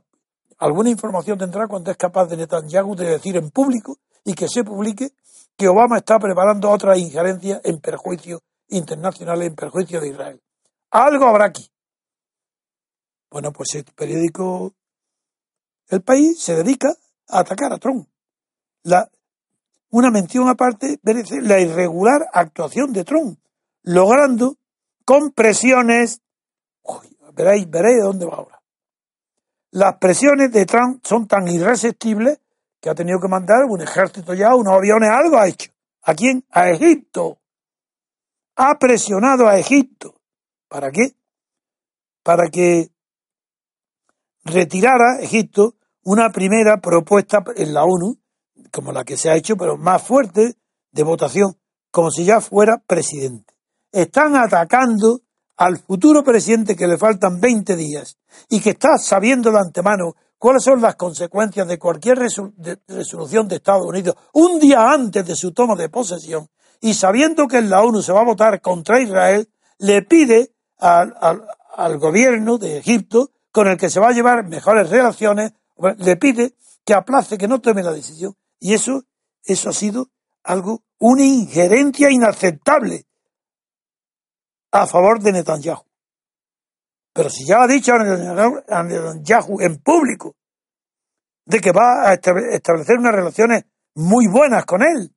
alguna 0.57 0.89
información 0.89 1.37
tendrá 1.37 1.67
cuando 1.67 1.91
es 1.91 1.99
capaz 1.99 2.27
de 2.29 2.39
Netanyahu 2.39 2.97
de 2.97 3.05
decir 3.05 3.37
en 3.37 3.51
público 3.51 3.99
y 4.25 4.33
que 4.33 4.49
se 4.49 4.65
publique 4.65 5.13
que 5.57 5.69
Obama 5.69 5.99
está 5.99 6.19
preparando 6.19 6.71
otra 6.71 6.97
injerencia 6.97 7.61
en 7.65 7.81
perjuicio 7.81 8.41
internacional, 8.69 9.43
en 9.43 9.55
perjuicio 9.55 10.01
de 10.01 10.09
Israel. 10.09 10.41
Algo 10.91 11.27
habrá 11.27 11.47
aquí. 11.47 11.69
Bueno, 13.31 13.53
pues 13.53 13.75
el 13.75 13.85
periódico 13.85 14.75
El 15.89 16.03
País 16.03 16.39
se 16.41 16.55
dedica 16.55 16.95
a 17.29 17.41
atacar 17.41 17.73
a 17.73 17.79
Trump. 17.79 18.09
Una 19.91 20.11
mención 20.11 20.49
aparte 20.49 20.99
merece 21.03 21.41
la 21.41 21.61
irregular 21.61 22.27
actuación 22.33 22.93
de 22.93 23.05
Trump, 23.05 23.39
logrando 23.83 24.57
con 25.05 25.33
presiones. 25.33 26.21
Uy, 26.83 27.17
veréis, 27.35 27.69
veréis 27.69 28.03
dónde 28.03 28.27
va 28.27 28.37
ahora. 28.37 28.63
Las 29.71 29.97
presiones 29.99 30.53
de 30.53 30.67
Trump 30.67 31.05
son 31.05 31.27
tan 31.27 31.49
irresistibles 31.49 32.39
que 32.83 32.91
ha 32.91 32.95
tenido 32.97 33.21
que 33.21 33.29
mandar 33.29 33.65
un 33.65 33.81
ejército 33.81 34.35
ya, 34.35 34.57
unos 34.57 34.75
aviones, 34.75 35.09
algo 35.09 35.39
ha 35.39 35.47
hecho. 35.47 35.71
¿A 36.03 36.15
quién? 36.15 36.45
A 36.51 36.69
Egipto. 36.69 37.39
Ha 38.57 38.77
presionado 38.77 39.47
a 39.47 39.57
Egipto. 39.57 40.17
¿Para 40.69 40.91
qué? 40.91 41.15
Para 42.25 42.51
que 42.51 42.89
retirara 44.45 45.21
Egipto 45.21 45.77
una 46.03 46.31
primera 46.31 46.79
propuesta 46.79 47.45
en 47.55 47.73
la 47.73 47.85
ONU, 47.85 48.19
como 48.73 48.91
la 48.91 49.05
que 49.05 49.17
se 49.17 49.31
ha 49.31 49.37
hecho, 49.37 49.57
pero 49.57 49.77
más 49.77 50.03
fuerte, 50.03 50.57
de 50.91 51.03
votación, 51.05 51.57
como 51.93 52.11
si 52.11 52.25
ya 52.25 52.41
fuera 52.41 52.79
presidente. 52.79 53.55
Están 53.93 54.35
atacando 54.35 55.21
al 55.57 55.79
futuro 55.79 56.25
presidente 56.25 56.75
que 56.75 56.89
le 56.89 56.99
faltan 56.99 57.41
20 57.41 57.77
días 57.77 58.19
y 58.49 58.61
que 58.61 58.71
está 58.71 58.99
sabiendo 58.99 59.53
de 59.53 59.61
antemano 59.61 60.17
cuáles 60.43 60.65
son 60.65 60.81
las 60.81 60.97
consecuencias 60.97 61.69
de 61.69 61.79
cualquier 61.79 62.19
resolución 62.19 63.47
de 63.47 63.55
Estados 63.55 63.87
Unidos 63.87 64.17
un 64.33 64.59
día 64.59 64.91
antes 64.91 65.25
de 65.25 65.37
su 65.37 65.53
toma 65.53 65.77
de 65.77 65.89
posesión 65.89 66.49
y 66.81 66.95
sabiendo 66.95 67.47
que 67.47 67.59
en 67.59 67.71
la 67.71 67.81
ONU 67.81 68.03
se 68.03 68.11
va 68.11 68.23
a 68.23 68.25
votar 68.25 68.61
contra 68.61 69.01
Israel, 69.01 69.49
le 69.79 70.03
pide 70.03 70.51
al, 70.79 71.97
gobierno 71.97 72.59
de 72.59 72.79
Egipto, 72.79 73.31
con 73.53 73.69
el 73.69 73.77
que 73.77 73.89
se 73.89 74.01
va 74.01 74.09
a 74.09 74.13
llevar 74.13 74.45
mejores 74.49 74.91
relaciones, 74.91 75.53
le 75.99 76.17
pide 76.17 76.57
que 76.85 76.93
aplace, 76.93 77.39
que 77.39 77.47
no 77.47 77.61
tome 77.61 77.85
la 77.85 77.93
decisión. 77.93 78.35
Y 78.59 78.75
eso, 78.75 79.05
eso 79.45 79.69
ha 79.69 79.73
sido 79.73 80.09
algo, 80.43 80.83
una 80.99 81.23
injerencia 81.23 82.11
inaceptable 82.11 83.07
a 84.73 84.89
favor 84.89 85.21
de 85.21 85.35
Netanyahu. 85.35 85.85
Pero 87.13 87.29
si 87.29 87.47
ya 87.47 87.63
ha 87.63 87.67
dicho 87.67 87.93
a 87.93 88.83
Netanyahu 88.83 89.61
en 89.61 89.83
público 89.83 90.35
de 91.45 91.61
que 91.61 91.73
va 91.73 92.09
a 92.09 92.15
establecer 92.15 92.99
unas 92.99 93.15
relaciones 93.15 93.65
muy 93.95 94.27
buenas 94.29 94.65
con 94.65 94.83
él. 94.83 95.15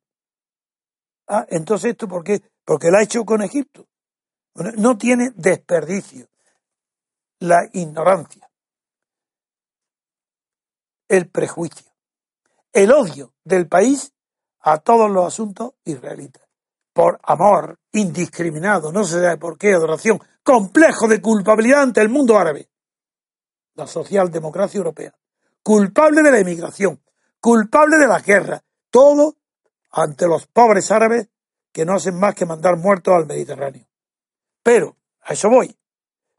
Ah, 1.28 1.46
entonces 1.48 1.92
esto 1.92 2.06
por 2.06 2.22
qué? 2.22 2.42
Porque 2.64 2.90
lo 2.90 2.98
ha 2.98 3.02
hecho 3.02 3.24
con 3.24 3.42
Egipto. 3.42 3.86
No 4.54 4.96
tiene 4.96 5.30
desperdicio. 5.34 6.28
La 7.40 7.68
ignorancia. 7.72 8.48
El 11.08 11.28
prejuicio. 11.28 11.92
El 12.72 12.92
odio 12.92 13.34
del 13.44 13.68
país 13.68 14.12
a 14.60 14.78
todos 14.78 15.10
los 15.10 15.26
asuntos 15.26 15.74
israelitas. 15.84 16.42
Por 16.92 17.20
amor 17.22 17.78
indiscriminado, 17.92 18.90
no 18.90 19.04
se 19.04 19.20
sabe 19.20 19.36
por 19.36 19.58
qué, 19.58 19.74
adoración, 19.74 20.20
complejo 20.46 21.08
de 21.08 21.20
culpabilidad 21.20 21.82
ante 21.82 22.00
el 22.00 22.08
mundo 22.08 22.38
árabe. 22.38 22.68
La 23.74 23.88
socialdemocracia 23.88 24.78
europea. 24.78 25.12
Culpable 25.60 26.22
de 26.22 26.30
la 26.30 26.38
emigración, 26.38 27.02
culpable 27.40 27.96
de 27.96 28.06
la 28.06 28.20
guerra. 28.20 28.62
Todo 28.88 29.34
ante 29.90 30.28
los 30.28 30.46
pobres 30.46 30.92
árabes 30.92 31.28
que 31.72 31.84
no 31.84 31.94
hacen 31.94 32.16
más 32.20 32.36
que 32.36 32.46
mandar 32.46 32.76
muertos 32.76 33.12
al 33.12 33.26
Mediterráneo. 33.26 33.88
Pero, 34.62 34.96
a 35.22 35.32
eso 35.32 35.50
voy. 35.50 35.76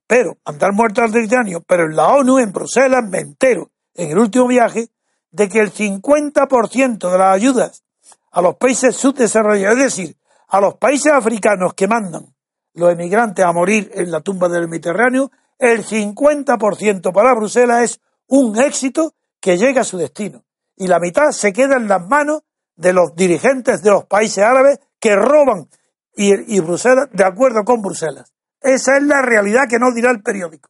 Pero, 0.08 0.38
mandar 0.46 0.72
muertos 0.72 1.04
al 1.04 1.12
Mediterráneo, 1.12 1.62
pero 1.68 1.84
en 1.84 1.98
la 1.98 2.08
ONU, 2.08 2.40
en 2.40 2.54
Bruselas, 2.54 3.04
me 3.10 3.20
entero, 3.20 3.72
en 3.94 4.12
el 4.12 4.20
último 4.20 4.48
viaje, 4.48 4.90
de 5.32 5.50
que 5.50 5.60
el 5.60 5.74
50% 5.74 7.12
de 7.12 7.18
las 7.18 7.36
ayudas 7.36 7.84
a 8.32 8.42
los 8.42 8.56
países 8.56 8.96
subdesarrollados, 8.96 9.78
es 9.78 9.84
decir, 9.84 10.18
a 10.48 10.62
los 10.62 10.76
países 10.76 11.12
africanos 11.12 11.74
que 11.74 11.90
mandan 11.90 12.37
los 12.78 12.92
emigrantes 12.92 13.44
a 13.44 13.52
morir 13.52 13.92
en 13.94 14.12
la 14.12 14.22
tumba 14.22 14.48
del 14.48 14.68
Mediterráneo, 14.68 15.32
el 15.58 15.84
50% 15.84 17.12
para 17.12 17.34
Bruselas 17.34 17.84
es 17.84 18.02
un 18.28 18.60
éxito 18.60 19.16
que 19.42 19.58
llega 19.58 19.82
a 19.82 19.84
su 19.84 19.98
destino. 19.98 20.46
Y 20.76 20.88
la 20.88 21.00
mitad 21.00 21.32
se 21.32 21.52
queda 21.52 21.76
en 21.76 21.88
las 21.88 22.08
manos 22.08 22.44
de 22.76 22.94
los 22.94 23.16
dirigentes 23.16 23.82
de 23.82 23.90
los 23.90 24.06
países 24.06 24.44
árabes 24.44 24.80
que 25.00 25.16
roban 25.16 25.68
y, 26.16 26.60
Bruselas, 26.60 27.10
de 27.12 27.24
acuerdo 27.24 27.64
con 27.64 27.82
Bruselas. 27.82 28.32
Esa 28.62 28.98
es 28.98 29.04
la 29.04 29.22
realidad 29.22 29.68
que 29.68 29.80
no 29.80 29.94
dirá 29.94 30.12
el 30.12 30.22
periódico. 30.22 30.70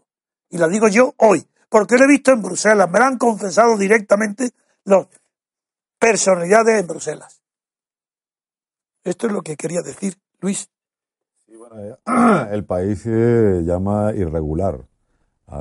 Y 0.49 0.57
la 0.57 0.67
digo 0.67 0.87
yo 0.87 1.13
hoy, 1.17 1.45
porque 1.69 1.95
lo 1.97 2.05
he 2.05 2.07
visto 2.07 2.31
en 2.31 2.41
Bruselas, 2.41 2.89
me 2.89 2.99
lo 2.99 3.05
han 3.05 3.17
confesado 3.17 3.77
directamente 3.77 4.51
las 4.85 5.07
personalidades 5.99 6.79
en 6.79 6.87
Bruselas. 6.87 7.41
Esto 9.03 9.27
es 9.27 9.33
lo 9.33 9.41
que 9.41 9.57
quería 9.57 9.81
decir, 9.81 10.17
Luis. 10.39 10.69
Eh, 11.77 11.95
el 12.51 12.65
país 12.65 13.01
se 13.01 13.63
llama 13.63 14.13
irregular 14.15 14.85
a, 15.47 15.59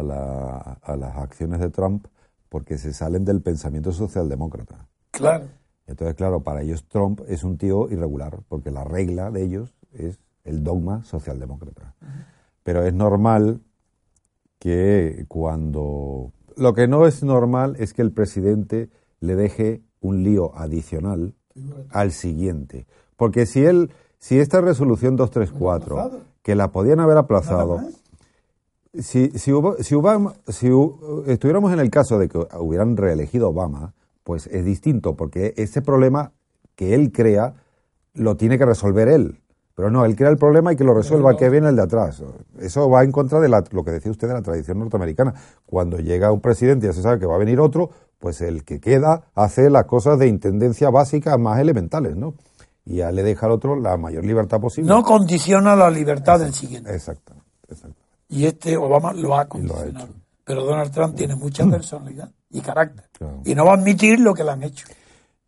a, 0.83 0.97
las 0.97 1.17
acciones 1.17 1.61
de 1.61 1.71
Trump 1.71 2.07
porque 2.49 2.79
se 2.79 2.93
salen 2.93 3.25
del 3.25 3.43
pensamiento 3.43 3.93
socialdemócrata. 3.93 4.89
Claro. 5.11 5.47
Entonces, 5.87 6.17
claro, 6.17 6.43
para 6.43 6.63
ellos 6.63 6.87
Trump 6.89 7.21
es 7.29 7.45
un 7.45 7.59
tío 7.59 7.89
irregular, 7.91 8.41
porque 8.49 8.71
la 8.71 8.85
regla 8.85 9.31
de 9.31 9.45
ellos 9.45 9.75
es 9.93 10.19
el 10.45 10.65
dogma 10.65 11.05
socialdemócrata. 11.05 11.95
Pero 12.63 12.85
es 12.85 12.95
normal 12.95 13.61
que 14.59 15.25
cuando... 15.29 16.33
Lo 16.57 16.75
que 16.75 16.89
no 16.89 17.07
es 17.07 17.23
normal 17.23 17.77
es 17.79 17.93
que 17.93 18.03
el 18.03 18.13
presidente 18.13 18.91
le 19.21 19.37
deje 19.37 19.83
un 20.01 20.23
lío 20.23 20.57
adicional 20.57 21.35
al 21.91 22.13
siguiente. 22.13 22.87
Porque 23.17 23.47
si 23.47 23.65
él, 23.65 23.91
si 24.27 24.41
esta 24.41 24.61
resolución 24.61 25.15
234, 25.15 26.11
que 26.43 26.57
la 26.57 26.73
podían 26.73 26.99
haber 26.99 27.17
aplazado, 27.17 27.81
si, 28.93 29.31
si, 29.31 29.53
si, 29.81 29.95
Obama, 29.95 30.33
si 30.49 30.69
estuviéramos 31.27 31.73
en 31.73 31.79
el 31.79 31.91
caso 31.91 32.19
de 32.19 32.29
que 32.29 32.45
hubieran 32.59 32.97
reelegido 32.97 33.51
Obama, 33.51 33.95
pues 34.25 34.49
es 34.49 34.65
distinto, 34.65 35.15
porque 35.15 35.55
ese 35.57 35.81
problema 35.81 36.33
que 36.75 36.95
él 36.95 37.13
crea 37.13 37.55
lo 38.15 38.37
tiene 38.37 38.59
que 38.59 38.67
resolver 38.67 39.07
él. 39.07 39.39
Pero 39.77 39.93
no, 39.93 40.05
él 40.05 40.17
crea 40.17 40.31
el 40.31 40.39
problema 40.39 40.73
y 40.73 40.77
que 40.77 40.83
lo 40.83 40.93
resuelva 40.93 41.31
el 41.31 41.37
que 41.37 41.49
viene 41.49 41.69
el 41.69 41.77
de 41.77 41.83
atrás. 41.83 42.21
Eso 42.59 42.91
va 42.91 43.05
en 43.05 43.13
contra 43.13 43.39
de 43.39 43.49
lo 43.49 43.85
que 43.85 43.93
decía 43.93 44.11
usted 44.11 44.27
de 44.27 44.35
la 44.35 44.43
tradición 44.43 44.81
norteamericana. 44.81 45.35
Cuando 45.67 45.99
llega 45.99 46.33
un 46.33 46.41
presidente 46.41 46.87
y 46.87 46.89
ya 46.89 46.95
se 46.95 47.03
sabe 47.03 47.21
que 47.21 47.27
va 47.27 47.37
a 47.37 47.39
venir 47.39 47.61
otro, 47.61 47.91
pues 48.19 48.41
el 48.41 48.65
que 48.65 48.81
queda 48.81 49.23
hace 49.37 49.71
las 49.71 49.85
cosas 49.85 50.19
de 50.19 50.27
intendencia 50.27 50.91
básica 50.91 51.39
más 51.39 51.61
elementales, 51.61 52.17
¿no? 52.17 52.35
Y 52.87 52.97
ya 52.99 53.11
le 53.11 53.25
deja 53.25 53.47
al 53.47 53.53
otro 53.53 53.79
la 53.79 53.97
mayor 53.97 54.25
libertad 54.25 54.61
posible. 54.61 54.89
No 54.89 55.03
condiciona 55.03 55.75
la 55.75 55.91
libertad 55.91 56.39
del 56.39 56.55
siguiente. 56.55 56.95
Exactamente, 56.95 57.45
Y 58.29 58.47
este 58.47 58.77
Obama 58.77 59.13
lo 59.13 59.37
ha 59.37 59.47
condicionado. 59.47 60.09
Pero 60.45 60.65
Donald 60.65 60.93
Trump 60.93 61.17
tiene 61.17 61.35
mucha 61.35 61.67
personalidad 61.67 62.31
y 62.51 62.61
carácter. 62.61 63.05
Y 63.45 63.57
no 63.57 63.65
va 63.65 63.73
a 63.73 63.75
admitir 63.75 64.21
lo 64.21 64.33
que 64.33 64.45
le 64.45 64.53
han 64.53 64.63
hecho. 64.63 64.87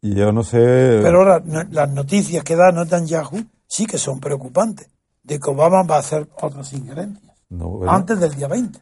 Y 0.00 0.14
yo 0.14 0.32
no 0.32 0.42
sé. 0.42 0.58
Pero 1.02 1.18
ahora 1.18 1.42
las 1.70 1.90
noticias 1.90 2.42
que 2.42 2.56
da 2.56 2.72
Netanyahu 2.72 3.44
sí 3.68 3.86
que 3.86 3.98
son 3.98 4.18
preocupantes. 4.18 4.88
De 5.22 5.38
que 5.38 5.50
Obama 5.50 5.82
va 5.84 5.96
a 5.96 6.00
hacer 6.00 6.28
otras 6.42 6.72
injerencias. 6.72 7.32
antes 7.86 8.18
del 8.18 8.34
día 8.34 8.48
20. 8.48 8.80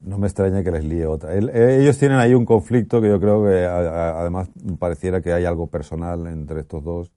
No 0.00 0.18
me 0.18 0.28
extraña 0.28 0.62
que 0.62 0.70
les 0.70 0.84
líe 0.84 1.06
otra. 1.06 1.34
Eh, 1.34 1.80
ellos 1.80 1.98
tienen 1.98 2.18
ahí 2.18 2.34
un 2.34 2.44
conflicto 2.44 3.00
que 3.00 3.08
yo 3.08 3.18
creo 3.18 3.44
que 3.44 3.64
además 3.64 4.48
pareciera 4.78 5.20
que 5.20 5.32
hay 5.32 5.44
algo 5.44 5.66
personal 5.66 6.26
entre 6.28 6.60
estos 6.60 6.84
dos. 6.84 7.10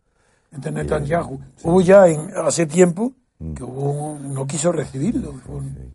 Entre 0.52 0.72
Netanyahu. 0.72 1.40
Hubo 1.64 1.82
ya 1.82 2.08
en, 2.08 2.32
hace 2.36 2.66
tiempo 2.66 3.14
Mm. 3.42 3.54
que 3.54 3.64
no 3.64 4.46
quiso 4.46 4.72
recibirlo. 4.72 5.34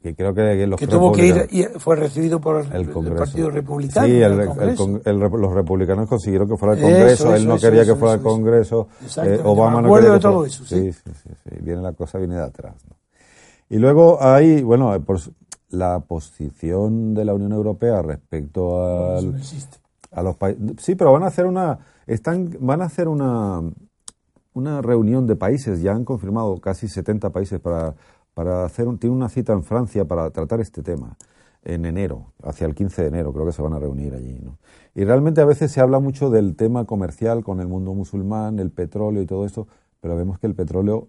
que 0.03 0.15
creo 0.17 0.35
que, 0.35 0.67
los 0.67 0.81
que 0.81 0.87
tuvo 0.89 1.13
que 1.13 1.27
ir 1.27 1.47
y 1.51 1.63
fue 1.79 1.95
recibido 1.95 2.41
por 2.41 2.67
el, 2.73 2.89
Partido 3.15 3.51
Republicano. 3.51 4.07
Sí, 4.07 4.21
los 4.21 5.55
republicanos 5.55 6.09
consiguieron 6.09 6.49
que 6.49 6.57
fuera 6.57 6.75
al 6.75 6.81
Congreso, 6.81 7.35
él 7.37 7.47
no 7.47 7.57
quería 7.57 7.85
que 7.85 7.95
fuera 7.95 8.15
al 8.15 8.21
Congreso, 8.21 8.89
eh, 9.23 9.41
Obama 9.45 9.81
no 9.81 9.95
quería 9.95 10.13
de 10.13 10.21
todo 10.21 10.45
eso, 10.45 10.65
sí. 10.65 10.93
Sí, 10.93 11.11
sí, 11.23 11.57
viene 11.61 11.83
la 11.83 11.93
cosa 11.93 12.19
viene 12.19 12.35
de 12.35 12.43
atrás. 12.43 12.75
Y 13.69 13.79
luego 13.79 14.19
hay, 14.21 14.63
bueno, 14.63 15.01
por 15.03 15.21
la 15.71 16.01
posición 16.01 17.15
de 17.15 17.25
la 17.25 17.35
Unión 17.35 17.53
Europea 17.53 18.03
respecto 18.03 18.83
al, 19.17 19.41
a 20.11 20.23
los 20.23 20.37
países. 20.37 20.63
Sí, 20.79 20.97
pero 20.97 21.13
van 21.13 21.23
a 21.23 21.27
hacer 21.27 21.47
una, 21.47 21.79
están, 22.07 22.57
van 22.61 22.83
a 22.83 22.87
hacer 22.87 23.07
una 23.07 23.63
una 24.57 24.81
reunión 24.81 25.27
de 25.27 25.37
países, 25.37 25.83
ya 25.83 25.93
han 25.93 26.07
confirmado 26.07 26.59
casi 26.63 26.89
70 26.89 27.31
países 27.31 27.61
para, 27.61 27.95
para 28.33 28.65
hacer, 28.65 28.89
un, 28.89 28.99
tiene 28.99 29.15
una 29.15 29.29
cita 29.29 29.53
en 29.53 29.63
Francia 29.63 30.07
para 30.07 30.31
tratar 30.31 30.61
este 30.61 30.83
tema. 30.83 31.17
en 31.63 31.85
enero, 31.85 32.33
hacia 32.45 32.65
el 32.67 32.75
15 32.75 33.03
de 33.03 33.09
enero, 33.09 33.33
creo 33.33 33.45
que 33.45 33.53
se 33.53 33.61
van 33.61 33.73
a 33.73 33.79
reunir 33.79 34.15
allí. 34.15 34.39
¿no? 34.41 34.57
Y 34.95 35.05
realmente 35.05 35.41
a 35.41 35.45
veces 35.45 35.73
se 35.73 35.81
habla 35.81 35.99
mucho 35.99 36.31
del 36.31 36.55
tema 36.55 36.85
comercial 36.85 37.43
con 37.43 37.61
el 37.61 37.67
mundo 37.67 37.93
musulmán, 37.93 38.61
el 38.61 38.71
petróleo 38.71 39.21
y 39.21 39.27
todo 39.27 39.45
eso, 39.45 39.67
pero 40.01 40.17
vemos 40.17 40.39
que 40.39 40.47
el 40.47 40.55
petróleo 40.55 41.09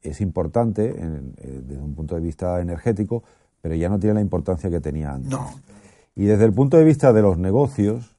es 0.00 0.20
importante 0.20 0.94
eh, 0.96 1.62
desde 1.66 1.82
un 1.82 1.94
punto 1.94 2.14
de 2.14 2.20
vista 2.20 2.60
energético, 2.60 3.24
pero 3.60 3.74
ya 3.74 3.88
no 3.88 3.98
tiene 3.98 4.14
la 4.14 4.20
importancia 4.20 4.70
que 4.70 4.80
tenía 4.80 5.12
antes. 5.12 5.30
No. 5.30 5.50
Y 6.14 6.24
desde 6.24 6.44
el 6.44 6.52
punto 6.52 6.78
de 6.78 6.84
vista 6.84 7.12
de 7.12 7.20
los 7.20 7.36
negocios, 7.36 8.15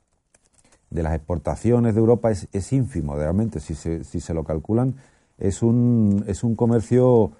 de 0.89 1.03
las 1.03 1.15
exportaciones 1.15 1.93
de 1.95 1.99
Europa, 1.99 2.31
es, 2.31 2.47
es 2.51 2.71
ínfimo 2.73 3.15
realmente. 3.15 3.59
Si 3.59 3.75
se, 3.75 4.03
si 4.03 4.19
se 4.19 4.33
lo 4.33 4.43
calculan, 4.43 4.95
es 5.37 5.61
un, 5.61 6.23
es 6.27 6.43
un 6.43 6.55
comercio 6.55 7.31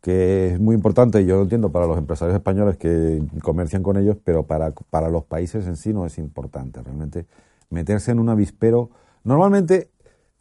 que 0.00 0.52
es 0.52 0.60
muy 0.60 0.74
importante, 0.74 1.24
yo 1.24 1.36
lo 1.36 1.42
entiendo, 1.42 1.70
para 1.70 1.86
los 1.86 1.98
empresarios 1.98 2.36
españoles 2.36 2.76
que 2.76 3.22
comercian 3.42 3.82
con 3.82 3.96
ellos, 3.96 4.16
pero 4.22 4.44
para, 4.46 4.70
para 4.90 5.08
los 5.08 5.24
países 5.24 5.66
en 5.66 5.76
sí 5.76 5.92
no 5.92 6.06
es 6.06 6.18
importante. 6.18 6.82
Realmente 6.82 7.26
meterse 7.70 8.12
en 8.12 8.20
un 8.20 8.28
avispero. 8.28 8.90
Normalmente 9.24 9.90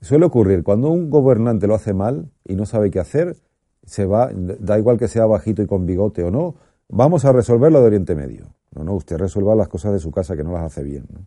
suele 0.01 0.25
ocurrir, 0.25 0.63
cuando 0.63 0.89
un 0.89 1.09
gobernante 1.09 1.67
lo 1.67 1.75
hace 1.75 1.93
mal 1.93 2.29
y 2.45 2.55
no 2.55 2.65
sabe 2.65 2.91
qué 2.91 2.99
hacer, 2.99 3.35
se 3.83 4.05
va, 4.05 4.29
da 4.33 4.77
igual 4.77 4.97
que 4.97 5.07
sea 5.07 5.25
bajito 5.25 5.61
y 5.61 5.65
con 5.67 5.85
bigote 5.85 6.23
o 6.23 6.31
no, 6.31 6.55
vamos 6.89 7.25
a 7.25 7.31
resolver 7.31 7.71
lo 7.71 7.79
de 7.81 7.87
Oriente 7.87 8.15
Medio. 8.15 8.53
No, 8.71 8.83
no, 8.83 8.93
usted 8.93 9.17
resuelva 9.17 9.55
las 9.55 9.69
cosas 9.69 9.93
de 9.93 9.99
su 9.99 10.11
casa 10.11 10.35
que 10.35 10.43
no 10.43 10.51
las 10.51 10.63
hace 10.63 10.83
bien. 10.83 11.07
¿no? 11.11 11.21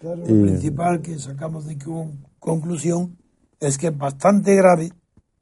Claro, 0.00 0.16
lo 0.16 0.26
principal 0.26 1.00
que 1.00 1.18
sacamos 1.18 1.66
de 1.66 1.78
conclusión 2.38 3.16
es 3.60 3.78
que 3.78 3.88
es 3.88 3.96
bastante 3.96 4.54
grave 4.54 4.92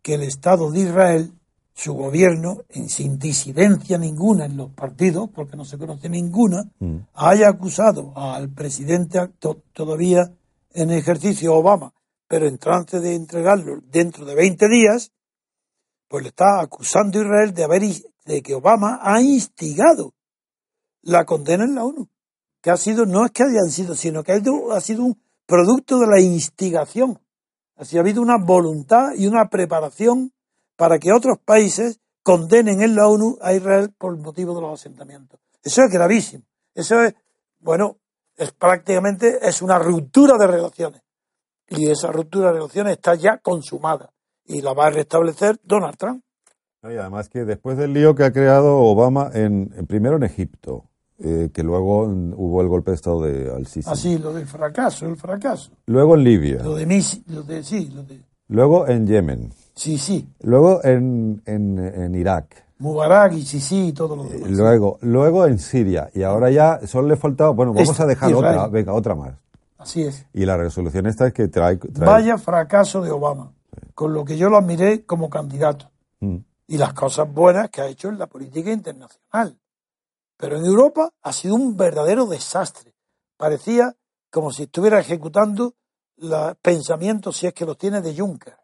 que 0.03 0.15
el 0.15 0.23
Estado 0.23 0.71
de 0.71 0.81
Israel 0.81 1.33
su 1.75 1.93
gobierno, 1.95 2.59
sin 2.87 3.19
disidencia 3.19 3.99
ninguna 3.99 4.47
en 4.47 4.57
los 4.57 4.71
partidos, 4.71 5.29
porque 5.35 5.57
no 5.57 5.65
se 5.65 5.77
conoce 5.77 6.09
ninguna, 6.09 6.71
mm. 6.79 6.99
haya 7.15 7.49
acusado 7.49 8.13
al 8.17 8.49
presidente 8.51 9.19
todavía 9.73 10.33
en 10.73 10.91
ejercicio 10.93 11.55
Obama, 11.55 11.93
pero 12.29 12.47
en 12.47 12.59
trance 12.59 13.01
de 13.01 13.17
entregarlo 13.17 13.81
dentro 13.91 14.25
de 14.25 14.37
20 14.37 14.69
días, 14.69 15.13
pues 16.09 16.23
le 16.23 16.29
está 16.29 16.61
acusando 16.61 17.19
a 17.19 17.23
Israel 17.23 17.53
de 17.53 17.65
haber 17.65 17.83
de 18.25 18.43
que 18.43 18.55
Obama 18.55 19.01
ha 19.03 19.21
instigado 19.21 20.15
la 21.03 21.25
condena 21.25 21.65
en 21.65 21.75
la 21.75 21.85
ONU, 21.85 22.09
que 22.65 22.71
ha 22.71 22.79
sido 22.79 23.05
no 23.05 23.27
es 23.27 23.31
que 23.31 23.43
hayan 23.43 23.71
sido, 23.71 23.95
sino 23.95 24.25
que 24.25 24.33
ha 24.33 24.81
sido 24.81 25.05
un 25.05 25.21
producto 25.45 25.99
de 25.99 26.07
la 26.07 26.19
instigación. 26.19 27.21
Así 27.77 27.99
ha 27.99 28.01
habido 28.01 28.23
una 28.23 28.39
voluntad 28.39 29.11
y 29.15 29.27
una 29.27 29.51
preparación 29.51 30.33
para 30.75 30.99
que 30.99 31.13
otros 31.13 31.37
países 31.45 32.01
condenen 32.23 32.81
en 32.81 32.97
la 32.97 33.07
ONU 33.07 33.37
a 33.43 33.53
Israel 33.53 33.93
por 33.99 34.17
motivo 34.17 34.55
de 34.55 34.63
los 34.63 34.81
asentamientos. 34.81 35.39
Eso 35.63 35.83
es 35.83 35.93
gravísimo. 35.93 36.45
Eso 36.75 37.03
es, 37.03 37.15
bueno, 37.61 37.99
es 38.35 38.53
prácticamente 38.53 39.47
es 39.47 39.61
una 39.61 39.79
ruptura 39.79 40.39
de 40.39 40.47
relaciones. 40.47 41.03
Y 41.69 41.91
esa 41.91 42.11
ruptura 42.13 42.47
de 42.47 42.55
relaciones 42.55 42.95
está 42.95 43.15
ya 43.15 43.37
consumada. 43.37 44.11
Y 44.47 44.63
la 44.63 44.73
va 44.73 44.87
a 44.87 44.91
restablecer 44.91 45.61
Donald 45.63 45.99
Trump. 45.99 46.25
Y 46.83 46.97
además 46.97 47.29
que 47.29 47.45
después 47.45 47.77
del 47.77 47.93
lío 47.93 48.15
que 48.15 48.25
ha 48.25 48.33
creado 48.33 48.79
Obama, 48.79 49.31
en, 49.35 49.69
primero 49.87 50.17
en 50.17 50.23
Egipto, 50.23 50.89
eh, 51.19 51.51
que 51.53 51.63
luego 51.63 52.03
hubo 52.03 52.61
el 52.61 52.69
golpe 52.69 52.91
de 52.91 52.95
Estado 52.97 53.23
de 53.23 53.51
Al-Sisi. 53.55 53.89
Así, 53.89 54.15
ah, 54.15 54.23
lo 54.23 54.33
del 54.33 54.47
fracaso, 54.47 55.07
el 55.07 55.17
fracaso. 55.17 55.71
Luego 55.87 56.17
en 56.17 56.25
Libia. 56.25 56.63
Lo 56.63 56.75
de, 56.75 56.87
lo 57.27 57.43
de 57.43 57.63
sí, 57.63 57.91
lo 57.95 58.03
de... 58.03 58.21
Luego 58.49 58.87
en 58.89 59.07
Yemen. 59.07 59.53
Sí, 59.75 59.99
sí. 59.99 60.29
Luego 60.43 60.85
en, 60.85 61.43
en, 61.47 61.79
en 61.79 62.15
Irak. 62.15 62.65
Mubarak 62.79 63.33
y 63.33 63.43
sí 63.43 63.89
y 63.89 63.93
todo 63.93 64.17
lo 64.17 64.25
demás. 64.25 64.51
Luego, 64.51 64.99
luego 65.01 65.47
en 65.47 65.59
Siria. 65.59 66.11
Y 66.13 66.23
ahora 66.23 66.51
ya 66.51 66.81
solo 66.87 67.09
le 67.09 67.17
faltaba, 67.17 67.51
bueno, 67.51 67.73
vamos 67.73 67.99
a 67.99 68.07
dejar 68.07 68.35
otra, 68.35 68.67
venga, 68.67 68.93
otra 68.93 69.15
más. 69.15 69.35
Así 69.79 70.03
es. 70.03 70.27
Y 70.33 70.45
la 70.45 70.57
resolución 70.57 71.07
esta 71.07 71.27
es 71.29 71.33
que 71.33 71.49
trae... 71.49 71.79
Vaya 71.99 72.37
fracaso 72.39 73.03
de 73.03 73.11
Obama, 73.11 73.53
con 73.95 74.13
lo 74.13 74.25
que 74.25 74.37
yo 74.37 74.51
lo 74.51 74.57
admiré 74.57 75.05
como 75.05 75.31
candidato. 75.31 75.91
Mm. 76.21 76.37
Y 76.67 76.79
las 76.79 76.93
cosas 76.95 77.33
buenas 77.33 77.71
que 77.71 77.81
ha 77.81 77.87
hecho 77.87 78.09
en 78.09 78.19
la 78.19 78.27
política 78.27 78.73
internacional. 78.73 79.57
Pero 80.45 80.59
en 80.59 80.67
Europa 80.67 81.11
ha 81.23 81.33
sido 81.33 81.55
un 81.55 81.75
verdadero 81.75 82.27
desastre. 82.27 82.95
Parecía 83.35 83.97
como 84.31 84.53
si 84.53 84.65
estuviera 84.65 85.01
ejecutando 85.01 85.73
los 86.17 86.55
pensamientos, 86.59 87.39
si 87.39 87.47
es 87.47 87.55
que 87.55 87.65
los 87.65 87.79
tiene, 87.79 88.03
de 88.03 88.15
Juncker. 88.15 88.55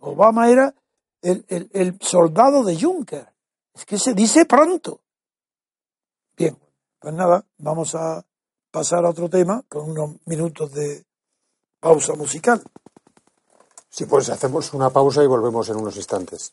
Obama 0.00 0.50
era 0.50 0.74
el, 1.22 1.96
soldado 2.00 2.64
de 2.64 2.76
Juncker. 2.76 3.32
Es 3.72 3.84
que 3.84 4.00
se 4.00 4.12
dice 4.12 4.46
pronto. 4.46 5.00
Bien, 6.36 6.58
pues 6.98 7.14
nada, 7.14 7.46
vamos 7.58 7.94
a 7.94 8.26
pasar 8.72 9.04
a 9.04 9.10
otro 9.10 9.28
tema 9.30 9.62
con 9.68 9.90
unos 9.90 10.16
minutos 10.26 10.72
de 10.72 11.04
pausa 11.78 12.14
musical. 12.14 12.60
Sí, 13.88 14.06
pues 14.06 14.28
hacemos 14.28 14.74
una 14.74 14.90
pausa 14.90 15.22
y 15.22 15.28
volvemos 15.28 15.68
en 15.68 15.76
unos 15.76 15.94
instantes. 15.94 16.52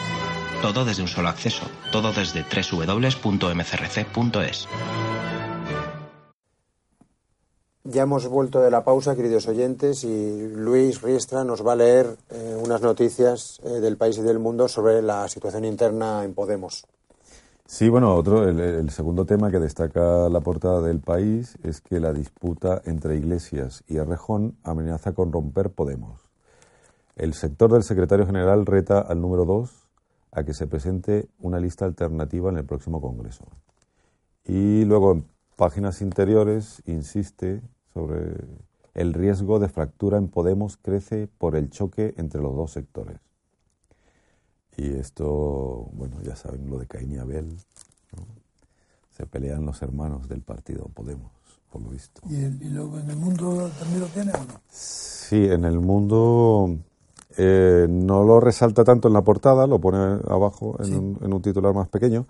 Todo 0.61 0.85
desde 0.85 1.01
un 1.01 1.07
solo 1.07 1.29
acceso, 1.29 1.65
todo 1.91 2.13
desde 2.13 2.43
www.mcrc.es. 2.43 3.07
Ya 7.83 8.03
hemos 8.03 8.27
vuelto 8.27 8.61
de 8.61 8.69
la 8.69 8.83
pausa, 8.83 9.15
queridos 9.15 9.47
oyentes, 9.47 10.03
y 10.03 10.49
Luis 10.49 11.01
Riestra 11.01 11.43
nos 11.43 11.65
va 11.65 11.71
a 11.73 11.77
leer 11.77 12.15
eh, 12.29 12.55
unas 12.63 12.83
noticias 12.83 13.59
eh, 13.63 13.79
del 13.79 13.97
país 13.97 14.19
y 14.19 14.21
del 14.21 14.37
mundo 14.37 14.67
sobre 14.67 15.01
la 15.01 15.27
situación 15.27 15.65
interna 15.65 16.23
en 16.23 16.35
Podemos. 16.35 16.85
Sí, 17.65 17.89
bueno, 17.89 18.13
otro, 18.13 18.47
el, 18.47 18.87
segundo 18.91 19.25
tema 19.25 19.49
que 19.49 19.57
destaca 19.57 20.29
la 20.29 20.41
portada 20.41 20.81
del 20.81 20.99
país 20.99 21.57
es 21.63 21.81
que 21.81 21.99
la 21.99 22.13
disputa 22.13 22.83
entre 22.85 23.17
Iglesias 23.17 23.83
y 23.87 23.97
Arrejón 23.97 24.57
amenaza 24.63 25.13
con 25.13 25.31
romper 25.31 25.71
Podemos. 25.71 26.21
El 27.15 27.33
sector 27.33 27.73
del 27.73 27.81
secretario 27.81 28.27
general 28.27 28.67
reta 28.67 28.99
al 28.99 29.21
número 29.21 29.45
dos 29.45 29.80
a 30.31 30.43
que 30.43 30.53
se 30.53 30.67
presente 30.67 31.27
una 31.39 31.59
lista 31.59 31.85
alternativa 31.85 32.49
en 32.49 32.57
el 32.57 32.65
próximo 32.65 33.01
Congreso. 33.01 33.45
Y 34.45 34.85
luego, 34.85 35.11
en 35.13 35.25
páginas 35.55 36.01
interiores, 36.01 36.81
insiste 36.85 37.61
sobre 37.93 38.35
el 38.93 39.13
riesgo 39.13 39.59
de 39.59 39.69
fractura 39.69 40.17
en 40.17 40.27
Podemos 40.27 40.77
crece 40.77 41.27
por 41.27 41.55
el 41.55 41.69
choque 41.69 42.13
entre 42.17 42.41
los 42.41 42.55
dos 42.55 42.71
sectores. 42.71 43.19
Y 44.77 44.93
esto, 44.93 45.89
bueno, 45.93 46.21
ya 46.21 46.35
saben 46.35 46.69
lo 46.69 46.79
de 46.79 46.87
Caín 46.87 47.11
y 47.11 47.17
Abel. 47.17 47.57
Se 49.11 49.25
pelean 49.27 49.65
los 49.65 49.81
hermanos 49.81 50.27
del 50.27 50.41
partido 50.41 50.85
Podemos, 50.85 51.31
por 51.69 51.81
lo 51.81 51.89
visto. 51.89 52.21
¿Y, 52.29 52.69
luego 52.69 52.97
en 52.99 53.09
el 53.09 53.17
mundo 53.17 53.69
también 53.77 53.99
lo 53.99 54.07
tiene 54.07 54.31
o 54.31 54.43
no? 54.43 54.61
Sí, 54.69 55.45
en 55.45 55.65
el 55.65 55.79
mundo 55.79 56.79
eh, 57.37 57.87
no 57.89 58.23
lo 58.23 58.39
resalta 58.39 58.83
tanto 58.83 59.07
en 59.07 59.13
la 59.13 59.23
portada, 59.23 59.67
lo 59.67 59.79
pone 59.79 59.97
abajo 60.27 60.77
en, 60.79 60.95
un, 60.95 61.19
en, 61.21 61.33
un, 61.33 61.41
titular 61.41 61.73
más 61.73 61.89
pequeño. 61.89 62.27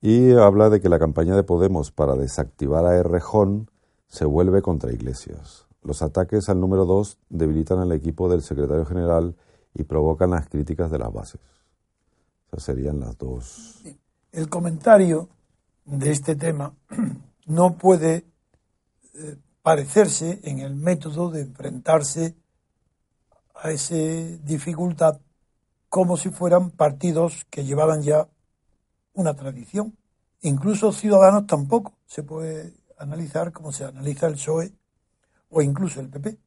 Y 0.00 0.32
habla 0.32 0.68
de 0.68 0.80
que 0.80 0.88
la 0.88 0.98
campaña 0.98 1.36
de 1.36 1.44
Podemos 1.44 1.92
para 1.92 2.14
desactivar 2.14 2.84
a 2.86 2.96
Errejón 2.96 3.70
se 4.08 4.24
vuelve 4.24 4.60
contra 4.62 4.92
Iglesias. 4.92 5.66
Los 5.82 6.02
ataques 6.02 6.48
al 6.48 6.60
número 6.60 6.84
dos 6.84 7.18
debilitan 7.28 7.78
al 7.78 7.92
equipo 7.92 8.28
del 8.28 8.42
secretario 8.42 8.84
general 8.84 9.36
y 9.74 9.84
provocan 9.84 10.30
las 10.30 10.48
críticas 10.48 10.90
de 10.90 10.98
las 10.98 11.12
bases. 11.12 11.40
Esas 12.48 12.64
serían 12.64 13.00
las 13.00 13.16
dos. 13.16 13.82
El 14.30 14.48
comentario 14.48 15.28
de 15.84 16.10
este 16.10 16.36
tema 16.36 16.74
no 17.46 17.76
puede 17.76 18.26
eh, 19.14 19.36
parecerse 19.62 20.40
en 20.44 20.58
el 20.58 20.74
método 20.74 21.30
de 21.30 21.42
enfrentarse 21.42 22.36
a 23.62 23.70
esa 23.70 23.94
dificultad 24.42 25.20
como 25.88 26.16
si 26.16 26.30
fueran 26.30 26.70
partidos 26.70 27.46
que 27.48 27.64
llevaban 27.64 28.02
ya 28.02 28.28
una 29.14 29.34
tradición. 29.34 29.96
Incluso 30.40 30.92
Ciudadanos 30.92 31.46
tampoco 31.46 31.94
se 32.06 32.24
puede 32.24 32.74
analizar 32.98 33.52
como 33.52 33.70
se 33.70 33.84
analiza 33.84 34.26
el 34.26 34.34
PSOE 34.34 34.72
o 35.50 35.62
incluso 35.62 36.00
el 36.00 36.08
PP. 36.08 36.38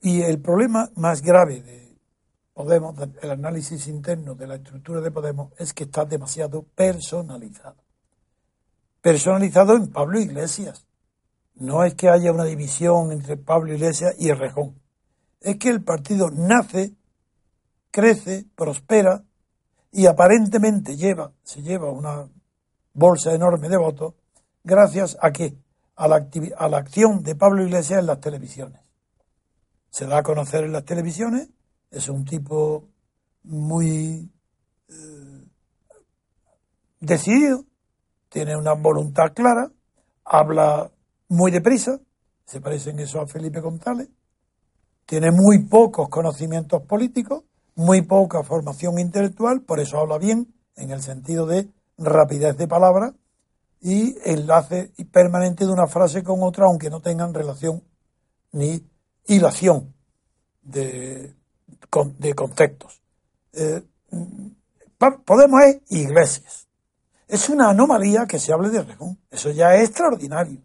Y 0.00 0.22
el 0.22 0.40
problema 0.40 0.90
más 0.94 1.22
grave 1.22 1.60
de 1.62 1.88
Podemos, 2.54 2.96
el 3.22 3.30
análisis 3.30 3.86
interno 3.86 4.34
de 4.34 4.46
la 4.46 4.56
estructura 4.56 5.00
de 5.00 5.10
Podemos 5.10 5.52
es 5.58 5.72
que 5.72 5.84
está 5.84 6.04
demasiado 6.04 6.62
personalizado. 6.62 7.82
Personalizado 9.00 9.76
en 9.76 9.88
Pablo 9.88 10.20
Iglesias. 10.20 10.86
No 11.54 11.84
es 11.84 11.94
que 11.94 12.08
haya 12.08 12.32
una 12.32 12.44
división 12.44 13.12
entre 13.12 13.36
Pablo 13.36 13.74
Iglesias 13.74 14.14
y 14.18 14.32
Rejón. 14.32 14.74
Es 15.40 15.56
que 15.56 15.68
el 15.68 15.82
partido 15.82 16.30
nace, 16.30 16.94
crece, 17.90 18.46
prospera 18.54 19.24
y 19.92 20.06
aparentemente 20.06 20.96
lleva, 20.96 21.32
se 21.42 21.62
lleva 21.62 21.90
una 21.90 22.28
bolsa 22.92 23.32
enorme 23.32 23.68
de 23.68 23.76
votos 23.76 24.14
gracias 24.64 25.16
a 25.20 25.30
que 25.30 25.56
a 25.96 26.08
la, 26.08 26.28
a 26.58 26.68
la 26.68 26.78
acción 26.78 27.22
de 27.22 27.34
Pablo 27.34 27.62
Iglesias 27.64 28.00
en 28.00 28.06
las 28.06 28.20
televisiones. 28.20 28.80
Se 29.90 30.06
da 30.06 30.18
a 30.18 30.22
conocer 30.22 30.64
en 30.64 30.72
las 30.72 30.84
televisiones, 30.84 31.48
es 31.90 32.08
un 32.08 32.24
tipo 32.24 32.88
muy 33.44 34.30
eh, 34.88 35.44
decidido, 37.00 37.64
tiene 38.28 38.56
una 38.56 38.74
voluntad 38.74 39.32
clara, 39.34 39.72
habla 40.24 40.90
muy 41.28 41.50
deprisa, 41.50 41.98
se 42.44 42.60
parece 42.60 42.90
en 42.90 43.00
eso 43.00 43.20
a 43.20 43.26
Felipe 43.26 43.60
González, 43.60 44.08
tiene 45.08 45.30
muy 45.32 45.64
pocos 45.64 46.10
conocimientos 46.10 46.82
políticos, 46.82 47.42
muy 47.74 48.02
poca 48.02 48.42
formación 48.42 48.98
intelectual, 48.98 49.62
por 49.62 49.80
eso 49.80 49.98
habla 49.98 50.18
bien, 50.18 50.52
en 50.76 50.90
el 50.90 51.00
sentido 51.00 51.46
de 51.46 51.66
rapidez 51.96 52.58
de 52.58 52.68
palabra 52.68 53.14
y 53.80 54.16
enlace 54.24 54.92
permanente 55.10 55.64
de 55.64 55.72
una 55.72 55.86
frase 55.86 56.22
con 56.22 56.42
otra, 56.42 56.66
aunque 56.66 56.90
no 56.90 57.00
tengan 57.00 57.32
relación 57.32 57.82
ni 58.52 58.84
hilación 59.26 59.94
de, 60.62 61.34
de 62.18 62.34
conceptos. 62.34 63.00
Eh, 63.54 63.82
Podemos 64.98 65.62
es 65.62 65.80
iglesias. 65.90 66.68
Es 67.28 67.48
una 67.48 67.70
anomalía 67.70 68.26
que 68.26 68.38
se 68.38 68.52
hable 68.52 68.68
de 68.68 68.82
Rejón. 68.82 69.18
Eso 69.30 69.50
ya 69.52 69.74
es 69.76 69.88
extraordinario. 69.88 70.60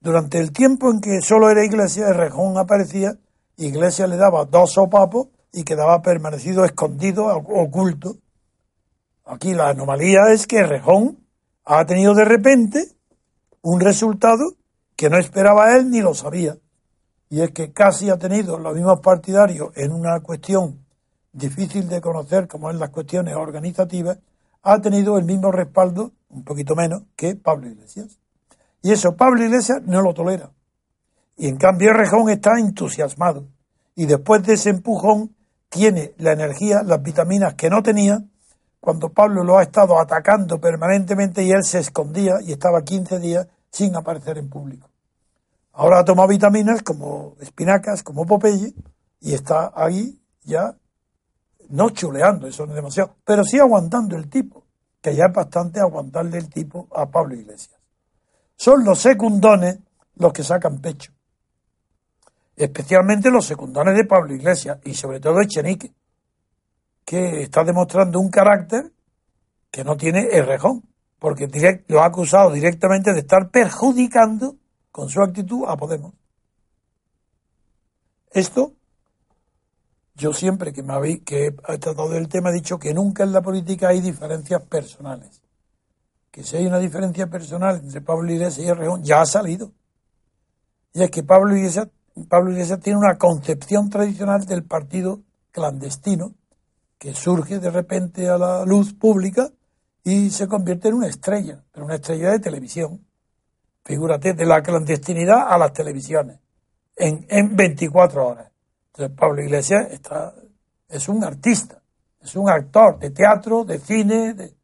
Durante 0.00 0.38
el 0.38 0.50
tiempo 0.50 0.90
en 0.90 1.00
que 1.00 1.20
solo 1.20 1.50
era 1.50 1.64
iglesia, 1.64 2.12
Rejón 2.12 2.56
aparecía, 2.56 3.18
iglesia 3.58 4.06
le 4.06 4.16
daba 4.16 4.44
dos 4.44 4.72
sopapos 4.72 5.28
y 5.52 5.64
quedaba 5.64 6.00
permanecido 6.02 6.64
escondido, 6.64 7.26
oculto. 7.26 8.16
Aquí 9.24 9.54
la 9.54 9.68
anomalía 9.68 10.32
es 10.32 10.46
que 10.46 10.64
Rejón 10.64 11.18
ha 11.64 11.84
tenido 11.84 12.14
de 12.14 12.24
repente 12.24 12.88
un 13.62 13.80
resultado 13.80 14.54
que 14.96 15.10
no 15.10 15.18
esperaba 15.18 15.76
él 15.76 15.90
ni 15.90 16.00
lo 16.00 16.14
sabía. 16.14 16.56
Y 17.30 17.42
es 17.42 17.50
que 17.50 17.72
casi 17.72 18.08
ha 18.08 18.18
tenido 18.18 18.58
los 18.58 18.74
mismos 18.74 19.00
partidarios 19.00 19.76
en 19.76 19.92
una 19.92 20.20
cuestión 20.20 20.86
difícil 21.32 21.88
de 21.88 22.00
conocer, 22.00 22.48
como 22.48 22.70
en 22.70 22.78
las 22.78 22.90
cuestiones 22.90 23.36
organizativas, 23.36 24.18
ha 24.62 24.80
tenido 24.80 25.18
el 25.18 25.24
mismo 25.24 25.52
respaldo, 25.52 26.12
un 26.30 26.44
poquito 26.44 26.74
menos, 26.74 27.02
que 27.16 27.36
Pablo 27.36 27.68
Iglesias. 27.68 28.18
Y 28.82 28.92
eso 28.92 29.16
Pablo 29.16 29.44
Iglesias 29.44 29.82
no 29.84 30.00
lo 30.00 30.14
tolera. 30.14 30.50
Y 31.38 31.48
en 31.48 31.56
cambio 31.56 31.92
Rejón 31.92 32.28
está 32.28 32.58
entusiasmado. 32.58 33.46
Y 33.94 34.06
después 34.06 34.42
de 34.42 34.54
ese 34.54 34.70
empujón 34.70 35.34
tiene 35.68 36.12
la 36.18 36.32
energía, 36.32 36.82
las 36.84 37.02
vitaminas 37.02 37.54
que 37.54 37.70
no 37.70 37.82
tenía 37.82 38.22
cuando 38.80 39.10
Pablo 39.10 39.42
lo 39.44 39.58
ha 39.58 39.62
estado 39.62 40.00
atacando 40.00 40.60
permanentemente 40.60 41.42
y 41.42 41.50
él 41.50 41.64
se 41.64 41.78
escondía 41.78 42.34
y 42.42 42.52
estaba 42.52 42.82
15 42.82 43.18
días 43.18 43.46
sin 43.70 43.96
aparecer 43.96 44.38
en 44.38 44.48
público. 44.48 44.88
Ahora 45.72 46.00
ha 46.00 46.04
tomado 46.04 46.28
vitaminas 46.28 46.82
como 46.82 47.36
espinacas, 47.40 48.02
como 48.02 48.26
Popeye, 48.26 48.74
y 49.20 49.34
está 49.34 49.72
ahí 49.74 50.20
ya 50.42 50.76
no 51.68 51.90
chuleando, 51.90 52.46
eso 52.46 52.64
no 52.64 52.72
es 52.72 52.76
demasiado, 52.76 53.14
pero 53.24 53.44
sí 53.44 53.58
aguantando 53.58 54.16
el 54.16 54.28
tipo, 54.28 54.64
que 55.00 55.14
ya 55.14 55.26
es 55.26 55.32
bastante 55.32 55.80
aguantarle 55.80 56.38
el 56.38 56.48
tipo 56.48 56.88
a 56.94 57.06
Pablo 57.06 57.34
Iglesias. 57.34 57.78
Son 58.56 58.84
los 58.84 58.98
secundones 58.98 59.78
los 60.16 60.32
que 60.32 60.42
sacan 60.42 60.80
pecho, 60.80 61.12
especialmente 62.58 63.30
los 63.30 63.46
secundones 63.46 63.96
de 63.96 64.04
Pablo 64.04 64.34
Iglesias 64.34 64.78
y 64.84 64.94
sobre 64.94 65.20
todo 65.20 65.40
Echenique, 65.40 65.92
que 67.04 67.42
está 67.42 67.64
demostrando 67.64 68.20
un 68.20 68.30
carácter 68.30 68.92
que 69.70 69.84
no 69.84 69.96
tiene 69.96 70.28
el 70.32 70.46
rejón, 70.46 70.82
porque 71.18 71.48
lo 71.88 72.02
ha 72.02 72.06
acusado 72.06 72.52
directamente 72.52 73.12
de 73.12 73.20
estar 73.20 73.50
perjudicando 73.50 74.56
con 74.90 75.08
su 75.08 75.22
actitud 75.22 75.64
a 75.66 75.76
Podemos. 75.76 76.14
Esto, 78.30 78.72
yo 80.14 80.32
siempre 80.32 80.72
que 80.72 80.82
me 80.82 80.92
habéis, 80.92 81.22
que 81.22 81.46
he 81.46 81.78
tratado 81.78 82.10
del 82.10 82.28
tema 82.28 82.50
he 82.50 82.54
dicho 82.54 82.78
que 82.78 82.92
nunca 82.92 83.24
en 83.24 83.32
la 83.32 83.42
política 83.42 83.88
hay 83.88 84.00
diferencias 84.00 84.62
personales. 84.64 85.42
Que 86.30 86.42
si 86.42 86.56
hay 86.56 86.66
una 86.66 86.78
diferencia 86.78 87.26
personal 87.28 87.76
entre 87.76 88.00
Pablo 88.00 88.30
Iglesias 88.30 88.66
y 88.66 88.72
Rejón, 88.72 89.02
ya 89.02 89.20
ha 89.20 89.26
salido. 89.26 89.72
Y 90.92 91.02
es 91.02 91.10
que 91.10 91.22
Pablo 91.22 91.56
Iglesias, 91.56 91.88
Pablo 92.26 92.52
Iglesias 92.52 92.80
tiene 92.80 92.98
una 92.98 93.18
concepción 93.18 93.90
tradicional 93.90 94.44
del 94.46 94.64
partido 94.64 95.20
clandestino, 95.50 96.34
que 96.98 97.14
surge 97.14 97.58
de 97.58 97.70
repente 97.70 98.28
a 98.28 98.38
la 98.38 98.64
luz 98.64 98.92
pública 98.92 99.50
y 100.02 100.30
se 100.30 100.48
convierte 100.48 100.88
en 100.88 100.94
una 100.94 101.06
estrella, 101.06 101.62
pero 101.70 101.86
una 101.86 101.96
estrella 101.96 102.30
de 102.30 102.40
televisión. 102.40 103.04
Figúrate, 103.84 104.34
de 104.34 104.44
la 104.44 104.62
clandestinidad 104.62 105.46
a 105.48 105.58
las 105.58 105.72
televisiones, 105.72 106.40
en, 106.96 107.26
en 107.28 107.56
24 107.56 108.26
horas. 108.26 108.50
Entonces 108.88 109.16
Pablo 109.16 109.42
Iglesias 109.42 109.88
está, 109.90 110.34
es 110.88 111.08
un 111.08 111.24
artista, 111.24 111.80
es 112.20 112.34
un 112.36 112.50
actor 112.50 112.98
de 112.98 113.10
teatro, 113.10 113.64
de 113.64 113.78
cine, 113.78 114.34
de, 114.34 114.54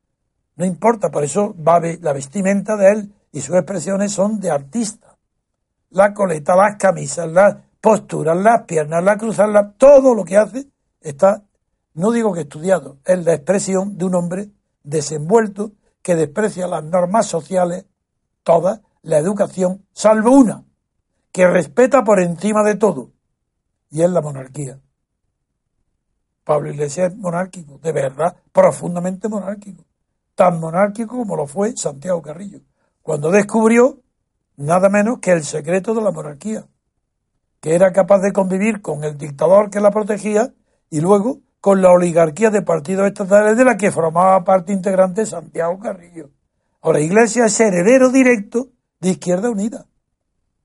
no 0.56 0.64
importa, 0.64 1.10
por 1.10 1.24
eso 1.24 1.54
va 1.56 1.80
la 1.80 2.12
vestimenta 2.12 2.76
de 2.76 2.90
él 2.90 3.14
y 3.32 3.40
sus 3.40 3.56
expresiones 3.56 4.12
son 4.12 4.40
de 4.40 4.50
artista. 4.50 5.13
La 5.94 6.12
coleta, 6.12 6.54
las 6.54 6.76
camisas, 6.76 7.30
las 7.30 7.56
posturas, 7.80 8.36
las 8.36 8.62
piernas, 8.64 9.02
la 9.02 9.16
cruzada, 9.16 9.74
todo 9.78 10.14
lo 10.14 10.24
que 10.24 10.36
hace 10.36 10.68
está 11.00 11.44
no 11.94 12.10
digo 12.10 12.32
que 12.32 12.40
estudiado, 12.40 12.98
es 13.04 13.24
la 13.24 13.34
expresión 13.34 13.96
de 13.96 14.04
un 14.04 14.16
hombre 14.16 14.50
desenvuelto 14.82 15.72
que 16.02 16.16
desprecia 16.16 16.66
las 16.66 16.82
normas 16.84 17.26
sociales, 17.26 17.86
todas, 18.42 18.80
la 19.02 19.18
educación, 19.18 19.86
salvo 19.92 20.32
una, 20.32 20.64
que 21.30 21.46
respeta 21.46 22.02
por 22.02 22.20
encima 22.20 22.64
de 22.64 22.74
todo, 22.74 23.12
y 23.90 24.02
es 24.02 24.10
la 24.10 24.20
monarquía. 24.20 24.80
Pablo 26.42 26.70
Iglesias 26.70 27.12
es 27.12 27.16
monárquico, 27.16 27.78
de 27.78 27.92
verdad, 27.92 28.36
profundamente 28.52 29.28
monárquico, 29.28 29.84
tan 30.34 30.58
monárquico 30.58 31.16
como 31.16 31.36
lo 31.36 31.46
fue 31.46 31.76
Santiago 31.76 32.20
Carrillo, 32.20 32.60
cuando 33.02 33.30
descubrió 33.30 34.00
nada 34.56 34.88
menos 34.88 35.18
que 35.18 35.32
el 35.32 35.44
secreto 35.44 35.94
de 35.94 36.02
la 36.02 36.10
monarquía, 36.10 36.66
que 37.60 37.74
era 37.74 37.92
capaz 37.92 38.20
de 38.20 38.32
convivir 38.32 38.82
con 38.82 39.04
el 39.04 39.16
dictador 39.16 39.70
que 39.70 39.80
la 39.80 39.90
protegía 39.90 40.52
y 40.90 41.00
luego 41.00 41.40
con 41.60 41.80
la 41.80 41.90
oligarquía 41.90 42.50
de 42.50 42.62
partidos 42.62 43.06
estatales 43.06 43.56
de 43.56 43.64
la 43.64 43.76
que 43.76 43.90
formaba 43.90 44.44
parte 44.44 44.72
integrante 44.72 45.24
Santiago 45.24 45.78
Carrillo. 45.78 46.30
Ahora, 46.82 47.00
Iglesias 47.00 47.52
es 47.52 47.60
heredero 47.60 48.10
directo 48.10 48.68
de 49.00 49.10
Izquierda 49.10 49.48
Unida. 49.48 49.86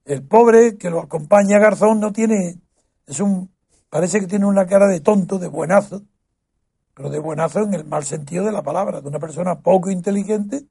El 0.03 0.23
pobre 0.23 0.77
que 0.77 0.89
lo 0.89 0.99
acompaña 0.99 1.59
Garzón 1.59 2.01
no 2.01 2.11
tiene, 2.11 2.59
es 3.07 3.19
un, 3.21 3.49
parece 3.89 4.19
que 4.19 4.27
tiene 4.27 4.45
una 4.45 4.65
cara 4.65 4.87
de 4.87 4.99
tonto, 4.99 5.39
de 5.39 5.47
buenazo, 5.47 6.03
pero 6.93 7.09
de 7.09 7.19
buenazo 7.19 7.61
en 7.61 7.73
el 7.73 7.85
mal 7.85 8.03
sentido 8.03 8.43
de 8.43 8.51
la 8.51 8.61
palabra, 8.61 8.99
de 8.99 9.07
una 9.07 9.19
persona 9.19 9.61
poco 9.61 9.89
inteligente 9.89 10.65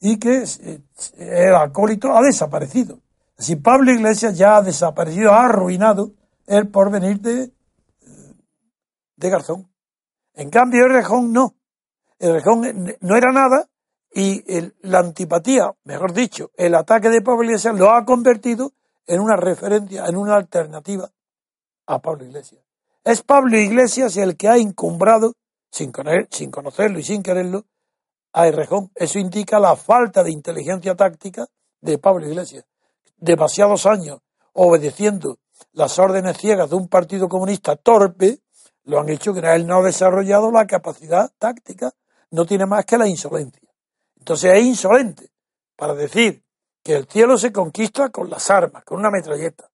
y 0.00 0.18
que 0.18 0.44
el 1.18 1.54
acólito 1.54 2.16
ha 2.16 2.22
desaparecido. 2.22 2.98
Si 3.38 3.56
Pablo 3.56 3.92
Iglesias 3.92 4.36
ya 4.36 4.56
ha 4.56 4.62
desaparecido, 4.62 5.32
ha 5.32 5.44
arruinado 5.44 6.12
el 6.46 6.68
porvenir 6.68 7.20
de 7.20 7.52
de 9.20 9.30
Garzón. 9.30 9.70
En 10.34 10.50
cambio, 10.50 10.86
el 10.86 10.92
Rejón 10.92 11.32
no. 11.32 11.54
El 12.18 12.34
Rejón 12.34 12.96
no 13.00 13.16
era 13.16 13.32
nada 13.32 13.68
y 14.12 14.42
la 14.82 14.98
antipatía, 14.98 15.72
mejor 15.84 16.12
dicho, 16.12 16.50
el 16.56 16.74
ataque 16.74 17.10
de 17.10 17.22
Pablo 17.22 17.44
Iglesias 17.44 17.78
lo 17.78 17.90
ha 17.90 18.04
convertido 18.04 18.72
en 19.06 19.20
una 19.20 19.36
referencia, 19.36 20.06
en 20.06 20.16
una 20.16 20.34
alternativa 20.34 21.10
a 21.86 22.00
Pablo 22.00 22.24
Iglesias. 22.24 22.62
Es 23.04 23.22
Pablo 23.22 23.56
Iglesias 23.56 24.16
el 24.16 24.36
que 24.36 24.48
ha 24.48 24.56
encumbrado, 24.56 25.34
sin, 25.70 25.92
sin 26.30 26.50
conocerlo 26.50 26.98
y 26.98 27.02
sin 27.04 27.22
quererlo, 27.22 27.66
a 28.32 28.46
Errejón. 28.46 28.90
Eso 28.94 29.18
indica 29.18 29.58
la 29.58 29.76
falta 29.76 30.22
de 30.22 30.30
inteligencia 30.30 30.94
táctica 30.94 31.46
de 31.80 31.98
Pablo 31.98 32.26
Iglesias. 32.26 32.64
Demasiados 33.16 33.86
años 33.86 34.20
obedeciendo 34.52 35.38
las 35.72 35.98
órdenes 35.98 36.38
ciegas 36.38 36.70
de 36.70 36.76
un 36.76 36.88
partido 36.88 37.28
comunista 37.28 37.76
torpe, 37.76 38.40
lo 38.84 38.98
han 38.98 39.08
hecho 39.08 39.32
que 39.32 39.40
él 39.40 39.66
no 39.66 39.78
ha 39.78 39.82
desarrollado 39.82 40.50
la 40.50 40.66
capacidad 40.66 41.30
táctica, 41.38 41.92
no 42.30 42.44
tiene 42.46 42.66
más 42.66 42.84
que 42.84 42.98
la 42.98 43.06
insolencia. 43.06 43.68
Entonces 44.18 44.52
es 44.54 44.64
insolente 44.64 45.30
para 45.76 45.94
decir 45.94 46.42
que 46.82 46.94
el 46.94 47.06
cielo 47.06 47.36
se 47.36 47.52
conquista 47.52 48.08
con 48.08 48.30
las 48.30 48.50
armas, 48.50 48.84
con 48.84 48.98
una 48.98 49.10
metralleta. 49.10 49.70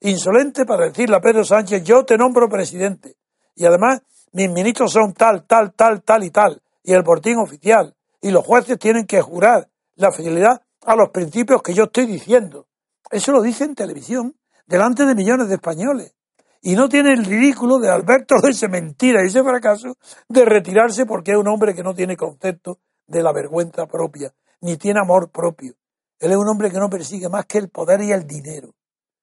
Insolente 0.00 0.64
para 0.64 0.86
decirle 0.86 1.16
a 1.16 1.20
Pedro 1.20 1.44
Sánchez, 1.44 1.82
yo 1.82 2.04
te 2.04 2.16
nombro 2.16 2.48
presidente. 2.48 3.16
Y 3.54 3.66
además, 3.66 4.02
mis 4.32 4.50
ministros 4.50 4.92
son 4.92 5.12
tal, 5.12 5.44
tal, 5.44 5.74
tal, 5.74 6.02
tal 6.02 6.24
y 6.24 6.30
tal. 6.30 6.62
Y 6.88 6.94
el 6.94 7.04
portín 7.04 7.36
oficial. 7.36 7.94
Y 8.22 8.30
los 8.30 8.46
jueces 8.46 8.78
tienen 8.78 9.06
que 9.06 9.20
jurar 9.20 9.68
la 9.96 10.10
fidelidad 10.10 10.62
a 10.86 10.96
los 10.96 11.10
principios 11.10 11.60
que 11.60 11.74
yo 11.74 11.84
estoy 11.84 12.06
diciendo. 12.06 12.66
Eso 13.10 13.30
lo 13.30 13.42
dice 13.42 13.64
en 13.64 13.74
televisión, 13.74 14.34
delante 14.66 15.04
de 15.04 15.14
millones 15.14 15.48
de 15.48 15.56
españoles. 15.56 16.14
Y 16.62 16.76
no 16.76 16.88
tiene 16.88 17.12
el 17.12 17.26
ridículo 17.26 17.78
de 17.78 17.90
Alberto 17.90 18.36
de 18.42 18.52
ese 18.52 18.68
mentira 18.68 19.22
y 19.22 19.26
ese 19.26 19.42
fracaso 19.42 19.98
de 20.30 20.46
retirarse 20.46 21.04
porque 21.04 21.32
es 21.32 21.36
un 21.36 21.48
hombre 21.48 21.74
que 21.74 21.82
no 21.82 21.94
tiene 21.94 22.16
concepto 22.16 22.78
de 23.06 23.22
la 23.22 23.34
vergüenza 23.34 23.84
propia, 23.84 24.32
ni 24.62 24.78
tiene 24.78 25.00
amor 25.00 25.30
propio. 25.30 25.74
Él 26.18 26.30
es 26.30 26.38
un 26.38 26.48
hombre 26.48 26.70
que 26.70 26.78
no 26.78 26.88
persigue 26.88 27.28
más 27.28 27.44
que 27.44 27.58
el 27.58 27.68
poder 27.68 28.00
y 28.00 28.12
el 28.12 28.26
dinero. 28.26 28.70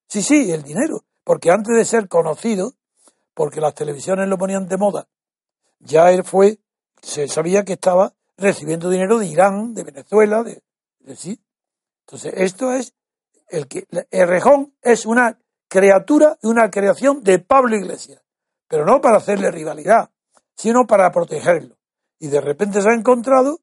Sí, 0.07 0.22
sí, 0.22 0.51
el 0.51 0.61
dinero. 0.61 1.03
Porque 1.24 1.49
antes 1.49 1.76
de 1.76 1.84
ser 1.84 2.07
conocido, 2.07 2.74
porque 3.34 3.59
las 3.59 3.74
televisiones 3.74 4.28
lo 4.28 4.38
ponían 4.38 4.68
de 4.68 4.78
moda, 4.78 5.07
ya 5.80 6.11
él 6.11 6.24
fue, 6.24 6.59
se 7.06 7.28
sabía 7.28 7.64
que 7.64 7.74
estaba 7.74 8.14
recibiendo 8.36 8.89
dinero 8.89 9.20
de 9.20 9.28
Irán, 9.28 9.76
de 9.76 9.84
Venezuela, 9.84 10.41
de, 10.41 10.64
sí. 11.16 11.39
Entonces, 12.01 12.34
esto 12.36 12.74
es 12.74 12.95
el 13.47 13.68
que 13.68 13.86
el 14.10 14.28
rejón 14.28 14.76
es 14.82 15.06
una 15.06 15.39
criatura 15.68 16.38
y 16.41 16.47
una 16.47 16.72
creación 16.72 17.22
de 17.22 17.38
Pablo 17.38 17.76
Iglesias, 17.76 18.24
pero 18.68 18.86
no 18.86 19.01
para 19.01 19.18
hacerle 19.18 19.51
rivalidad, 19.51 20.10
sino 20.56 20.88
para 20.88 21.12
protegerlo. 21.12 21.78
Y 22.18 22.28
de 22.28 22.41
repente 22.41 22.82
se 22.82 22.89
ha 22.89 22.95
encontrado 22.95 23.62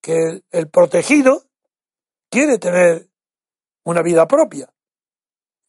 que 0.00 0.42
el, 0.50 0.68
protegido 0.68 1.42
quiere 2.30 2.58
tener 2.58 3.10
una 3.84 4.00
vida 4.00 4.26
propia. 4.26 4.72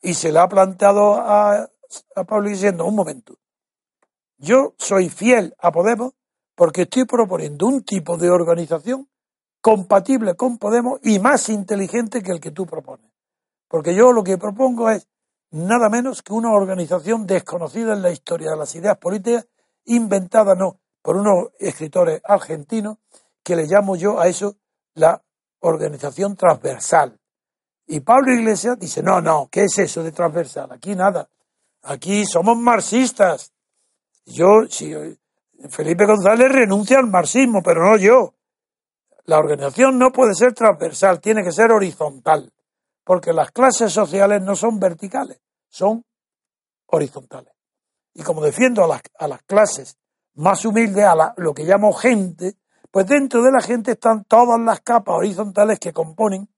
Y 0.02 0.14
se 0.14 0.32
le 0.32 0.40
ha 0.40 0.48
planteado 0.48 1.16
a, 1.16 1.70
a 2.16 2.24
Pablo 2.24 2.50
diciendo, 2.50 2.86
un 2.86 2.96
momento, 2.96 3.38
yo 4.38 4.74
soy 4.78 5.10
fiel 5.10 5.54
a 5.60 5.72
Podemos 5.72 6.14
porque 6.60 6.82
estoy 6.82 7.06
proponiendo 7.06 7.68
un 7.68 7.86
tipo 7.86 8.18
de 8.18 8.30
organización 8.30 9.08
compatible 9.62 10.36
con 10.36 10.58
Podemos 10.58 11.00
y 11.04 11.18
más 11.18 11.48
inteligente 11.48 12.22
que 12.22 12.34
el 12.34 12.42
que 12.42 12.52
tú 12.52 12.66
propones. 12.66 13.10
Porque 13.70 13.96
yo 13.96 14.12
lo 14.12 14.26
que 14.26 14.38
propongo 14.38 14.90
es 14.90 15.08
nada 15.52 15.88
menos 15.88 16.22
que 16.22 16.34
una 16.34 16.52
organización 16.52 17.26
desconocida 17.26 17.94
en 17.94 18.02
la 18.02 18.12
historia 18.12 18.52
de 18.52 18.58
las 18.58 18.76
ideas 18.76 18.98
políticas, 18.98 19.48
inventada 19.86 20.54
no 20.54 20.82
por 21.02 21.16
unos 21.16 21.54
escritores 21.60 22.22
argentinos, 22.26 22.98
que 23.42 23.56
le 23.56 23.66
llamo 23.66 23.96
yo 23.96 24.20
a 24.20 24.28
eso 24.28 24.58
la 24.96 25.24
organización 25.62 26.36
transversal. 26.36 27.18
Y 27.88 28.02
Pablo 28.02 28.34
Iglesias 28.34 28.78
dice, 28.78 29.02
no, 29.02 29.22
no, 29.22 29.48
¿qué 29.50 29.64
es 29.64 29.80
eso 29.80 30.04
de 30.04 30.12
transversal? 30.12 30.74
Aquí 30.74 30.94
nada. 30.94 31.30
Aquí 31.84 32.26
somos 32.26 32.58
marxistas. 32.58 33.54
Yo, 34.26 34.68
si 34.70 34.94
Felipe 35.68 36.06
González 36.06 36.50
renuncia 36.50 37.00
al 37.00 37.08
marxismo, 37.08 37.62
pero 37.64 37.84
no 37.84 37.98
yo. 37.98 38.36
La 39.26 39.38
organización 39.38 40.00
no 40.00 40.12
puede 40.12 40.34
ser 40.34 40.54
transversal, 40.54 41.20
tiene 41.20 41.44
que 41.44 41.52
ser 41.52 41.72
horizontal, 41.72 42.54
porque 43.04 43.34
las 43.34 43.52
clases 43.52 43.92
sociales 43.92 44.42
no 44.42 44.56
son 44.56 44.80
verticales, 44.80 45.42
son 45.68 46.06
horizontales. 46.88 47.54
Y 48.14 48.24
como 48.24 48.42
defiendo 48.42 48.84
a 48.84 48.88
las, 48.88 49.02
a 49.18 49.28
las 49.28 49.44
clases 49.44 49.98
más 50.36 50.64
humildes, 50.66 51.04
a 51.04 51.34
lo 51.38 51.54
que 51.54 51.64
llamo 51.64 51.94
gente, 51.94 52.56
pues 52.90 53.06
dentro 53.06 53.44
de 53.44 53.52
la 53.52 53.62
gente 53.62 53.92
están 53.92 54.24
todas 54.24 54.60
las 54.60 54.82
capas 54.82 55.16
horizontales 55.16 55.80
que 55.80 55.94
componen 55.94 56.50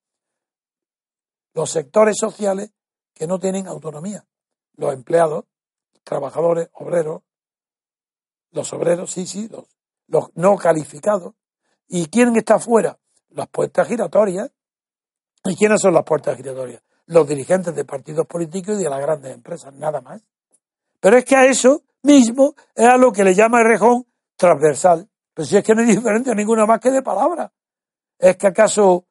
los 1.53 1.69
sectores 1.69 2.15
sociales 2.17 2.71
que 3.13 3.27
no 3.27 3.39
tienen 3.39 3.67
autonomía. 3.67 4.25
Los 4.77 4.93
empleados, 4.93 5.45
trabajadores, 6.03 6.69
obreros, 6.73 7.23
los 8.51 8.71
obreros, 8.73 9.11
sí, 9.11 9.25
sí, 9.25 9.49
los, 10.07 10.29
no 10.35 10.57
calificados. 10.57 11.33
¿Y 11.87 12.07
quién 12.07 12.35
está 12.35 12.59
fuera? 12.59 12.97
Las 13.29 13.47
puertas 13.47 13.87
giratorias. 13.87 14.51
¿Y 15.43 15.55
quiénes 15.55 15.81
son 15.81 15.93
las 15.93 16.03
puertas 16.03 16.37
giratorias? 16.37 16.81
Los 17.07 17.27
dirigentes 17.27 17.75
de 17.75 17.85
partidos 17.85 18.27
políticos 18.27 18.79
y 18.79 18.83
de 18.83 18.89
las 18.89 19.01
grandes 19.01 19.33
empresas, 19.33 19.73
nada 19.73 20.01
más. 20.01 20.21
Pero 20.99 21.17
es 21.17 21.25
que 21.25 21.35
a 21.35 21.45
eso 21.45 21.83
mismo 22.03 22.55
es 22.75 22.87
a 22.87 22.97
lo 22.97 23.11
que 23.11 23.23
le 23.23 23.33
llama 23.33 23.59
el 23.61 23.67
rejón 23.67 24.05
transversal. 24.35 25.09
Pero 25.33 25.45
si 25.45 25.57
es 25.57 25.63
que 25.63 25.73
no 25.73 25.81
es 25.81 25.87
diferente 25.87 26.31
a 26.31 26.35
ninguna 26.35 26.65
más 26.65 26.79
que 26.79 26.91
de 26.91 27.01
palabra. 27.01 27.51
¿Es 28.19 28.37
que 28.37 28.47
acaso 28.47 29.07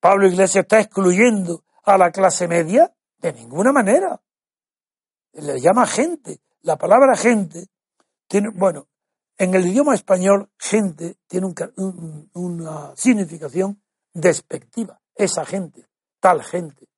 Pablo 0.00 0.26
Iglesias 0.26 0.64
está 0.64 0.80
excluyendo 0.80 1.64
a 1.84 1.96
la 1.96 2.10
clase 2.10 2.46
media? 2.46 2.92
De 3.18 3.32
ninguna 3.32 3.72
manera. 3.72 4.20
Le 5.32 5.60
llama 5.60 5.86
gente. 5.86 6.40
La 6.62 6.76
palabra 6.76 7.16
gente 7.16 7.68
tiene, 8.26 8.50
bueno, 8.50 8.88
en 9.36 9.54
el 9.54 9.66
idioma 9.66 9.94
español, 9.94 10.50
gente 10.58 11.16
tiene 11.26 11.52
una 12.34 12.96
significación 12.96 13.82
despectiva. 14.12 15.00
Esa 15.14 15.44
gente, 15.44 15.88
tal 16.20 16.42
gente. 16.42 16.88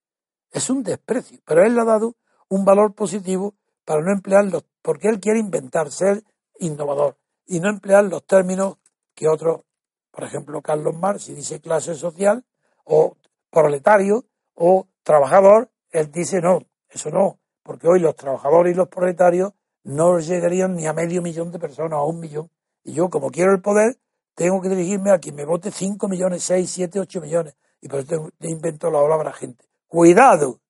Es 0.51 0.71
un 0.71 0.83
desprecio. 0.83 1.41
Pero 1.45 1.65
él 1.65 1.75
le 1.75 1.81
ha 1.81 1.85
dado 1.85 2.17
un 2.49 2.65
valor 2.65 2.95
positivo 2.95 3.55
para 3.85 4.03
no 4.03 4.13
emplearlo, 4.13 4.63
porque 4.83 5.09
él 5.09 5.21
quiere 5.21 5.39
inventar, 5.39 5.91
ser 5.91 6.23
innovador 6.59 7.17
y 7.47 7.61
no 7.61 7.71
emplear 7.71 8.05
los 8.05 8.25
términos 8.27 8.79
que 9.15 9.29
otros, 9.29 9.63
por 10.11 10.25
ejemplo, 10.25 10.61
Carlos 10.61 10.97
Marx, 10.97 11.25
si 11.25 11.35
dice 11.35 11.61
clase 11.61 11.95
social 11.95 12.45
o 12.85 13.17
proletario 13.51 14.25
o 14.55 14.89
trabajador, 15.03 15.71
él 15.91 16.11
dice 16.11 16.41
no, 16.41 16.61
eso 16.89 17.11
no, 17.11 17.39
porque 17.63 17.89
hoy 17.89 18.01
los 18.01 18.17
trabajadores 18.17 18.75
y 18.75 18.77
los 18.77 18.89
proletarios 18.89 19.53
no 19.87 20.19
llegarían 20.19 20.75
ni 20.75 20.87
a 20.87 20.93
medio 20.93 21.23
millón 21.23 21.53
de 21.53 21.61
personas, 21.61 21.93
a 21.93 22.03
un 22.03 22.19
millón. 22.19 22.51
Y 22.83 22.93
yo, 22.93 23.09
como 23.09 23.31
quiero 23.31 23.53
el 23.53 23.61
poder, 23.61 23.97
tengo 24.35 24.61
que 24.61 24.69
dirigirme 24.69 25.13
a 25.13 25.19
quien 25.19 25.37
me 25.37 25.45
vote 25.45 25.71
5 25.71 26.09
millones, 26.09 26.43
6, 26.43 26.69
7, 26.69 27.01
8 27.01 27.21
millones. 27.21 27.55
Y 27.81 27.89
por 27.89 28.01
eso 28.01 28.31
invento 28.41 28.91
la 28.91 29.01
palabra 29.01 29.33
gente. 29.33 29.65
Cuidado, 29.87 30.61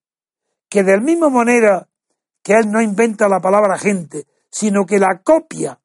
que 0.68 0.82
de 0.82 0.92
la 0.92 1.02
misma 1.02 1.30
manera 1.30 1.88
que 2.42 2.52
él 2.52 2.70
no 2.70 2.82
inventa 2.82 3.26
la 3.26 3.40
palabra 3.40 3.78
gente, 3.78 4.26
sino 4.50 4.84
que 4.84 4.98
la 4.98 5.22
copia 5.22 5.80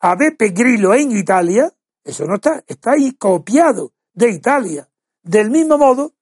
a 0.00 0.14
Beppe 0.14 0.50
Grillo 0.50 0.92
en 0.94 1.12
Italia, 1.12 1.72
eso 2.04 2.26
no 2.26 2.34
está, 2.34 2.62
está 2.66 2.92
ahí 2.92 3.12
copiado 3.12 3.92
de 4.12 4.30
Italia. 4.30 4.86
Del 5.22 5.50
mismo 5.50 5.78
modo, 5.78 6.12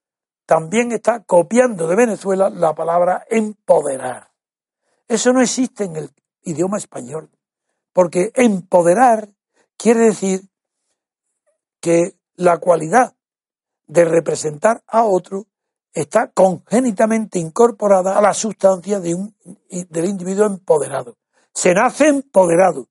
también 0.47 0.93
está 0.93 1.25
copiando 1.25 1.89
de 1.89 1.97
Venezuela 1.97 2.49
la 2.51 2.73
palabra 2.73 3.27
empoderar. 3.29 4.31
Eso 5.09 5.33
no 5.33 5.43
existe 5.43 5.85
en 5.85 5.97
el 5.97 6.11
idioma 6.45 6.79
español, 6.79 7.31
porque 7.93 8.31
empoderar 8.35 9.29
quiere 9.77 10.01
decir 10.07 10.49
que 11.81 12.17
la 12.37 12.59
cualidad 12.59 13.15
de 13.87 14.05
representar 14.05 14.83
a 14.87 15.05
otro 15.05 15.47
está 15.93 16.29
congénitamente 16.29 17.39
incorporada 17.39 18.17
a 18.17 18.23
la 18.23 18.33
sustancia 18.33 19.01
de 19.01 19.15
un, 19.15 19.37
del 19.69 20.05
individuo 20.07 20.47
empoderado. 20.47 21.17
Se 21.53 21.75
nace 21.75 22.09
empoderado, 22.09 22.89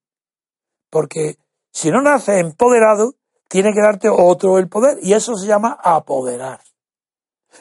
porque 0.89 1.37
si 1.71 1.89
no 1.89 2.01
nace 2.01 2.37
empoderado, 2.39 3.15
tiene 3.47 3.73
que 3.73 3.81
darte 3.81 4.07
otro 4.09 4.59
el 4.59 4.69
poder, 4.69 4.99
y 5.01 5.13
eso 5.13 5.35
se 5.35 5.47
llama 5.47 5.77
apoderar. 5.81 6.61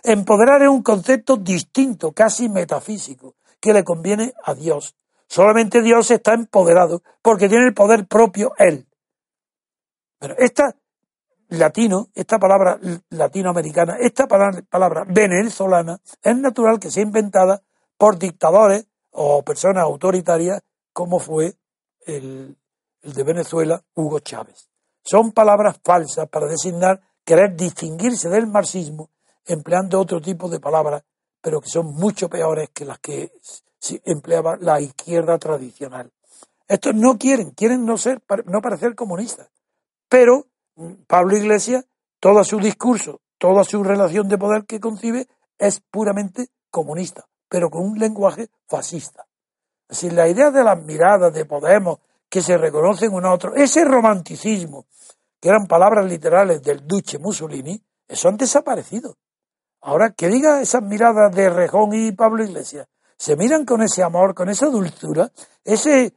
Empoderar 0.03 0.63
es 0.63 0.69
un 0.69 0.83
concepto 0.83 1.37
distinto, 1.37 2.13
casi 2.13 2.49
metafísico, 2.49 3.35
que 3.61 3.73
le 3.73 3.83
conviene 3.83 4.33
a 4.45 4.55
Dios. 4.55 4.97
Solamente 5.31 5.81
Dios 5.81 6.11
está 6.11 6.35
empoderado 6.35 7.03
porque 7.23 7.49
tiene 7.49 7.69
el 7.69 7.73
poder 7.73 8.09
propio 8.09 8.53
Él. 8.59 8.89
Pero 10.19 10.35
esta 10.37 10.75
latino, 11.51 12.09
esta 12.17 12.41
palabra 12.41 12.81
latinoamericana, 13.11 13.97
esta 14.01 14.27
palabra 14.27 15.05
venezolana, 15.07 16.01
es 16.21 16.37
natural 16.37 16.81
que 16.81 16.91
sea 16.91 17.05
inventada 17.05 17.63
por 17.97 18.19
dictadores 18.19 18.87
o 19.13 19.45
personas 19.45 19.85
autoritarias 19.85 20.63
como 20.93 21.21
fue 21.21 21.55
el, 22.07 22.57
el 23.03 23.13
de 23.13 23.23
Venezuela, 23.23 23.85
Hugo 23.95 24.19
Chávez. 24.19 24.69
Son 25.05 25.31
palabras 25.31 25.79
falsas 25.85 26.29
para 26.29 26.47
designar 26.47 27.01
querer 27.25 27.55
distinguirse 27.55 28.29
del 28.29 28.49
marxismo 28.49 29.11
empleando 29.47 30.01
otro 30.01 30.21
tipo 30.21 30.49
de 30.49 30.59
palabras, 30.59 31.05
pero 31.41 31.61
que 31.61 31.69
son 31.69 31.87
mucho 31.95 32.29
peores 32.29 32.71
que 32.71 32.85
las 32.85 32.99
que 32.99 33.33
empleaba 34.05 34.57
la 34.61 34.81
izquierda 34.81 35.39
tradicional. 35.39 36.13
Estos 36.69 36.95
no 36.95 37.19
quieren, 37.19 37.51
quieren 37.51 37.85
no 37.85 37.97
ser, 37.99 38.23
no 38.47 38.61
parecer 38.61 38.95
comunistas. 38.95 39.51
Pero 40.09 40.47
mm, 40.77 40.93
Pablo 41.07 41.37
Iglesias, 41.37 41.85
todo 42.21 42.45
su 42.45 42.59
discurso, 42.59 43.21
toda 43.39 43.65
su 43.65 43.83
relación 43.83 44.29
de 44.29 44.39
poder 44.39 44.67
que 44.67 44.81
concibe 44.81 45.27
es 45.59 45.81
puramente 45.81 46.49
comunista, 46.71 47.27
pero 47.49 47.71
con 47.71 47.83
un 47.83 47.99
lenguaje 47.99 48.49
fascista. 48.69 49.27
Así, 49.89 50.11
la 50.11 50.29
idea 50.29 50.51
de 50.51 50.63
las 50.63 50.81
miradas 50.81 51.35
de 51.35 51.45
Podemos, 51.45 51.99
que 52.29 52.43
se 52.43 52.57
reconocen 52.57 53.13
uno 53.13 53.29
a 53.29 53.35
otro, 53.35 53.55
ese 53.57 53.85
romanticismo, 53.85 54.87
que 55.41 55.49
eran 55.49 55.67
palabras 55.67 56.07
literales 56.07 56.63
del 56.63 56.87
Duce 56.87 57.19
Mussolini, 57.19 57.83
eso 58.07 58.29
han 58.29 58.37
desaparecido. 58.37 59.17
Ahora, 59.81 60.11
que 60.13 60.29
diga 60.29 60.61
esas 60.61 60.83
miradas 60.83 61.35
de 61.35 61.51
Rejón 61.51 61.95
y 61.95 62.13
Pablo 62.13 62.45
Iglesias, 62.45 62.87
se 63.21 63.37
miran 63.37 63.67
con 63.67 63.83
ese 63.83 64.03
amor, 64.03 64.35
con 64.35 64.49
esa 64.49 64.71
dulzura, 64.71 65.31
ese 65.63 66.15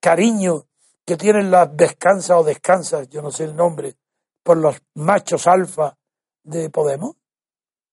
cariño 0.00 0.64
que 1.04 1.18
tienen 1.18 1.50
las 1.50 1.76
descansas 1.76 2.34
o 2.34 2.42
descansas, 2.42 3.10
yo 3.10 3.20
no 3.20 3.30
sé 3.30 3.44
el 3.44 3.54
nombre, 3.54 3.98
por 4.42 4.56
los 4.56 4.80
machos 4.94 5.46
alfa 5.46 5.98
de 6.44 6.70
Podemos? 6.70 7.16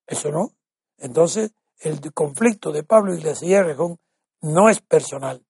Eso 0.08 0.32
no. 0.32 0.54
Entonces, 0.98 1.52
el 1.80 2.14
conflicto 2.14 2.72
de 2.72 2.84
Pablo 2.84 3.14
Iglesias 3.14 3.44
y 3.44 3.54
Errejón 3.54 4.00
no 4.40 4.70
es 4.70 4.80
personal. 4.80 5.44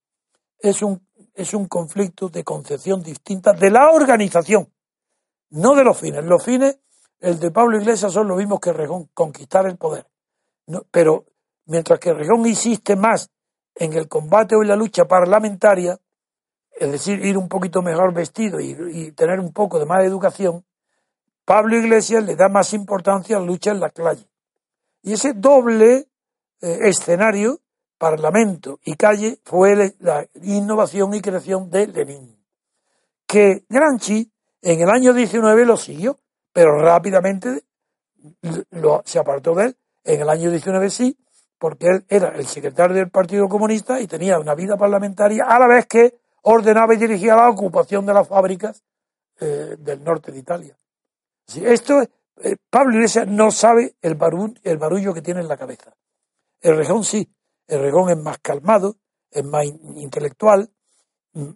Es 0.57 0.81
un, 0.81 1.07
es 1.35 1.53
un 1.53 1.67
conflicto 1.67 2.29
de 2.29 2.43
concepción 2.43 3.03
distinta 3.03 3.53
de 3.53 3.69
la 3.69 3.91
organización, 3.91 4.73
no 5.51 5.75
de 5.75 5.83
los 5.83 5.99
fines. 5.99 6.25
Los 6.25 6.43
fines, 6.43 6.79
el 7.19 7.39
de 7.39 7.51
Pablo 7.51 7.77
Iglesias 7.77 8.11
son 8.11 8.27
los 8.27 8.37
mismos 8.37 8.59
que 8.59 8.71
Errejón, 8.71 9.11
conquistar 9.13 9.67
el 9.67 9.77
poder. 9.77 10.07
pero 10.89 11.27
mientras 11.65 11.99
que 11.99 12.09
Errejón 12.09 12.45
insiste 12.45 12.95
más 12.95 13.29
en 13.75 13.93
el 13.93 14.07
combate 14.07 14.55
o 14.55 14.61
en 14.61 14.69
la 14.69 14.75
lucha 14.75 15.05
parlamentaria, 15.05 15.99
es 16.71 16.91
decir, 16.91 17.23
ir 17.23 17.37
un 17.37 17.47
poquito 17.47 17.81
mejor 17.81 18.13
vestido 18.13 18.59
y, 18.59 19.11
tener 19.11 19.39
un 19.39 19.53
poco 19.53 19.79
de 19.79 19.85
más 19.85 20.03
educación, 20.03 20.65
Pablo 21.45 21.77
Iglesias 21.77 22.23
le 22.23 22.35
da 22.35 22.49
más 22.49 22.73
importancia 22.73 23.37
a 23.37 23.39
la 23.39 23.45
lucha 23.45 23.71
en 23.71 23.79
la 23.79 23.89
calle. 23.89 24.27
Y 25.01 25.13
ese 25.13 25.33
doble 25.33 26.07
eh, 26.61 26.79
escenario, 26.83 27.59
parlamento 27.97 28.79
y 28.85 28.95
calle, 28.95 29.39
fue 29.43 29.93
la 29.99 30.25
innovación 30.41 31.13
y 31.13 31.21
creación 31.21 31.69
de 31.69 31.87
Lenin. 31.87 32.37
Que 33.27 33.65
Granchi 33.69 34.31
en 34.61 34.81
el 34.81 34.89
año 34.89 35.13
19 35.13 35.65
lo 35.65 35.75
siguió, 35.75 36.19
pero 36.53 36.79
rápidamente 36.79 37.63
se 39.03 39.19
apartó 39.19 39.53
de 39.55 39.65
él. 39.65 39.77
En 40.05 40.21
el 40.21 40.29
año 40.29 40.49
19 40.49 40.89
sí, 40.89 41.17
porque 41.63 41.87
él 41.87 42.05
era 42.09 42.35
el 42.35 42.45
secretario 42.45 42.93
del 42.93 43.09
Partido 43.09 43.47
Comunista 43.47 44.01
y 44.01 44.05
tenía 44.05 44.37
una 44.37 44.53
vida 44.53 44.75
parlamentaria 44.75 45.45
a 45.45 45.57
la 45.57 45.65
vez 45.65 45.85
que 45.85 46.13
ordenaba 46.41 46.93
y 46.93 46.97
dirigía 46.97 47.37
la 47.37 47.49
ocupación 47.49 48.05
de 48.05 48.13
las 48.13 48.27
fábricas 48.27 48.83
eh, 49.39 49.77
del 49.79 50.03
norte 50.03 50.33
de 50.33 50.39
Italia. 50.39 50.77
esto, 51.55 52.01
eh, 52.01 52.57
Pablo 52.69 52.95
Iglesias 52.95 53.27
no 53.29 53.49
sabe 53.49 53.95
el, 54.01 54.15
barullo 54.15 55.13
que 55.13 55.21
tiene 55.21 55.39
en 55.39 55.47
la 55.47 55.55
cabeza. 55.55 55.95
El 56.59 56.75
Rejón 56.75 57.05
sí, 57.05 57.33
el 57.65 57.79
Rejón 57.79 58.09
es 58.09 58.17
más 58.17 58.39
calmado, 58.39 58.97
es 59.31 59.45
más 59.45 59.63
intelectual, 59.63 60.69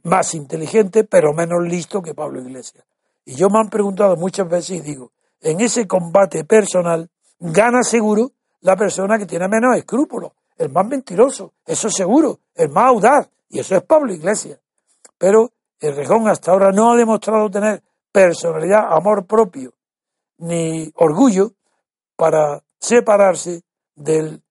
más 0.03 0.34
inteligente, 0.36 1.03
pero 1.03 1.34
menos 1.34 1.68
listo 1.68 2.01
que 2.01 2.14
Pablo 2.14 2.39
Iglesias. 2.39 2.86
Y 3.26 3.36
yo 3.36 3.49
me 3.49 3.60
han 3.60 3.70
preguntado 3.70 4.16
muchas 4.16 4.47
veces 4.47 4.78
y 4.78 4.80
digo, 4.80 5.12
en 5.41 5.60
ese 5.60 5.86
combate 5.86 6.45
personal 6.45 7.10
gana 7.39 7.84
seguro 7.84 8.32
la 8.68 8.76
persona 8.76 9.18
que 9.18 9.26
tiene 9.26 9.47
menos 9.47 9.78
escrúpulos, 9.78 10.34
el 10.57 10.70
más 10.70 10.86
mentiroso, 10.86 11.53
eso 11.65 11.88
es 11.88 11.93
seguro, 11.93 12.41
el 12.53 12.68
más 12.68 12.89
audaz, 12.89 13.30
y 13.47 13.59
eso 13.59 13.78
es 13.78 13.84
Pablo 13.84 14.13
Iglesias. 14.13 14.59
Pero 15.18 15.53
el 15.80 15.95
Rejón 15.95 16.28
hasta 16.28 16.51
ahora 16.51 16.74
no 16.74 16.91
ha 16.91 16.97
demostrado 16.97 17.49
tener 17.49 17.82
personalidad, 18.11 18.93
amor 18.93 19.26
propio, 19.26 19.72
ni 20.39 20.91
orgullo 20.95 21.53
para 22.18 22.61
separarse 22.78 23.63
del 23.95 24.43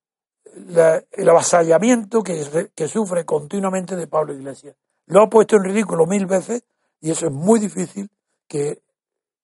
el 1.12 1.28
avasallamiento 1.28 2.22
que, 2.22 2.88
sufre 2.88 3.26
continuamente 3.26 3.96
de 3.96 4.06
Pablo 4.06 4.32
Iglesias. 4.32 4.74
Lo 5.04 5.24
ha 5.24 5.28
puesto 5.28 5.56
en 5.56 5.64
ridículo 5.64 6.06
mil 6.06 6.24
veces 6.24 6.64
y 7.02 7.10
eso 7.10 7.26
es 7.26 7.32
muy 7.32 7.60
difícil 7.60 8.08
que 8.48 8.80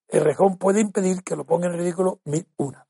el 0.09 0.25
Rejón 0.25 0.57
puede 0.57 0.81
impedir 0.81 1.23
que 1.23 1.37
lo 1.37 1.45
ponga 1.45 1.67
en 1.67 1.75
ridículo 1.75 2.21
mil 2.25 2.47
una. 2.57 2.87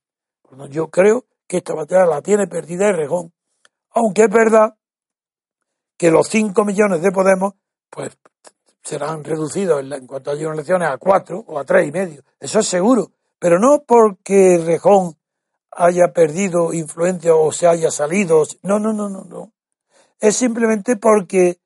Yo 0.68 0.88
creo 0.88 1.24
que 1.46 1.58
esta 1.58 1.74
batalla 1.74 2.06
la 2.06 2.22
tiene 2.22 2.46
perdida 2.46 2.88
el 2.88 2.96
Rejón, 2.96 3.32
aunque 3.90 4.22
es 4.22 4.30
verdad 4.30 4.74
que 5.96 6.10
los 6.10 6.28
5 6.28 6.64
millones 6.64 7.02
de 7.02 7.12
Podemos 7.12 7.54
pues 7.90 8.16
serán 8.82 9.22
reducidos 9.22 9.80
en, 9.80 10.06
cuanto 10.06 10.30
a 10.30 10.34
elecciones 10.34 10.88
a 10.88 10.98
cuatro 10.98 11.44
o 11.46 11.58
a 11.58 11.64
tres 11.64 11.88
y 11.88 11.92
medio. 11.92 12.22
Eso 12.40 12.58
es 12.58 12.66
seguro. 12.66 13.12
Pero 13.38 13.58
no 13.58 13.84
porque 13.86 14.60
Rejón 14.64 15.16
haya 15.70 16.12
perdido 16.12 16.72
influencia 16.72 17.34
o 17.34 17.52
se 17.52 17.66
haya 17.66 17.90
salido. 17.90 18.44
No, 18.62 18.78
no, 18.78 18.92
no, 18.92 19.08
no, 19.08 19.24
no. 19.24 19.52
Es 20.18 20.36
simplemente 20.36 20.96
porque 20.96 21.58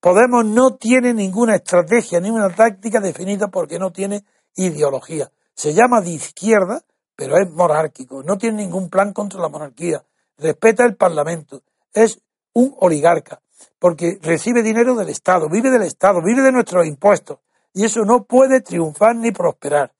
Podemos 0.00 0.44
no 0.44 0.76
tiene 0.76 1.12
ninguna 1.12 1.56
estrategia, 1.56 2.20
ninguna 2.20 2.54
táctica 2.54 3.00
definida 3.00 3.48
porque 3.48 3.78
no 3.78 3.90
tiene 3.90 4.24
ideología. 4.54 5.32
Se 5.54 5.74
llama 5.74 6.00
de 6.00 6.10
izquierda, 6.10 6.84
pero 7.16 7.38
es 7.38 7.50
monárquico. 7.50 8.22
No 8.22 8.38
tiene 8.38 8.58
ningún 8.58 8.88
plan 8.88 9.12
contra 9.12 9.40
la 9.40 9.48
monarquía. 9.48 10.04
Respeta 10.38 10.84
el 10.84 10.96
Parlamento. 10.96 11.62
Es 11.92 12.20
un 12.52 12.74
oligarca 12.78 13.40
porque 13.78 14.18
recibe 14.22 14.62
dinero 14.62 14.94
del 14.94 15.08
Estado, 15.08 15.48
vive 15.48 15.70
del 15.70 15.82
Estado, 15.82 16.22
vive 16.22 16.42
de 16.42 16.52
nuestros 16.52 16.86
impuestos, 16.86 17.38
y 17.72 17.84
eso 17.84 18.04
no 18.04 18.24
puede 18.24 18.60
triunfar 18.60 19.16
ni 19.16 19.32
prosperar. 19.32 19.92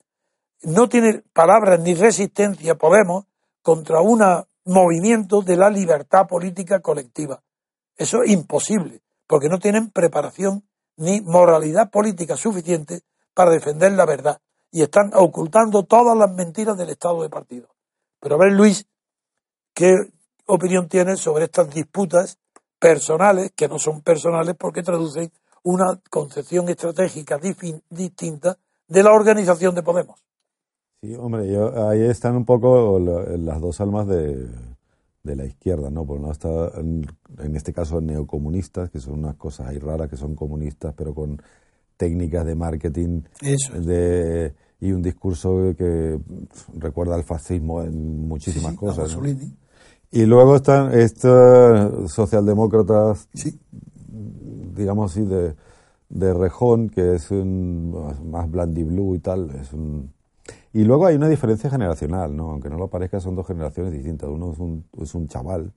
No 0.63 0.89
tiene 0.89 1.23
palabras 1.33 1.81
ni 1.81 1.95
resistencia, 1.95 2.77
Podemos, 2.77 3.27
contra 3.63 4.01
un 4.01 4.23
movimiento 4.65 5.43
de 5.43 5.57
la 5.57 5.71
libertad 5.71 6.27
política 6.27 6.81
colectiva. 6.81 7.43
Eso 7.97 8.23
es 8.23 8.31
imposible, 8.31 9.03
porque 9.27 9.49
no 9.49 9.59
tienen 9.59 9.91
preparación 9.91 10.67
ni 10.97 11.21
moralidad 11.21 11.91
política 11.91 12.37
suficiente 12.37 13.03
para 13.35 13.51
defender 13.51 13.93
la 13.93 14.07
verdad, 14.07 14.41
y 14.71 14.83
están 14.83 15.11
ocultando 15.15 15.85
todas 15.85 16.17
las 16.17 16.35
mentiras 16.35 16.77
del 16.77 16.91
Estado 16.91 17.23
de 17.23 17.29
partido. 17.29 17.69
Pero 18.21 18.37
a 18.37 18.39
ver, 18.39 18.53
Luis, 18.53 18.87
¿qué 19.75 19.93
opinión 20.47 20.89
tienes 20.89 21.21
sobre 21.21 21.45
estas 21.45 21.73
disputas 21.73 22.39
personales, 22.79 23.53
que 23.57 23.69
no 23.69 23.79
son 23.79 24.03
personales 24.03 24.55
porque 24.59 24.83
traducen 24.83 25.31
una 25.65 26.01
concepción 26.11 26.69
estratégica 26.69 27.39
distinta 27.91 28.57
de 28.87 29.03
la 29.03 29.13
organización 29.13 29.75
de 29.75 29.83
Podemos. 29.83 30.23
Sí, 31.03 31.15
hombre, 31.17 31.57
ahí 31.89 32.03
están 32.03 32.37
un 32.37 32.45
poco 32.45 32.99
las 33.01 33.61
dos 33.61 33.81
almas 33.81 34.07
de, 34.07 34.47
la 35.25 35.45
izquierda, 35.45 35.91
¿no? 35.91 36.07
Por 36.07 36.21
no 36.21 36.31
está, 36.31 36.71
en, 36.79 37.57
este 37.57 37.73
caso, 37.73 38.01
neocomunistas, 38.01 38.91
que 38.91 39.01
son 39.01 39.15
unas 39.15 39.35
cosas 39.35 39.67
ahí 39.67 39.79
raras, 39.79 40.09
que 40.09 40.17
son 40.17 40.37
comunistas, 40.37 40.95
pero 40.97 41.15
con 41.15 41.43
técnicas 41.97 42.45
de 42.45 42.55
marketing 42.55 43.23
de, 43.41 44.55
y 44.81 44.93
un 44.93 45.03
discurso 45.03 45.75
que 45.77 46.19
recuerda 46.75 47.15
al 47.15 47.25
fascismo 47.25 47.83
en 47.83 48.29
muchísimas 48.29 48.75
cosas. 48.75 49.17
Y 50.11 50.25
luego 50.25 50.57
están 50.57 50.93
estos 50.93 52.13
socialdemócratas, 52.13 53.29
digamos 54.75 55.13
así, 55.13 55.25
de, 55.25 55.55
de 56.09 56.35
rejón, 56.35 56.89
que 56.89 57.17
es 57.17 57.31
un, 57.31 57.91
más 58.31 58.49
blue 58.51 59.15
y 59.15 59.19
tal. 59.19 59.51
Es 59.51 59.73
un... 59.73 60.15
Y 60.73 60.85
luego 60.85 61.07
hay 61.07 61.17
una 61.17 61.29
diferencia 61.29 61.71
generacional, 61.71 62.37
¿no? 62.37 62.51
Aunque 62.51 62.69
no 62.69 62.77
lo 62.77 62.89
parezca, 62.89 63.19
son 63.19 63.35
dos 63.35 63.47
generaciones 63.47 63.93
distintas. 63.93 64.29
Uno 64.29 64.53
es 64.53 64.59
un, 64.59 64.85
es 65.01 65.15
un 65.15 65.27
chaval. 65.27 65.73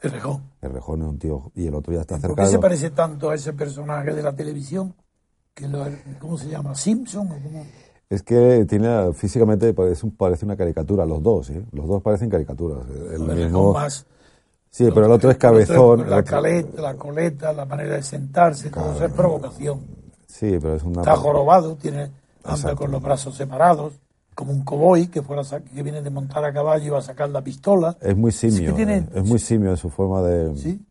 el 0.00 0.10
rejón. 0.10 0.42
El 0.60 0.72
rejón 0.72 1.02
es 1.02 1.08
un 1.08 1.18
tío, 1.18 1.52
y 1.54 1.66
el 1.66 1.74
otro 1.74 1.94
ya 1.94 2.02
está 2.02 2.16
acercado. 2.16 2.36
¿Por 2.36 2.44
qué 2.44 2.50
se 2.50 2.58
parece 2.58 2.90
tanto 2.90 3.30
a 3.30 3.34
ese 3.34 3.54
personaje 3.54 4.14
de 4.14 4.22
la 4.22 4.34
televisión? 4.34 4.94
Que 5.54 5.66
¿Cómo 6.18 6.38
se 6.38 6.48
llama? 6.48 6.74
¿Simpson 6.74 7.30
o 7.30 7.42
cómo? 7.42 7.66
Es 8.12 8.22
que 8.22 8.66
tiene 8.68 9.12
físicamente 9.14 9.72
parece, 9.72 10.06
parece 10.10 10.44
una 10.44 10.54
caricatura, 10.54 11.06
los 11.06 11.22
dos, 11.22 11.48
¿eh? 11.48 11.64
Los 11.72 11.88
dos 11.88 12.02
parecen 12.02 12.28
caricaturas. 12.28 12.80
El 13.10 13.20
mismo... 13.20 13.72
más, 13.72 14.04
sí, 14.70 14.86
pero 14.92 15.06
el 15.06 15.12
otro 15.12 15.30
es 15.30 15.38
cabezón. 15.38 16.10
La, 16.10 16.22
caleta, 16.22 16.82
la 16.82 16.94
coleta, 16.94 17.52
la 17.54 17.64
manera 17.64 17.96
de 17.96 18.02
sentarse, 18.02 18.68
todo 18.68 18.92
eso 18.92 19.06
es 19.06 19.12
provocación. 19.12 19.80
Sí, 20.26 20.58
pero 20.60 20.74
es 20.74 20.82
una... 20.82 21.00
Está 21.00 21.16
jorobado, 21.16 21.74
tiene, 21.76 22.10
anda 22.44 22.74
con 22.74 22.90
los 22.90 23.00
brazos 23.00 23.34
separados, 23.34 23.94
como 24.34 24.52
un 24.52 24.62
cowboy 24.62 25.06
que, 25.06 25.22
fuera 25.22 25.42
que 25.74 25.82
viene 25.82 26.02
de 26.02 26.10
montar 26.10 26.44
a 26.44 26.52
caballo 26.52 26.84
y 26.84 26.90
va 26.90 26.98
a 26.98 27.02
sacar 27.02 27.30
la 27.30 27.42
pistola. 27.42 27.96
Es 28.00 28.14
muy 28.14 28.32
simio, 28.32 28.76
es, 28.76 29.24
muy 29.24 29.38
simio 29.38 29.70
en 29.70 29.76
su 29.78 29.88
forma 29.88 30.20
de... 30.20 30.54
Sí, 30.56 30.84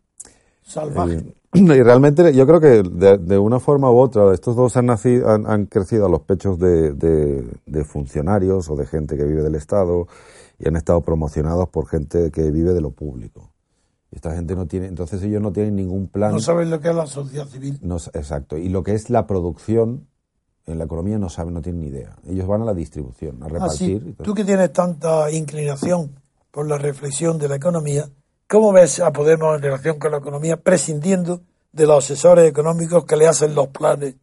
salvaje. 0.63 1.35
Y 1.53 1.83
realmente 1.83 2.33
yo 2.33 2.47
creo 2.47 2.61
que 2.61 2.81
de, 2.81 3.37
una 3.37 3.59
forma 3.59 3.91
u 3.91 3.97
otra 3.97 4.33
estos 4.33 4.55
dos 4.55 4.77
han, 4.77 4.85
nacido, 4.85 5.29
han, 5.29 5.65
crecido 5.65 6.05
a 6.05 6.09
los 6.09 6.21
pechos 6.21 6.57
de, 6.57 6.93
de, 6.93 7.83
funcionarios 7.83 8.69
o 8.69 8.75
de 8.75 8.85
gente 8.85 9.17
que 9.17 9.25
vive 9.25 9.43
del 9.43 9.55
Estado 9.55 10.07
y 10.59 10.67
han 10.67 10.75
estado 10.75 11.01
promocionados 11.01 11.67
por 11.69 11.87
gente 11.87 12.31
que 12.31 12.51
vive 12.51 12.73
de 12.73 12.81
lo 12.81 12.91
público. 12.91 13.51
Y 14.11 14.15
esta 14.15 14.33
gente 14.33 14.55
no 14.55 14.65
tiene, 14.65 14.87
entonces 14.87 15.21
ellos 15.23 15.41
no 15.41 15.51
tienen 15.51 15.75
ningún 15.75 16.07
plan. 16.07 16.31
No 16.31 16.39
saben 16.39 16.69
lo 16.69 16.79
que 16.79 16.89
es 16.89 16.95
la 16.95 17.07
sociedad 17.07 17.47
civil. 17.47 17.79
No, 17.81 17.97
exacto. 18.13 18.57
Y 18.57 18.69
lo 18.69 18.83
que 18.83 18.93
es 18.93 19.09
la 19.09 19.27
producción 19.27 20.07
en 20.65 20.77
la 20.77 20.85
economía 20.85 21.17
no 21.17 21.29
saben, 21.29 21.53
no 21.53 21.61
tienen 21.61 21.81
ni 21.81 21.87
idea. 21.87 22.15
Ellos 22.27 22.47
van 22.47 22.61
a 22.61 22.65
la 22.65 22.73
distribución, 22.73 23.41
a 23.41 23.47
ah, 23.47 23.49
repartir. 23.49 24.15
Tú 24.23 24.33
que 24.33 24.45
tienes 24.45 24.71
tanta 24.71 25.31
inclinación 25.31 26.11
por 26.51 26.67
la 26.67 26.77
reflexión 26.77 27.37
de 27.37 27.47
la 27.47 27.55
economía, 27.55 28.09
¿Cómo 28.51 28.73
ves 28.73 28.99
a 28.99 29.13
Podemos 29.13 29.55
en 29.55 29.61
relación 29.61 29.97
con 29.97 30.11
la 30.11 30.17
economía 30.17 30.57
prescindiendo 30.57 31.39
de 31.71 31.87
los 31.87 32.03
asesores 32.03 32.49
económicos 32.49 33.05
que 33.05 33.15
le 33.15 33.25
hacen 33.25 33.55
los 33.55 33.67
planes 33.67 34.15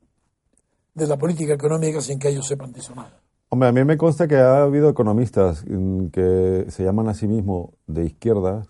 de 0.93 1.07
la 1.07 1.17
política 1.17 1.55
económica 1.55 2.03
sin 2.03 2.19
que 2.19 2.29
ellos 2.29 2.47
sepan 2.47 2.71
de 2.71 2.81
eso 2.81 2.95
nada? 2.95 3.23
Hombre, 3.49 3.71
a 3.71 3.73
mí 3.73 3.83
me 3.85 3.97
consta 3.97 4.29
que 4.29 4.37
ha 4.37 4.65
habido 4.65 4.91
economistas 4.91 5.65
que 6.13 6.67
se 6.69 6.85
llaman 6.85 7.09
a 7.09 7.15
sí 7.15 7.27
mismos 7.27 7.71
de 7.87 8.05
izquierda, 8.05 8.67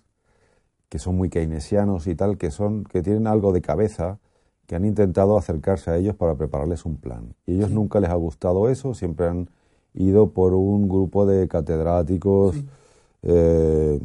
que 0.89 1.01
son 1.01 1.17
muy 1.17 1.29
keynesianos 1.29 2.07
y 2.07 2.15
tal, 2.15 2.39
que 2.39 2.53
son 2.53 2.85
que 2.85 3.03
tienen 3.03 3.27
algo 3.27 3.53
de 3.53 3.61
cabeza, 3.61 4.21
que 4.69 4.77
han 4.77 4.85
intentado 4.85 5.37
acercarse 5.37 5.91
a 5.91 5.97
ellos 5.97 6.15
para 6.15 6.37
prepararles 6.37 6.85
un 6.85 6.99
plan. 6.99 7.35
Y 7.47 7.57
ellos 7.57 7.71
nunca 7.73 7.99
les 7.99 8.11
ha 8.11 8.15
gustado 8.15 8.69
eso, 8.69 8.95
siempre 8.95 9.27
han 9.27 9.51
ido 9.93 10.31
por 10.31 10.55
un 10.55 10.89
grupo 10.89 11.27
de 11.27 11.49
catedráticos 11.49 12.55
eh, 13.25 13.99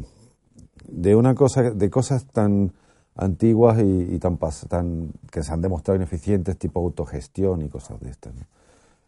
de 0.94 1.16
una 1.16 1.34
cosa, 1.34 1.70
de 1.70 1.90
cosas 1.90 2.26
tan 2.26 2.72
antiguas 3.16 3.78
y, 3.80 4.18
tan, 4.18 4.38
tan 4.68 5.12
que 5.30 5.42
se 5.42 5.52
han 5.52 5.60
demostrado 5.60 5.96
ineficientes, 5.96 6.56
tipo 6.56 6.80
autogestión 6.80 7.62
y 7.62 7.68
cosas 7.68 8.00
de 8.00 8.10
estas. 8.10 8.32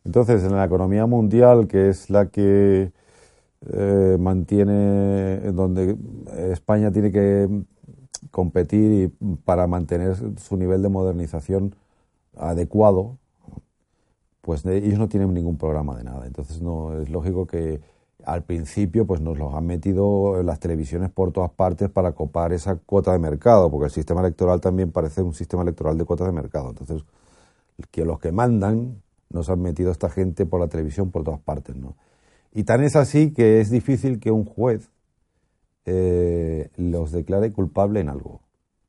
Entonces, 0.05 0.45
en 0.45 0.53
la 0.53 0.65
economía 0.65 1.07
mundial, 1.07 1.67
que 1.67 1.89
es 1.89 2.11
la 2.11 2.27
que 2.27 2.93
eh, 3.73 4.17
mantiene, 4.21 5.41
donde 5.53 5.97
España 6.53 6.93
tiene 6.93 7.11
que 7.11 7.49
competir 8.31 8.93
y 8.93 9.37
para 9.45 9.67
mantener 9.67 10.17
su 10.39 10.57
nivel 10.57 10.83
de 10.83 10.89
modernización 10.89 11.75
adecuado, 12.37 13.19
pues 14.41 14.65
ellos 14.65 14.99
no 14.99 15.09
tienen 15.09 15.35
ningún 15.35 15.57
programa 15.57 15.97
de 15.97 16.05
nada. 16.05 16.27
Entonces 16.27 16.61
no 16.63 17.01
es 17.01 17.11
lógico 17.11 17.47
que 17.47 17.81
al 18.27 18.43
principio 18.43 19.07
pues 19.07 19.21
nos 19.21 19.39
los 19.39 19.55
han 19.55 19.67
metido 19.67 20.41
en 20.41 20.47
las 20.47 20.59
televisiones 20.59 21.11
por 21.11 21.33
todas 21.33 21.51
partes 21.51 21.89
para 21.89 22.13
copar 22.13 22.53
esa 22.53 22.77
cuota 22.77 23.13
de 23.13 23.19
mercado, 23.21 23.71
porque 23.71 23.87
el 23.87 23.93
sistema 23.93 24.21
electoral 24.21 24.61
también 24.61 24.91
parece 24.91 25.23
un 25.23 25.33
sistema 25.33 25.63
electoral 25.63 25.97
de 25.97 26.05
cuotas 26.05 26.27
de 26.27 26.33
mercado. 26.33 26.71
Entonces, 26.71 27.05
que 27.91 28.05
los 28.05 28.19
que 28.19 28.33
mandan 28.33 29.03
nos 29.31 29.49
han 29.49 29.61
metido 29.63 29.93
esta 29.93 30.11
gente 30.11 30.45
por 30.45 30.61
la 30.61 30.69
televisión 30.69 31.11
por 31.11 31.25
todas 31.25 31.41
partes, 31.41 31.77
¿no? 31.77 31.97
Y 32.53 32.65
tan 32.65 32.83
es 32.83 32.97
así 32.97 33.33
que 33.33 33.61
es 33.61 33.71
difícil 33.71 34.19
que 34.19 34.31
un 34.31 34.45
juez 34.45 34.91
eh, 35.85 36.71
los 36.77 37.13
declare 37.13 37.53
culpable 37.53 38.01
en 38.01 38.09
algo. 38.09 38.41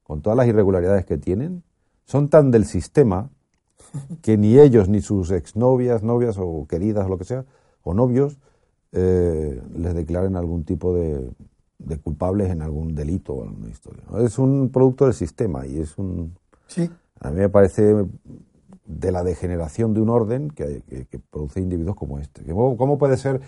Con 0.03 0.21
todas 0.21 0.37
las 0.37 0.47
irregularidades 0.47 1.05
que 1.05 1.17
tienen, 1.17 1.63
son 2.05 2.29
tan 2.29 2.49
del 2.49 2.65
sistema 2.65 3.29
que 4.21 4.37
ni 4.37 4.57
ellos, 4.57 4.89
ni 4.89 5.01
sus 5.01 5.31
exnovias, 5.31 6.01
novias 6.01 6.37
o 6.39 6.65
queridas 6.67 7.05
o 7.05 7.09
lo 7.09 7.17
que 7.17 7.25
sea, 7.25 7.45
o 7.83 7.93
novios, 7.93 8.37
eh, 8.99 9.61
les 9.75 9.93
declaren 9.93 10.35
algún 10.35 10.63
tipo 10.63 10.93
de, 10.93 11.29
culpables 12.03 12.49
en 12.49 12.61
algún 12.61 12.95
delito 12.95 13.33
o 13.33 13.43
alguna 13.43 13.69
historia. 13.69 14.03
Es 14.19 14.39
un 14.39 14.69
producto 14.69 15.05
del 15.05 15.13
sistema 15.13 15.65
y 15.65 15.79
es 15.79 15.97
un... 15.97 16.35
Sí. 16.67 16.89
A 17.19 17.29
mí 17.29 17.39
me 17.39 17.49
parece 17.49 18.05
de 18.85 19.11
la 19.11 19.23
degeneración 19.23 19.93
de 19.93 20.01
un 20.01 20.09
orden 20.09 20.49
que, 20.49 20.81
produce 21.29 21.61
individuos 21.61 21.95
como 21.95 22.19
este. 22.19 22.43
¿Cómo 22.51 22.97
puede 22.97 23.17
ser 23.17 23.41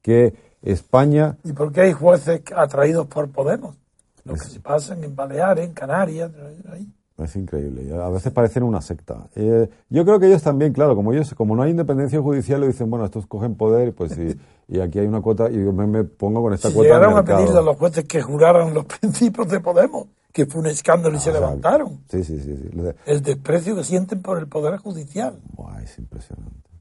que 0.00 0.34
España. 0.64 1.36
¿Y 1.44 1.52
por 1.52 1.72
qué 1.72 1.82
hay 1.82 1.92
jueces 1.92 2.42
atraídos 2.56 3.06
por 3.06 3.30
Podemos? 3.30 3.76
Los 4.24 4.40
que 4.40 4.48
se 4.48 4.60
pasan 4.60 5.04
en 5.04 5.14
Baleares, 5.14 5.66
en 5.66 5.74
Canarias. 5.74 6.30
Ahí. 6.70 6.90
Es 7.16 7.36
increíble. 7.36 7.94
A 7.94 8.08
veces 8.08 8.32
parecen 8.32 8.64
una 8.64 8.80
secta. 8.80 9.28
Eh, 9.36 9.68
yo 9.88 10.04
creo 10.04 10.18
que 10.18 10.26
ellos 10.26 10.42
también, 10.42 10.72
claro, 10.72 10.96
como 10.96 11.12
ellos, 11.12 11.32
como 11.34 11.54
no 11.54 11.62
hay 11.62 11.70
independencia 11.70 12.20
judicial, 12.20 12.60
le 12.60 12.66
dicen, 12.66 12.90
bueno, 12.90 13.04
estos 13.04 13.26
cogen 13.26 13.54
poder, 13.54 13.94
pues 13.94 14.12
sí, 14.12 14.34
y 14.68 14.80
aquí 14.80 14.98
hay 14.98 15.06
una 15.06 15.20
cuota, 15.20 15.48
y 15.48 15.64
yo 15.64 15.72
me, 15.72 16.02
pongo 16.02 16.42
con 16.42 16.52
esta 16.52 16.72
cuota. 16.72 16.88
Llegaron 16.88 17.16
a 17.16 17.24
pedirle 17.24 17.58
a 17.58 17.62
los 17.62 17.76
jueces 17.76 18.04
que 18.04 18.20
juraran 18.20 18.74
los 18.74 18.84
principios 19.00 19.48
de 19.48 19.60
Podemos, 19.60 20.08
que 20.32 20.46
fue 20.46 20.62
un 20.62 20.66
escándalo 20.66 21.16
y 21.16 21.20
se 21.20 21.32
levantaron. 21.32 22.00
Sí, 22.08 22.24
sí, 22.24 22.40
sí, 22.40 22.56
sí. 22.56 22.70
El 23.06 23.22
desprecio 23.22 23.76
que 23.76 23.84
sienten 23.84 24.20
por 24.20 24.38
el 24.38 24.48
poder 24.48 24.78
judicial. 24.78 25.38
es 25.84 25.98
impresionante. 25.98 26.73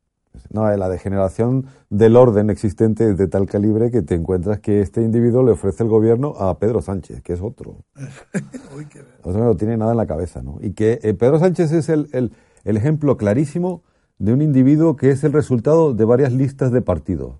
No, 0.52 0.70
la 0.76 0.90
degeneración 0.90 1.68
del 1.90 2.16
orden 2.16 2.50
existente 2.50 3.14
de 3.14 3.28
tal 3.28 3.48
calibre 3.48 3.92
que 3.92 4.02
te 4.02 4.16
encuentras 4.16 4.60
que 4.60 4.82
este 4.82 5.02
individuo 5.02 5.44
le 5.44 5.52
ofrece 5.52 5.84
el 5.84 5.90
gobierno 5.90 6.36
a 6.38 6.58
Pedro 6.58 6.82
Sánchez, 6.82 7.22
que 7.22 7.34
es 7.34 7.42
otro. 7.42 7.78
no 9.26 9.56
tiene 9.56 9.78
nada 9.78 9.92
en 9.92 9.98
la 9.98 10.08
cabeza, 10.08 10.42
¿no? 10.42 10.58
Y 10.62 10.72
que 10.72 11.00
eh, 11.04 11.14
Pedro 11.14 11.40
Sánchez 11.40 11.72
es 11.72 11.90
el, 11.90 12.10
el, 12.12 12.78
ejemplo 12.78 13.18
clarísimo 13.18 13.84
de 14.18 14.34
un 14.34 14.42
individuo 14.42 14.96
que 14.96 15.12
es 15.12 15.24
el 15.24 15.34
resultado 15.34 15.94
de 15.94 16.06
varias 16.06 16.34
listas 16.34 16.72
de 16.72 16.82
partidos 16.82 17.36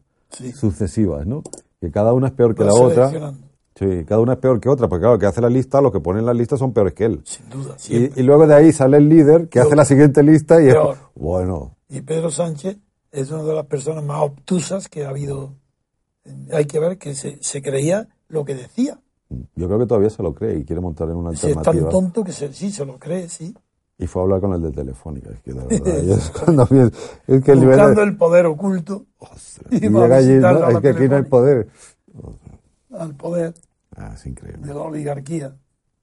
sucesivas, 0.56 1.26
¿no? 1.26 1.44
Que 1.80 1.92
cada 1.92 2.14
una 2.14 2.28
es 2.28 2.34
peor 2.34 2.56
que 2.56 2.64
la 2.64 2.74
otra. 2.74 3.34
Sí, 3.76 4.06
cada 4.08 4.22
una 4.22 4.34
es 4.34 4.40
peor 4.40 4.60
que 4.60 4.70
otra, 4.70 4.88
porque 4.88 5.02
claro, 5.02 5.18
que 5.18 5.26
hace 5.26 5.42
la 5.42 5.50
lista, 5.50 5.82
los 5.82 5.92
que 5.92 6.00
ponen 6.00 6.26
la 6.26 6.34
lista 6.34 6.58
son 6.58 6.74
peores 6.74 6.94
que 6.94 7.06
él. 7.06 7.22
Sin 7.24 7.50
duda. 7.50 7.76
Y, 7.90 8.20
y, 8.20 8.24
luego 8.24 8.46
de 8.46 8.54
ahí 8.54 8.72
sale 8.72 8.98
el 8.98 9.10
líder 9.10 9.50
que 9.50 9.60
hace 9.60 9.76
la 9.76 9.84
siguiente 9.84 10.22
lista 10.22 10.62
y 10.62 10.68
es, 10.68 10.76
bueno. 11.16 11.76
Y 11.94 12.02
Pedro 12.02 12.32
Sánchez 12.32 12.80
es 13.12 13.30
una 13.30 13.44
de 13.44 13.54
las 13.54 13.68
personas 13.68 14.04
más 14.04 14.20
obtusas 14.24 14.90
que 14.90 15.06
ha 15.06 15.10
habido. 15.10 15.54
Hay 16.52 16.66
que 16.66 16.80
ver 16.80 16.98
que 16.98 17.14
se, 17.14 17.38
se 17.44 17.62
creía 17.62 18.10
lo 18.30 18.44
que 18.44 18.56
decía. 18.56 19.00
Yo 19.56 19.68
creo 19.68 19.78
que 19.78 19.86
todavía 19.86 20.10
se 20.10 20.24
lo 20.24 20.34
cree 20.34 20.58
y 20.58 20.66
quiere 20.66 20.82
montar 20.82 21.08
en 21.10 21.18
una 21.18 21.30
alternativa. 21.30 21.72
es 21.72 21.82
tan 21.82 21.90
tonto 21.90 22.24
que 22.24 22.32
sí, 22.32 22.72
se 22.72 22.84
lo 22.84 22.98
cree, 22.98 23.30
sí. 23.30 23.56
Y 24.00 24.08
fue 24.08 24.24
a 24.24 24.24
hablar 24.24 24.42
con 24.42 24.54
el 24.56 24.64
de 24.64 24.72
Telefónica. 24.72 25.30
Es 25.30 25.42
que 25.44 25.54
de 25.54 25.68
verdad, 25.68 26.92
es, 27.28 27.44
que 27.44 27.52
el 27.52 27.60
Buscando 27.64 28.02
el 28.02 28.18
poder 28.18 28.48
oculto. 28.48 29.06
y, 29.70 29.82
llega 29.82 30.16
allí, 30.16 30.34
es 30.34 30.80
que 30.82 30.90
aquí 30.90 31.08
no 31.08 31.16
hay 31.18 31.24
poder. 31.24 31.68
Al 32.92 33.14
poder. 33.14 33.54
Ah, 33.96 34.14
es 34.16 34.26
increíble. 34.26 34.66
De 34.66 34.74
la 34.74 34.82
oligarquía. 34.82 35.56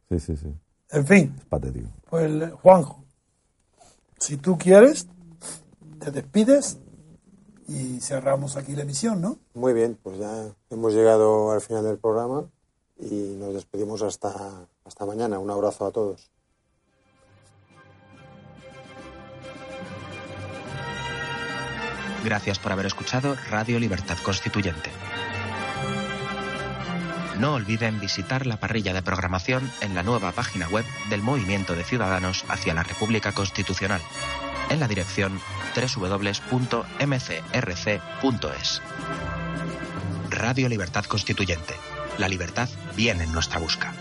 Sí, 0.09 0.20
sí, 0.20 0.36
sí. 0.36 0.55
En 0.93 1.05
fin. 1.05 1.34
Es 1.36 1.45
patético. 1.47 1.88
Pues, 2.09 2.53
Juanjo, 2.62 3.05
si 4.20 4.36
tú 4.36 4.57
quieres, 4.57 5.09
te 6.01 6.11
despides 6.11 6.79
y 7.69 8.01
cerramos 8.01 8.57
aquí 8.57 8.75
la 8.75 8.83
emisión, 8.83 9.21
¿no? 9.21 9.39
Muy 9.55 9.73
bien, 9.73 9.97
pues 10.03 10.19
ya 10.19 10.53
hemos 10.71 10.93
llegado 10.93 11.53
al 11.53 11.61
final 11.61 11.85
del 11.85 11.99
programa 11.99 12.45
y 12.99 13.37
nos 13.39 13.55
despedimos 13.55 14.03
hasta, 14.03 14.67
hasta 14.85 15.07
mañana. 15.07 15.39
Un 15.39 15.51
abrazo 15.51 15.87
a 15.87 15.93
todos. 15.93 16.31
Gracias 22.25 22.59
por 22.59 22.73
haber 22.73 22.87
escuchado 22.87 23.35
Radio 23.49 23.79
Libertad 23.79 24.19
Constituyente. 24.23 24.91
No 27.39 27.55
olviden 27.55 27.99
visitar 28.01 28.47
la 28.47 28.61
parrilla 28.61 28.93
de 28.93 29.01
programación 29.01 29.71
en 29.81 29.95
la 29.95 30.03
nueva 30.03 30.33
página 30.33 30.69
web 30.69 30.85
del 31.09 31.23
Movimiento 31.23 31.75
de 31.75 31.85
Ciudadanos 31.85 32.45
hacia 32.49 32.75
la 32.75 32.83
República 32.83 33.33
Constitucional 33.33 34.03
en 34.71 34.81
la 34.81 34.89
dirección 34.89 35.39
www.mcrc.es. 35.77 36.41
Radio 40.31 40.68
Libertad 40.68 41.05
Constituyente. 41.05 41.75
La 42.18 42.29
libertad 42.29 42.68
viene 42.97 43.25
en 43.25 43.33
nuestra 43.33 43.59
busca. 43.59 43.93